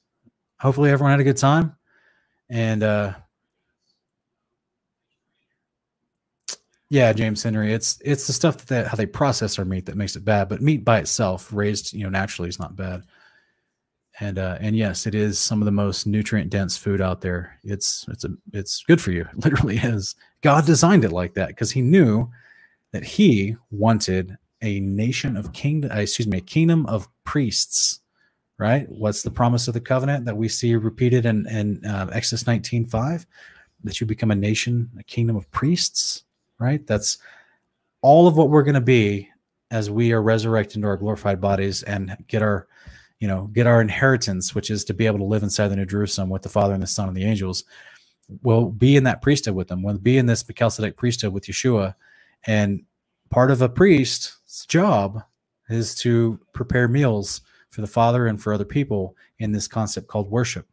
Hopefully 0.60 0.92
everyone 0.92 1.12
had 1.12 1.20
a 1.20 1.24
good 1.24 1.38
time. 1.38 1.76
And 2.50 2.84
uh 2.84 3.14
yeah, 6.90 7.12
James 7.12 7.42
Henry, 7.42 7.74
it's 7.74 8.00
it's 8.06 8.28
the 8.28 8.34
stuff 8.34 8.58
that 8.68 8.88
how 8.88 8.96
they 8.96 9.08
process 9.08 9.58
our 9.58 9.66
meat 9.66 9.88
that 9.88 9.98
makes 9.98 10.16
it 10.16 10.24
bad. 10.24 10.48
But 10.48 10.62
meat 10.62 10.86
by 10.86 11.00
itself, 11.00 11.52
raised 11.52 11.94
you 11.94 12.04
know 12.04 12.12
naturally, 12.12 12.50
is 12.50 12.60
not 12.60 12.76
bad 12.76 13.04
and 14.20 14.40
uh, 14.40 14.58
and 14.62 14.76
yes, 14.76 15.06
it 15.06 15.16
is 15.16 15.38
some 15.40 15.62
of 15.62 15.66
the 15.66 15.72
most 15.72 16.08
nutrient 16.08 16.50
dense 16.50 16.78
food 16.78 17.02
out 17.02 17.22
there. 17.22 17.60
It's 17.64 18.06
it's 18.10 18.24
a 18.24 18.30
it's 18.54 18.84
good 18.84 19.02
for 19.02 19.12
you. 19.12 19.28
It 19.38 19.44
literally 19.44 19.78
is. 19.78 20.16
God 20.42 20.66
designed 20.66 21.04
it 21.04 21.12
like 21.12 21.34
that 21.34 21.50
because 21.50 21.72
He 21.72 21.82
knew 21.82 22.30
that 22.92 23.04
He 23.04 23.56
wanted 23.72 24.38
a 24.62 24.80
nation 24.80 25.36
of 25.36 25.54
kingdom. 25.54 25.92
Uh, 25.92 26.02
excuse 26.02 26.28
me, 26.28 26.38
a 26.38 26.42
kingdom 26.42 26.86
of 26.86 27.08
priests. 27.24 28.02
Right? 28.58 28.88
What's 28.88 29.22
the 29.22 29.32
promise 29.32 29.68
of 29.68 29.74
the 29.74 29.82
covenant 29.82 30.24
that 30.26 30.38
we 30.38 30.48
see 30.48 30.76
repeated 30.76 31.26
in 31.26 31.48
in 31.48 31.86
uh, 31.86 32.10
Exodus 32.12 32.48
nineteen 32.48 32.86
five? 32.86 33.26
That 33.84 34.00
you 34.00 34.08
become 34.08 34.32
a 34.32 34.36
nation, 34.36 34.90
a 34.98 35.04
kingdom 35.04 35.36
of 35.36 35.50
priests. 35.52 36.24
Right? 36.58 36.86
That's 36.88 37.18
all 38.02 38.28
of 38.28 38.38
what 38.38 38.50
we're 38.50 38.64
going 38.64 38.76
to 38.76 38.82
be 38.82 39.30
as 39.72 39.90
we 39.90 40.14
are 40.14 40.22
resurrected 40.22 40.78
into 40.78 40.88
our 40.88 40.96
glorified 40.96 41.42
bodies 41.42 41.84
and 41.84 42.16
get 42.28 42.42
our 42.42 42.68
you 43.26 43.32
know, 43.32 43.48
get 43.54 43.66
our 43.66 43.82
inheritance, 43.82 44.54
which 44.54 44.70
is 44.70 44.86
to 44.86 44.94
be 44.94 45.08
able 45.08 45.18
to 45.18 45.24
live 45.24 45.42
inside 45.42 45.70
the 45.70 45.76
New 45.76 45.88
Jerusalem 45.88 46.30
with 46.30 46.44
the 46.44 46.50
Father 46.50 46.76
and 46.76 46.84
the 46.84 46.86
Son 46.86 47.08
and 47.08 47.18
the 47.18 47.24
angels. 47.24 47.64
We'll 48.44 48.70
be 48.70 48.96
in 48.96 49.04
that 49.06 49.24
priesthood 49.24 49.56
with 49.56 49.68
them. 49.68 49.82
We'll 49.82 49.98
be 49.98 50.20
in 50.20 50.28
this 50.28 50.48
Melchizedek 50.48 50.96
priesthood 50.96 51.34
with 51.34 51.46
Yeshua. 51.46 51.96
And 52.46 52.84
part 53.32 53.50
of 53.50 53.64
a 53.64 53.68
priest's 53.68 54.68
job 54.68 55.24
is 55.70 55.96
to 55.96 56.40
prepare 56.54 56.88
meals 56.88 57.42
for 57.72 57.82
the 57.82 57.88
Father 57.88 58.28
and 58.28 58.40
for 58.40 58.54
other 58.54 58.64
people 58.64 59.16
in 59.40 59.52
this 59.52 59.68
concept 59.68 60.06
called 60.06 60.30
worship. 60.30 60.68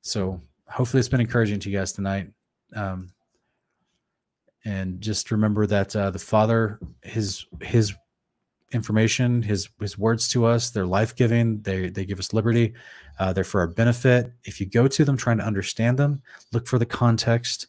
So 0.00 0.40
hopefully 0.68 0.98
it's 0.98 1.08
been 1.08 1.20
encouraging 1.20 1.60
to 1.60 1.70
you 1.70 1.78
guys 1.78 1.92
tonight. 1.92 2.26
Um, 2.74 3.12
and 4.64 5.00
just 5.00 5.30
remember 5.30 5.64
that 5.68 5.94
uh, 5.94 6.10
the 6.10 6.18
Father, 6.18 6.80
his 7.04 7.46
his 7.60 7.94
information, 8.72 9.42
his 9.42 9.68
his 9.80 9.98
words 9.98 10.28
to 10.28 10.44
us. 10.44 10.70
They're 10.70 10.86
life 10.86 11.14
giving. 11.14 11.62
They 11.62 11.90
they 11.90 12.04
give 12.04 12.18
us 12.18 12.32
liberty. 12.32 12.74
Uh, 13.18 13.32
they're 13.32 13.44
for 13.44 13.60
our 13.60 13.66
benefit. 13.66 14.32
If 14.44 14.60
you 14.60 14.66
go 14.66 14.88
to 14.88 15.04
them 15.04 15.16
trying 15.16 15.38
to 15.38 15.44
understand 15.44 15.98
them, 15.98 16.22
look 16.52 16.66
for 16.66 16.78
the 16.78 16.86
context. 16.86 17.68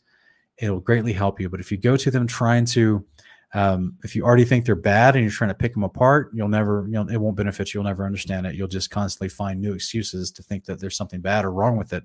It'll 0.57 0.79
greatly 0.79 1.13
help 1.13 1.39
you. 1.39 1.49
But 1.49 1.59
if 1.59 1.71
you 1.71 1.77
go 1.77 1.97
to 1.97 2.11
them 2.11 2.27
trying 2.27 2.65
to, 2.65 3.05
um, 3.53 3.97
if 4.03 4.15
you 4.15 4.23
already 4.23 4.45
think 4.45 4.65
they're 4.65 4.75
bad 4.75 5.15
and 5.15 5.23
you're 5.23 5.31
trying 5.31 5.49
to 5.49 5.55
pick 5.55 5.73
them 5.73 5.83
apart, 5.83 6.31
you'll 6.33 6.47
never, 6.47 6.85
you 6.85 6.93
know, 6.93 7.07
it 7.07 7.17
won't 7.17 7.35
benefit 7.35 7.73
you. 7.73 7.79
You'll 7.79 7.89
never 7.89 8.05
understand 8.05 8.45
it. 8.45 8.55
You'll 8.55 8.67
just 8.67 8.89
constantly 8.89 9.29
find 9.29 9.59
new 9.59 9.73
excuses 9.73 10.31
to 10.31 10.43
think 10.43 10.65
that 10.65 10.79
there's 10.79 10.95
something 10.95 11.21
bad 11.21 11.43
or 11.43 11.51
wrong 11.51 11.77
with 11.77 11.91
it. 11.91 12.03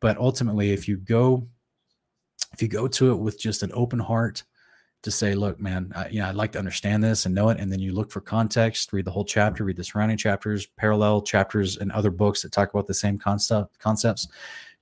But 0.00 0.18
ultimately, 0.18 0.72
if 0.72 0.88
you 0.88 0.96
go, 0.96 1.46
if 2.52 2.62
you 2.62 2.68
go 2.68 2.88
to 2.88 3.12
it 3.12 3.16
with 3.16 3.38
just 3.38 3.62
an 3.62 3.70
open 3.74 3.98
heart, 3.98 4.42
to 5.02 5.10
say, 5.10 5.34
look, 5.34 5.60
man, 5.60 5.92
I, 5.94 6.08
you 6.08 6.20
know, 6.20 6.28
I'd 6.28 6.34
like 6.34 6.52
to 6.52 6.58
understand 6.58 7.02
this 7.02 7.26
and 7.26 7.34
know 7.34 7.48
it. 7.50 7.60
And 7.60 7.70
then 7.70 7.78
you 7.78 7.92
look 7.92 8.10
for 8.10 8.20
context, 8.20 8.92
read 8.92 9.04
the 9.04 9.10
whole 9.10 9.24
chapter, 9.24 9.64
read 9.64 9.76
the 9.76 9.84
surrounding 9.84 10.16
chapters, 10.16 10.66
parallel 10.66 11.22
chapters, 11.22 11.76
and 11.76 11.92
other 11.92 12.10
books 12.10 12.42
that 12.42 12.52
talk 12.52 12.72
about 12.72 12.86
the 12.86 12.94
same 12.94 13.18
concept 13.18 13.78
concepts. 13.78 14.28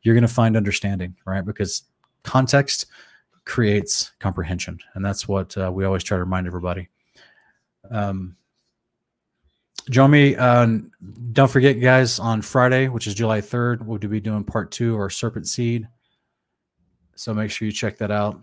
You're 0.03 0.15
going 0.15 0.23
to 0.23 0.29
find 0.29 0.57
understanding, 0.57 1.15
right? 1.27 1.45
Because 1.45 1.83
context 2.23 2.87
creates 3.45 4.13
comprehension, 4.19 4.79
and 4.95 5.05
that's 5.05 5.29
what 5.29 5.57
uh, 5.57 5.71
we 5.73 5.85
always 5.85 6.05
try 6.05 6.17
to 6.17 6.25
remind 6.25 6.47
everybody. 6.47 6.89
Um, 7.91 8.37
join 9.91 10.11
me. 10.11 10.37
Uh, 10.37 10.79
don't 11.33 11.51
forget, 11.51 11.81
guys, 11.81 12.19
on 12.19 12.43
Friday, 12.43 12.89
which 12.89 13.07
is 13.07 13.15
July 13.15 13.41
3rd, 13.41 13.83
we'll 13.83 13.99
be 13.99 14.21
doing 14.21 14.45
part 14.45 14.71
two 14.71 14.95
of 14.95 15.01
our 15.01 15.11
Serpent 15.11 15.49
Seed. 15.49 15.89
So 17.15 17.35
make 17.35 17.51
sure 17.51 17.67
you 17.67 17.73
check 17.73 17.99
that 17.99 18.11
out. 18.11 18.41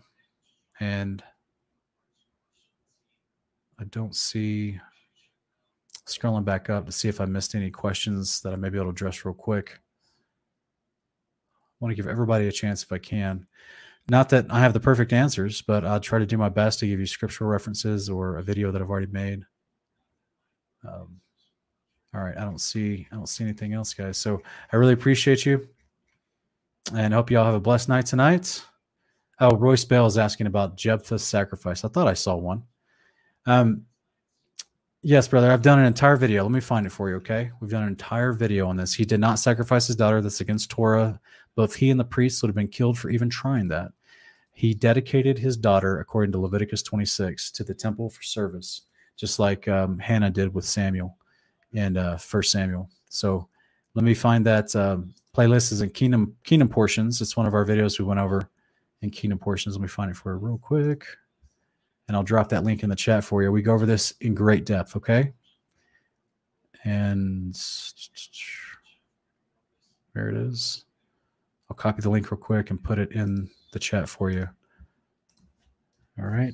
And 0.80 1.24
I 3.82 3.86
don't 3.86 4.16
see 4.16 4.80
scrolling 6.06 6.46
back 6.46 6.70
up 6.70 6.86
to 6.86 6.92
see 6.92 7.10
if 7.10 7.20
I 7.20 7.26
missed 7.26 7.56
any 7.56 7.72
questions 7.72 8.40
that 8.42 8.54
I 8.54 8.56
may 8.56 8.70
be 8.70 8.78
able 8.78 8.86
to 8.86 8.92
address 8.92 9.26
real 9.26 9.34
quick. 9.34 9.80
I 11.56 11.78
want 11.80 11.92
to 11.92 11.96
give 11.96 12.08
everybody 12.08 12.48
a 12.48 12.52
chance 12.52 12.84
if 12.84 12.92
I 12.92 13.00
can. 13.00 13.48
Not 14.08 14.30
that 14.30 14.46
I 14.52 14.60
have 14.60 14.74
the 14.74 14.80
perfect 14.80 15.14
answers, 15.14 15.64
but 15.64 15.84
I'll 15.84 16.00
try 16.00 16.20
to 16.20 16.28
do 16.28 16.38
my 16.38 16.50
best 16.50 16.80
to 16.80 16.88
give 16.88 17.00
you 17.00 17.08
scriptural 17.08 17.50
references 17.50 18.08
or 18.08 18.38
a 18.38 18.44
video 18.44 18.72
that 18.72 18.82
I've 18.82 18.90
already 18.90 19.12
made. 19.12 19.46
Um, 20.88 21.20
all 22.14 22.22
right, 22.22 22.38
I 22.38 22.42
don't 22.42 22.62
see 22.62 23.08
I 23.12 23.16
don't 23.16 23.30
see 23.30 23.44
anything 23.44 23.74
else, 23.74 23.94
guys. 23.94 24.18
So 24.18 24.42
I 24.72 24.76
really 24.76 24.94
appreciate 24.94 25.46
you, 25.46 25.68
and 26.94 27.14
hope 27.14 27.32
you 27.32 27.40
all 27.40 27.46
have 27.46 27.56
a 27.56 27.60
blessed 27.60 27.90
night 27.90 28.06
tonight. 28.06 28.64
Oh, 29.40 29.56
Royce 29.56 29.86
Bell 29.86 30.06
is 30.06 30.18
asking 30.20 30.48
about 30.48 30.78
Jephthah's 30.78 31.24
sacrifice. 31.24 31.84
I 31.84 31.88
thought 31.88 32.08
I 32.08 32.14
saw 32.14 32.36
one. 32.36 32.64
Um, 33.46 33.86
yes, 35.02 35.28
brother, 35.28 35.52
I've 35.52 35.62
done 35.62 35.80
an 35.80 35.86
entire 35.86 36.16
video. 36.16 36.44
Let 36.44 36.52
me 36.52 36.60
find 36.60 36.86
it 36.86 36.92
for 36.92 37.10
you, 37.10 37.16
okay? 37.18 37.52
We've 37.60 37.72
done 37.72 37.84
an 37.84 37.90
entire 37.90 38.34
video 38.34 38.68
on 38.68 38.78
this. 38.78 38.94
He 38.94 39.06
did 39.06 39.20
not 39.20 39.40
sacrifice 39.40 39.88
his 39.88 39.96
daughter. 39.96 40.22
That's 40.22 40.42
against 40.42 40.70
Torah. 40.70 41.20
Both 41.56 41.76
he 41.76 41.90
and 41.90 42.00
the 42.00 42.06
priests 42.06 42.42
would 42.42 42.50
have 42.50 42.56
been 42.56 42.68
killed 42.68 42.98
for 42.98 43.10
even 43.10 43.30
trying 43.30 43.68
that. 43.70 43.92
He 44.54 44.74
dedicated 44.74 45.40
his 45.40 45.58
daughter, 45.58 46.00
according 46.00 46.32
to 46.34 46.40
Leviticus 46.40 46.84
26, 46.84 47.52
to 47.52 47.64
the 47.64 47.74
temple 47.74 48.10
for 48.10 48.22
service, 48.22 48.84
just 49.18 49.40
like 49.40 49.68
um, 49.68 49.98
Hannah 49.98 50.30
did 50.30 50.54
with 50.54 50.66
Samuel 50.66 51.18
and 51.74 51.98
uh, 51.98 52.18
First 52.18 52.52
Samuel. 52.52 52.90
So 53.10 53.48
let 53.96 54.06
me 54.06 54.14
find 54.14 54.46
that 54.46 54.76
um, 54.76 55.14
playlist 55.36 55.72
is 55.72 55.82
in 55.82 55.90
Kingdom 55.90 56.36
Kingdom 56.44 56.70
portions. 56.70 57.22
It's 57.22 57.36
one 57.36 57.46
of 57.46 57.54
our 57.54 57.66
videos 57.66 57.98
we 57.98 58.06
went 58.06 58.20
over 58.20 58.50
in 59.02 59.10
Kingdom 59.10 59.40
portions. 59.40 59.76
Let 59.76 59.82
me 59.82 59.88
find 59.88 60.12
it 60.12 60.18
for 60.18 60.34
you 60.34 60.38
real 60.38 60.58
quick 60.58 61.06
and 62.12 62.18
I'll 62.18 62.24
drop 62.24 62.50
that 62.50 62.66
link 62.66 62.84
in 62.84 62.90
the 62.90 62.96
chat 62.98 63.24
for 63.24 63.42
you. 63.42 63.54
We 63.54 63.62
go 63.62 63.74
over 63.74 63.86
this 63.86 64.12
in 64.20 64.34
great 64.34 64.66
depth, 64.66 64.98
okay? 64.98 65.32
And 66.84 67.58
there 70.14 70.28
it 70.28 70.36
is. 70.36 70.84
I'll 71.70 71.78
copy 71.78 72.02
the 72.02 72.10
link 72.10 72.30
real 72.30 72.38
quick 72.38 72.70
and 72.70 72.84
put 72.84 73.00
it 73.00 73.14
in 73.14 73.50
the 73.72 73.80
chat 73.80 74.10
for 74.10 74.30
you. 74.30 74.46
All 76.20 76.26
right. 76.26 76.52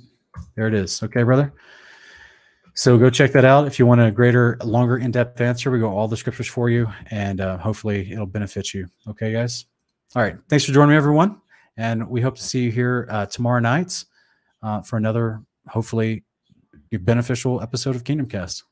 There 0.56 0.68
it 0.68 0.76
is. 0.76 1.02
Okay, 1.02 1.24
brother. 1.24 1.52
So 2.76 2.96
go 3.00 3.10
check 3.10 3.32
that 3.32 3.44
out. 3.44 3.66
If 3.66 3.80
you 3.80 3.88
want 3.88 4.02
a 4.02 4.12
greater, 4.12 4.60
longer, 4.64 4.98
in-depth 4.98 5.42
answer, 5.42 5.72
we 5.72 5.80
go 5.80 5.90
all 5.90 6.08
the 6.08 6.18
scriptures 6.18 6.46
for 6.46 6.70
you, 6.70 6.88
and 7.10 7.42
uh, 7.42 7.58
hopefully 7.58 8.12
it'll 8.12 8.28
benefit 8.28 8.76
you. 8.76 8.86
Okay, 9.08 9.32
guys. 9.32 9.66
All 10.16 10.22
right. 10.22 10.38
Thanks 10.50 10.66
for 10.66 10.72
joining 10.72 10.92
me, 10.92 10.98
everyone, 10.98 11.42
and 11.78 12.08
we 12.08 12.22
hope 12.22 12.36
to 12.36 12.44
see 12.44 12.66
you 12.66 12.72
here 12.72 13.08
uh, 13.10 13.26
tomorrow 13.26 13.60
night 13.60 14.06
uh, 14.62 14.82
for 14.82 14.98
another 14.98 15.42
hopefully 15.70 16.24
a 16.92 16.98
beneficial 16.98 17.62
episode 17.62 17.96
of 17.96 18.04
Kingdom 18.04 18.28
Cast. 18.28 18.64